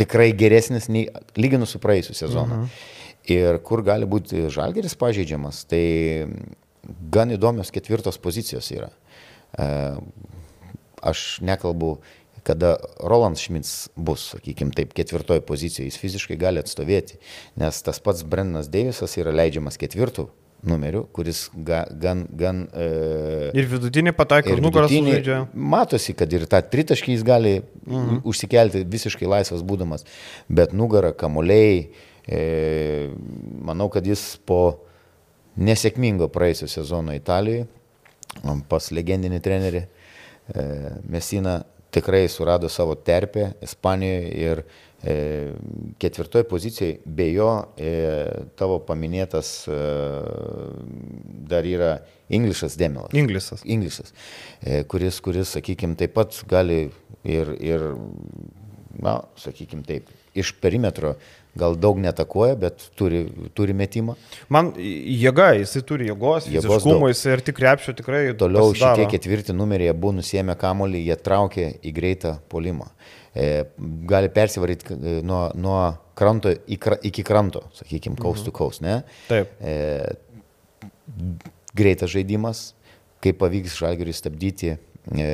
tikrai 0.00 0.30
geresnis 0.36 0.88
nei 0.92 1.08
lyginus 1.36 1.74
su 1.74 1.80
praėjusiu 1.82 2.16
sezonu. 2.16 2.62
Mhm. 2.62 2.90
Ir 3.32 3.60
kur 3.62 3.84
gali 3.86 4.08
būti 4.08 4.48
žalgeris 4.50 4.96
pažeidžiamas, 4.98 5.62
tai 5.70 6.26
gan 7.14 7.30
įdomios 7.30 7.70
ketvirtos 7.70 8.18
pozicijos 8.18 8.66
yra. 8.74 8.88
E, 9.54 9.66
aš 11.12 11.38
nekalbu 11.46 12.00
kada 12.42 12.76
Roland 12.98 13.38
Schmitz 13.38 13.88
bus, 13.94 14.32
sakykime 14.32 14.74
taip, 14.74 14.90
ketvirtoje 14.98 15.44
pozicijoje, 15.46 15.92
jis 15.92 15.98
fiziškai 16.02 16.34
gali 16.40 16.58
atstovėti, 16.58 17.20
nes 17.62 17.78
tas 17.86 18.02
pats 18.02 18.24
Brennas 18.26 18.66
Deivisas 18.72 19.14
yra 19.20 19.30
leidžiamas 19.30 19.78
ketvirtų 19.78 20.26
numeriu, 20.62 21.06
kuris 21.12 21.46
ga, 21.54 21.82
gan... 21.90 22.22
gan 22.38 22.62
e, 22.70 23.50
ir 23.58 23.66
vidutinį 23.70 24.14
pataiko, 24.14 24.54
ir 24.54 24.62
nugarą 24.62 24.88
sužaidžia. 24.90 25.40
Matosi, 25.54 26.14
kad 26.18 26.32
ir 26.32 26.46
tą 26.50 26.62
tritaškį 26.72 27.16
jis 27.16 27.26
gali 27.26 27.54
mhm. 27.62 28.22
užsikelti 28.28 28.84
visiškai 28.92 29.30
laisvas 29.30 29.64
būdamas, 29.66 30.06
bet 30.48 30.74
nugarą, 30.76 31.12
kamuoliai, 31.18 31.88
e, 32.26 32.42
manau, 33.66 33.90
kad 33.92 34.06
jis 34.06 34.36
po 34.46 34.62
nesėkmingo 35.58 36.30
praėjusio 36.32 36.70
sezono 36.70 37.16
Italijoje, 37.16 37.66
pas 38.70 38.88
legendinį 38.94 39.42
trenerį 39.44 39.82
e, 39.82 39.88
Mesina 41.12 41.60
tikrai 41.92 42.24
surado 42.32 42.70
savo 42.72 42.94
terpę 42.96 43.52
Ispanijoje 43.60 44.30
ir 44.46 44.62
ketvirtoje 45.98 46.44
pozicijoje 46.44 46.98
be 47.04 47.26
jo 47.32 47.48
e, 47.76 47.90
tavo 48.58 48.78
paminėtas 48.86 49.50
e, 49.66 49.78
dar 51.50 51.66
yra 51.66 51.96
Inglišas 52.32 52.78
Demelas. 52.78 53.10
Inglišas. 53.12 53.64
Inglišas, 53.66 54.14
e, 54.62 54.82
kuris, 54.88 55.18
kuris, 55.20 55.56
sakykime, 55.56 55.98
taip 55.98 56.14
pat 56.14 56.38
gali 56.48 56.84
ir, 57.26 57.50
ir 57.58 57.86
na, 59.02 59.18
sakykime 59.42 59.82
taip, 59.88 60.10
iš 60.38 60.54
perimetro 60.62 61.16
gal 61.58 61.74
daug 61.76 61.98
netakoja, 62.00 62.54
bet 62.56 62.86
turi, 62.96 63.24
turi 63.58 63.74
metimą. 63.76 64.14
Man 64.54 64.70
jėga, 64.78 65.50
jisai 65.58 65.82
turi 65.88 66.06
jėgos, 66.08 66.46
fiziškumo, 66.46 67.10
jisai 67.10 67.34
ir 67.36 67.42
tik 67.44 67.58
krepšio 67.58 67.96
tikrai. 67.98 68.22
Toliau 68.38 68.70
pasidaro. 68.70 69.02
šitie 69.02 69.10
ketvirti 69.18 69.56
numeriai 69.56 69.92
buvo 69.92 70.14
nusėmę 70.20 70.56
kamolį, 70.60 71.02
jie 71.10 71.18
traukė 71.26 71.66
į 71.82 71.92
greitą 71.98 72.38
polimą. 72.52 72.88
E, 72.88 73.21
gali 74.08 74.28
persivaryti 74.32 74.92
e, 74.94 75.14
nuo, 75.24 75.50
nuo 75.54 75.78
kranto 76.14 76.52
iki 76.52 77.24
kranto, 77.24 77.64
sakykime, 77.76 78.16
coast 78.20 78.44
to 78.44 78.52
coast, 78.52 78.82
ne? 78.84 79.00
Taip. 79.28 79.54
E, 79.60 79.72
greitas 81.76 82.12
žaidimas, 82.12 82.72
kaip 83.24 83.40
pavyks 83.40 83.78
žalgeriui 83.80 84.16
stabdyti 84.16 84.74
e, 84.74 85.30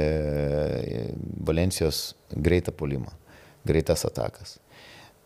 Valencijos 1.48 2.14
greitą 2.36 2.74
polimą, 2.76 3.10
greitas 3.66 4.06
atakas. 4.06 4.58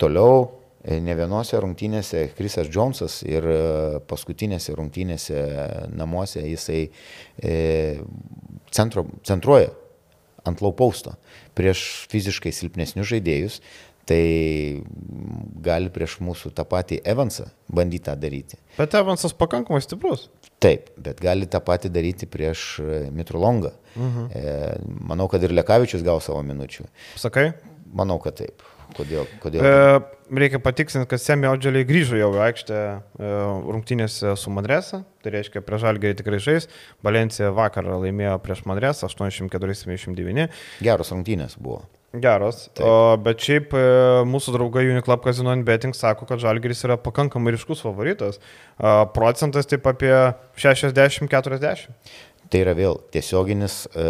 Toliau 0.00 0.62
E, 0.82 0.96
ne 0.98 1.14
vienose 1.14 1.58
rungtynėse 1.62 2.24
Krisas 2.34 2.66
Džonsas 2.66 3.20
ir 3.22 3.44
e, 3.46 3.58
paskutinėse 4.10 4.74
rungtynėse 4.74 5.42
namuose 5.94 6.42
jisai 6.42 6.80
e, 7.38 7.52
centro, 8.74 9.06
centruoja 9.22 9.70
ant 10.48 10.62
laupausto 10.64 11.16
prieš 11.58 12.06
fiziškai 12.12 12.52
silpnesnius 12.54 13.08
žaidėjus, 13.10 13.60
tai 14.08 14.82
gali 15.62 15.90
prieš 15.94 16.18
mūsų 16.24 16.50
tą 16.56 16.64
patį 16.68 17.00
Evansą 17.06 17.46
bandyti 17.70 18.08
tą 18.08 18.16
daryti. 18.18 18.58
Bet 18.78 18.96
Evansas 18.98 19.34
pakankamai 19.38 19.82
stiprus. 19.84 20.26
Taip, 20.62 20.90
bet 20.98 21.22
gali 21.22 21.46
tą 21.50 21.62
patį 21.62 21.90
daryti 21.94 22.26
prieš 22.30 22.80
Mitrolongą. 23.14 23.72
Uh 23.94 24.02
mhm. 24.02 24.26
-huh. 24.26 25.06
Manau, 25.12 25.28
kad 25.28 25.42
ir 25.42 25.52
Lekavičius 25.52 26.02
gavo 26.02 26.20
savo 26.20 26.42
minučių. 26.42 26.84
Sakai? 27.16 27.52
Manau, 27.92 28.18
kad 28.18 28.34
taip. 28.34 28.62
Kodėl? 28.96 29.28
kodėl? 29.42 29.64
E, 29.64 30.00
reikia 30.42 30.60
patikslinti, 30.62 31.08
kad 31.10 31.22
Semė 31.22 31.50
Odželiai 31.52 31.86
grįžo 31.88 32.18
jau 32.20 32.32
į 32.36 32.42
aikštę 32.48 32.76
e, 32.82 33.32
rungtynėse 33.68 34.34
su 34.40 34.52
Madresa, 34.54 35.02
tai 35.24 35.34
reiškia 35.36 35.64
prie 35.64 35.80
Žalgirį 35.82 36.18
tikrai 36.20 36.42
žais. 36.42 36.68
Valencija 37.06 37.52
vakar 37.56 37.88
laimėjo 37.94 38.36
prieš 38.44 38.64
Madresą 38.68 39.10
84-79. 39.10 40.48
Geros 40.84 41.12
rungtynės 41.14 41.58
buvo. 41.60 41.82
Geros, 42.12 42.66
o, 42.84 43.16
bet 43.24 43.40
šiaip 43.40 43.70
e, 43.72 43.82
mūsų 44.28 44.52
draugai 44.52 44.82
Uniclub 44.90 45.22
Casino 45.24 45.54
Betting 45.64 45.96
sako, 45.96 46.26
kad 46.28 46.42
Žalgiris 46.42 46.84
yra 46.84 46.98
pakankamai 47.00 47.54
ryškus 47.54 47.80
favoritas. 47.80 48.36
E, 48.36 48.90
procentas 49.14 49.70
taip 49.70 49.88
apie 49.88 50.12
60-40. 50.60 51.88
Tai 52.52 52.60
yra 52.60 52.74
vėl 52.76 52.98
tiesioginis 53.14 53.86
e, 53.96 54.02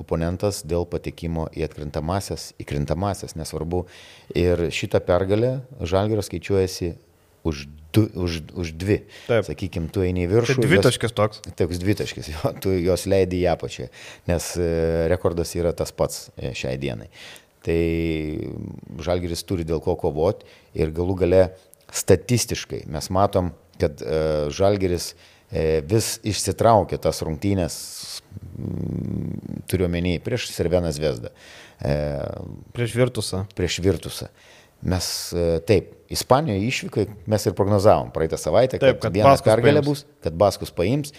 oponentas 0.00 0.62
dėl 0.64 0.86
patekimo 0.88 1.50
į 1.52 1.66
atkrintamasias, 1.66 2.54
į 2.56 2.64
krintamasias, 2.70 3.34
nesvarbu. 3.36 3.82
Ir 4.32 4.62
šitą 4.72 5.02
pergalę 5.04 5.58
Žalgiras 5.84 6.30
skaičiuojasi 6.30 6.94
už, 7.44 7.66
du, 7.92 8.06
už, 8.24 8.38
už 8.56 8.70
dvi. 8.80 8.96
Taip. 9.28 9.44
Sakykime, 9.44 9.90
tu 9.92 10.06
eini 10.06 10.24
į 10.24 10.30
viršų. 10.30 10.56
Tai 10.56 10.70
dvitaškis 10.70 11.16
toks. 11.20 11.42
Toks 11.60 11.82
dvitaškis, 11.82 12.32
jo, 12.32 12.54
tu 12.64 12.72
jos 12.78 13.04
leidai 13.12 13.42
į 13.42 13.50
apačią, 13.52 13.90
nes 14.30 14.48
e, 14.56 14.70
rekordas 15.12 15.52
yra 15.58 15.74
tas 15.76 15.92
pats 15.92 16.30
e, 16.38 16.54
šiai 16.56 16.80
dienai. 16.80 17.10
Tai 17.64 17.76
Žalgiris 19.04 19.44
turi 19.44 19.68
dėl 19.68 19.84
ko 19.84 19.98
kovoti 20.00 20.48
ir 20.80 20.96
galų 20.96 21.20
gale 21.26 21.44
statistiškai 21.92 22.86
mes 22.88 23.12
matom, 23.12 23.52
kad 23.76 24.00
e, 24.00 24.48
Žalgiris 24.54 25.12
E, 25.12 25.33
vis 25.86 26.16
išsitraukė 26.26 26.98
tas 27.02 27.22
rungtynės, 27.26 27.76
mm, 28.58 29.62
turiu 29.70 29.88
menį, 29.92 30.18
prieš 30.24 30.48
Serveną 30.50 30.90
Zvezdą. 30.94 31.30
E, 31.78 31.94
prieš 32.74 32.96
Virtusą. 32.98 33.44
Prieš 33.54 33.78
Virtusą. 33.84 34.28
Mes 34.84 35.06
e, 35.32 35.46
taip, 35.64 35.92
Ispanijoje 36.12 36.66
išvykai 36.68 37.06
mes 37.30 37.46
ir 37.48 37.54
prognozavom 37.56 38.10
praeitą 38.14 38.38
savaitę, 38.38 38.78
taip, 38.78 38.98
kad, 38.98 39.08
kad 39.08 39.16
vienas 39.16 39.42
pergalė 39.42 39.82
bus, 39.84 40.04
kad 40.24 40.36
Baskus 40.38 40.74
paims. 40.74 41.14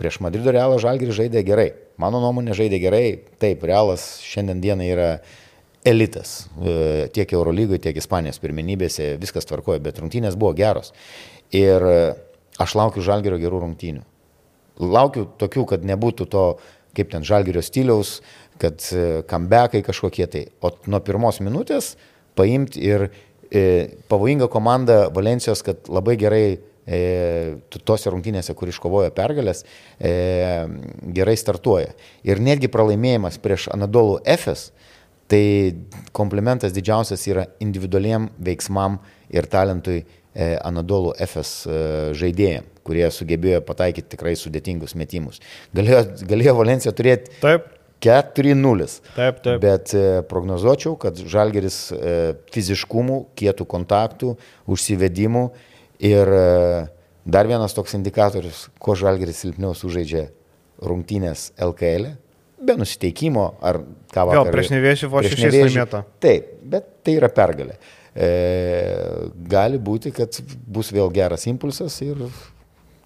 Prieš 0.00 0.22
Madrido 0.24 0.50
Realą 0.54 0.78
Žalgirį 0.80 1.14
žaidė 1.14 1.42
gerai. 1.46 1.68
Mano 2.00 2.18
nuomonė 2.22 2.56
žaidė 2.56 2.80
gerai. 2.80 3.04
Taip, 3.42 3.62
Realas 3.68 4.16
šiandien 4.24 4.62
dieną 4.62 4.86
yra 4.88 5.10
elitas. 5.86 6.46
Tiek 7.12 7.34
Eurolygoje, 7.36 7.82
tiek 7.84 8.00
Ispanijos 8.00 8.40
pirmenybėse 8.42 9.12
viskas 9.20 9.46
tvarkoja, 9.46 9.82
bet 9.84 10.00
rungtynės 10.00 10.38
buvo 10.40 10.54
geros. 10.58 10.94
Ir 11.52 11.84
Aš 12.60 12.76
laukiu 12.76 13.04
žalgerio 13.04 13.38
gerų 13.40 13.62
rungtynių. 13.64 14.04
Laukiu 14.82 15.26
tokių, 15.40 15.66
kad 15.74 15.84
nebūtų 15.88 16.26
to, 16.32 16.46
kaip 16.96 17.12
ten 17.12 17.24
žalgerio 17.24 17.62
stiliaus, 17.64 18.20
kad 18.60 18.82
kambekai 19.28 19.80
e, 19.80 19.86
kažkokie 19.86 20.26
tai. 20.28 20.46
O 20.60 20.72
nuo 20.90 21.00
pirmos 21.04 21.40
minutės 21.44 21.94
paimti 22.36 22.82
ir 22.84 23.08
e, 23.52 23.62
pavojinga 24.12 24.48
komanda 24.52 25.06
Valencijos, 25.14 25.64
kad 25.64 25.88
labai 25.92 26.16
gerai 26.20 26.46
e, 26.84 27.00
tose 27.84 28.12
rungtynėse, 28.12 28.54
kur 28.58 28.70
iškovojo 28.72 29.12
pergalės, 29.16 29.64
e, 29.98 30.12
gerai 31.16 31.36
startuoja. 31.40 31.92
Ir 32.26 32.42
netgi 32.42 32.70
pralaimėjimas 32.72 33.40
prieš 33.42 33.68
Anadolų 33.74 34.20
Efes, 34.28 34.70
tai 35.32 35.72
komplimentas 36.12 36.74
didžiausias 36.76 37.22
yra 37.30 37.46
individualiem 37.62 38.28
veiksmam 38.42 38.98
ir 39.32 39.48
talentui 39.48 40.02
E, 40.32 40.54
Anadolų 40.64 41.12
FS 41.20 41.50
e, 41.66 41.80
žaidėjim, 42.16 42.68
kurie 42.86 43.04
sugebėjo 43.12 43.60
pataikyti 43.68 44.14
tikrai 44.14 44.32
sudėtingus 44.40 44.96
metimus. 44.96 45.42
Galėjo, 45.76 46.06
galėjo 46.30 46.54
Valencija 46.56 46.94
turėti 46.96 47.34
Taip. 47.42 47.66
4-0. 48.02 48.86
Taip, 49.14 49.42
taip. 49.44 49.60
Bet 49.62 49.92
e, 49.94 50.06
prognozuočiau, 50.30 50.96
kad 50.98 51.20
Žalgeris 51.20 51.76
fiziškumų, 52.54 53.18
kietų 53.38 53.68
kontaktų, 53.76 54.32
užsivedimų 54.72 55.44
Ir 56.02 56.26
dar 57.22 57.46
vienas 57.46 57.74
toks 57.76 57.94
indikatorius, 57.94 58.66
kuo 58.82 58.96
žalgeris 58.98 59.38
silpniau 59.44 59.70
sužaidžia 59.78 60.26
rungtynės 60.82 61.52
LKL, 61.62 62.08
e, 62.10 62.62
be 62.62 62.74
nusiteikimo 62.80 63.44
ar 63.62 63.78
ką 64.10 64.24
vakar. 64.26 64.40
Jo, 64.40 64.42
prieš 64.50 64.72
nevėžį 64.74 65.10
vos 65.12 65.28
Nevėžį. 65.30 65.60
laimėta. 65.68 66.02
Taip, 66.22 66.48
bet 66.74 66.88
tai 67.06 67.14
yra 67.20 67.30
pergalė. 67.30 67.78
E, 68.12 68.30
gali 69.48 69.78
būti, 69.80 70.12
kad 70.12 70.36
bus 70.68 70.92
vėl 70.92 71.08
geras 71.14 71.46
impulsas 71.48 71.96
ir 72.04 72.26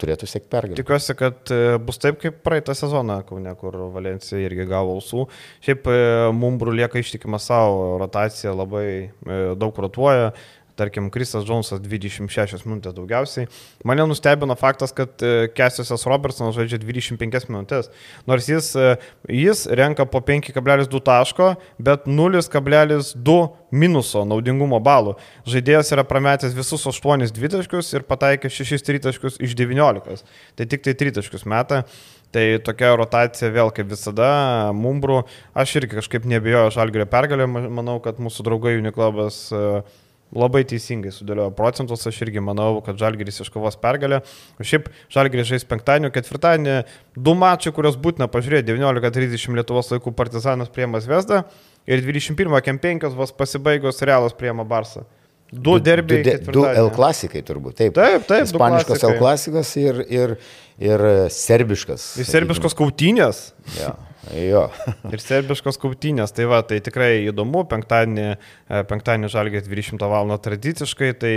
turėtų 0.00 0.28
siekti 0.28 0.50
pergalę. 0.52 0.78
Tikiuosi, 0.78 1.14
kad 1.18 1.52
e, 1.54 1.76
bus 1.82 2.00
taip 2.02 2.18
kaip 2.22 2.40
praeitą 2.46 2.74
sezoną, 2.76 3.20
Kaune, 3.28 3.52
kur 3.60 3.78
Valencija 3.94 4.40
irgi 4.42 4.66
gavo 4.68 4.96
ausų. 4.98 5.26
Šiaip 5.64 5.88
e, 5.90 5.96
Mumbrų 6.36 6.76
lieka 6.80 7.00
ištikima 7.00 7.40
savo, 7.42 7.96
rotacija 8.02 8.54
labai 8.56 8.86
e, 9.06 9.40
daug 9.58 9.78
rotuoja. 9.86 10.32
Tarkim, 10.76 11.08
Krisas 11.10 11.46
Džonsas 11.48 11.80
26 11.80 12.66
minutės 12.68 12.92
daugiausiai. 12.96 13.48
Mane 13.88 14.04
nustebino 14.08 14.52
faktas, 14.60 14.92
kad 14.96 15.22
Kesiusas 15.56 16.04
Robertsonas 16.04 16.56
žaidžia 16.58 16.78
25 16.82 17.48
minutės. 17.48 17.88
Nors 18.28 18.50
jis, 18.50 18.74
e, 18.76 18.96
jis 19.32 19.64
renka 19.72 20.04
po 20.04 20.20
5,2 20.20 21.00
taško, 21.00 21.54
bet 21.80 22.04
0,2 22.04 23.38
minuso 23.72 24.24
naudingumo 24.28 24.82
balų. 24.84 25.16
Žaidėjas 25.48 25.94
yra 25.96 26.04
prametęs 26.04 26.54
visus 26.56 26.84
8 26.92 27.32
dvitaškius 27.32 27.94
ir 27.96 28.04
pataikė 28.04 28.52
6 28.52 28.84
tritaškius 28.84 29.40
iš 29.40 29.56
19. 29.56 30.28
Tai 30.56 30.68
tik 30.68 30.84
tai 30.84 30.94
tritaškius 30.94 31.48
meta. 31.48 31.86
Tai 32.34 32.44
tokia 32.60 32.90
rotacija 32.98 33.48
vėl 33.54 33.70
kaip 33.72 33.86
visada, 33.88 34.72
Mumbrų, 34.76 35.22
aš 35.56 35.76
irgi 35.78 35.96
kažkaip 36.02 36.26
nebijoju 36.28 36.74
Žalgirio 36.74 37.06
pergalę, 37.08 37.46
manau, 37.48 38.00
kad 38.04 38.18
mūsų 38.20 38.44
draugai 38.44 38.74
Uniklubas 38.80 39.46
uh, 39.54 39.86
labai 40.34 40.64
teisingai 40.66 41.12
sudėliojo 41.14 41.52
procentus, 41.56 42.06
aš 42.08 42.18
irgi 42.26 42.42
manau, 42.42 42.80
kad 42.84 42.98
Žalgiris 42.98 43.40
iškovos 43.44 43.78
pergalę. 43.82 44.22
O 44.58 44.66
šiaip 44.66 44.88
Žalgiris 45.12 45.50
žais 45.52 45.66
penktadienį, 45.68 46.10
ketvirtadienį, 46.14 46.76
du 47.14 47.36
mačiai, 47.38 47.74
kuriuos 47.76 47.98
būtina 48.02 48.28
pažiūrėti, 48.32 48.72
19.30 48.72 49.60
Lietuvos 49.60 49.92
laikų 49.94 50.14
Partizanas 50.18 50.72
priemas 50.72 51.06
Vesda 51.10 51.44
ir 51.86 52.02
21 52.02 52.58
Kempienkos 52.66 53.14
vos 53.16 53.32
pasibaigus 53.36 54.02
Realas 54.02 54.34
priema 54.36 54.66
Barsą. 54.66 55.06
Du 55.52 55.78
derbiai. 55.78 56.24
Du, 56.24 56.50
du, 56.50 56.52
du 56.58 56.64
L 56.66 56.88
klasikai 56.90 57.40
turbūt, 57.46 57.76
taip. 57.78 57.94
Taip, 57.94 58.24
taip. 58.26 58.48
Ispaniškas 58.48 59.04
L 59.06 59.14
klasikas 59.20 59.70
ir, 59.78 60.00
ir, 60.10 60.34
ir 60.82 61.04
serbiškas. 61.30 62.08
Ir 62.18 62.26
serbiškos 62.26 62.74
kautinės. 62.76 63.44
Ja. 63.78 63.94
Jo. 64.34 64.66
ir 65.14 65.22
serbiškos 65.22 65.78
kautynės, 65.82 66.34
tai 66.34 66.48
va, 66.50 66.62
tai 66.66 66.80
tikrai 66.84 67.28
įdomu, 67.28 67.66
penktadienį, 67.70 68.26
e, 68.34 68.82
penktadienį 68.90 69.32
žalgės 69.32 69.70
20 69.70 70.06
val. 70.10 70.34
tradiciškai, 70.42 71.12
tai, 71.20 71.32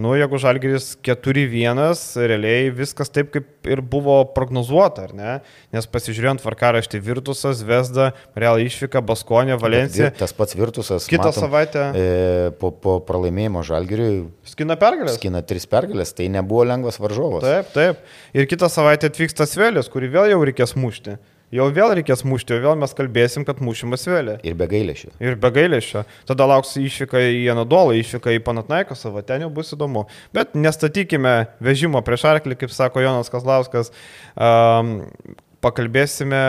nu, 0.00 0.16
jeigu 0.18 0.40
žalgės 0.42 0.88
4-1, 1.06 1.78
realiai 2.26 2.72
viskas 2.74 3.12
taip, 3.14 3.30
kaip 3.34 3.68
ir 3.70 3.82
buvo 3.86 4.16
prognozuota, 4.34 5.04
ar 5.06 5.12
ne? 5.14 5.34
Nes 5.74 5.86
pasižiūrėjant 5.86 6.42
tvarkaraštį 6.42 7.00
Virtusas, 7.04 7.62
Vesda, 7.66 8.10
Real 8.34 8.58
išvyka, 8.64 9.04
Baskonė, 9.06 9.54
Valencija. 9.60 10.10
Tas 10.18 10.34
pats 10.34 10.58
Virtusas. 10.58 11.06
Kitą 11.10 11.30
matom, 11.30 11.46
savaitę. 11.46 11.84
E, 11.94 12.08
po, 12.58 12.72
po 12.74 12.96
pralaimėjimo 13.06 13.62
žalgeriui. 13.66 14.24
Skina 14.50 14.74
pergalės. 14.80 15.20
Skina 15.20 15.44
tris 15.46 15.68
pergalės, 15.70 16.10
tai 16.18 16.26
nebuvo 16.32 16.66
lengvas 16.66 16.98
varžovas. 16.98 17.46
Taip, 17.46 17.70
taip. 17.76 18.18
Ir 18.34 18.50
kitą 18.50 18.72
savaitę 18.72 19.12
atvyksta 19.12 19.46
Svelės, 19.46 19.92
kurį 19.92 20.10
vėl 20.18 20.34
jau 20.34 20.42
reikės 20.50 20.74
mušti. 20.74 21.20
Jau 21.54 21.68
vėl 21.70 21.92
reikės 22.00 22.24
mušti, 22.26 22.56
jau 22.56 22.64
vėl 22.64 22.78
mes 22.80 22.94
kalbėsim, 22.98 23.44
kad 23.46 23.60
mušimas 23.62 24.02
vėlė. 24.08 24.32
Ir 24.42 24.56
be 24.58 24.66
gailėšio. 24.70 25.12
Ir 25.22 25.36
be 25.38 25.50
gailėšio. 25.54 26.02
Tada 26.26 26.48
lauks 26.50 26.72
išvyka 26.80 27.20
į 27.30 27.44
Anadolą, 27.52 27.94
išvyka 28.00 28.34
į 28.34 28.40
Panatnaikosą, 28.42 29.12
va 29.14 29.22
ten 29.26 29.44
jau 29.44 29.52
bus 29.54 29.70
įdomu. 29.76 30.08
Bet 30.34 30.56
nestatykime 30.58 31.36
vežimo 31.62 32.02
prieš 32.02 32.26
arklį, 32.32 32.58
kaip 32.58 32.74
sako 32.74 33.04
Jonas 33.04 33.30
Kazlauskas. 33.30 33.92
Um, 34.34 34.96
pakalbėsime 35.64 36.42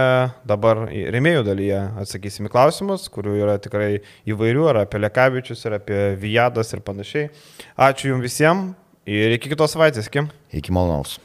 dabar 0.48 0.88
remėjų 0.90 1.46
dalyje, 1.52 1.84
atsakysim 2.02 2.50
į 2.50 2.54
klausimus, 2.56 3.06
kurių 3.14 3.38
yra 3.44 3.60
tikrai 3.62 4.00
įvairių, 4.26 4.66
ar 4.74 4.82
apie 4.88 5.04
Lekavičius, 5.06 5.62
ar 5.70 5.78
apie 5.80 6.02
Vijadas 6.20 6.74
ir 6.74 6.82
panašiai. 6.86 7.30
Ačiū 7.78 8.16
Jums 8.16 8.26
visiems 8.26 8.74
ir 9.06 9.38
iki 9.38 9.54
kitos 9.54 9.78
savaitės, 9.78 10.10
Kim. 10.10 10.34
Iki 10.50 10.74
malonaus. 10.74 11.20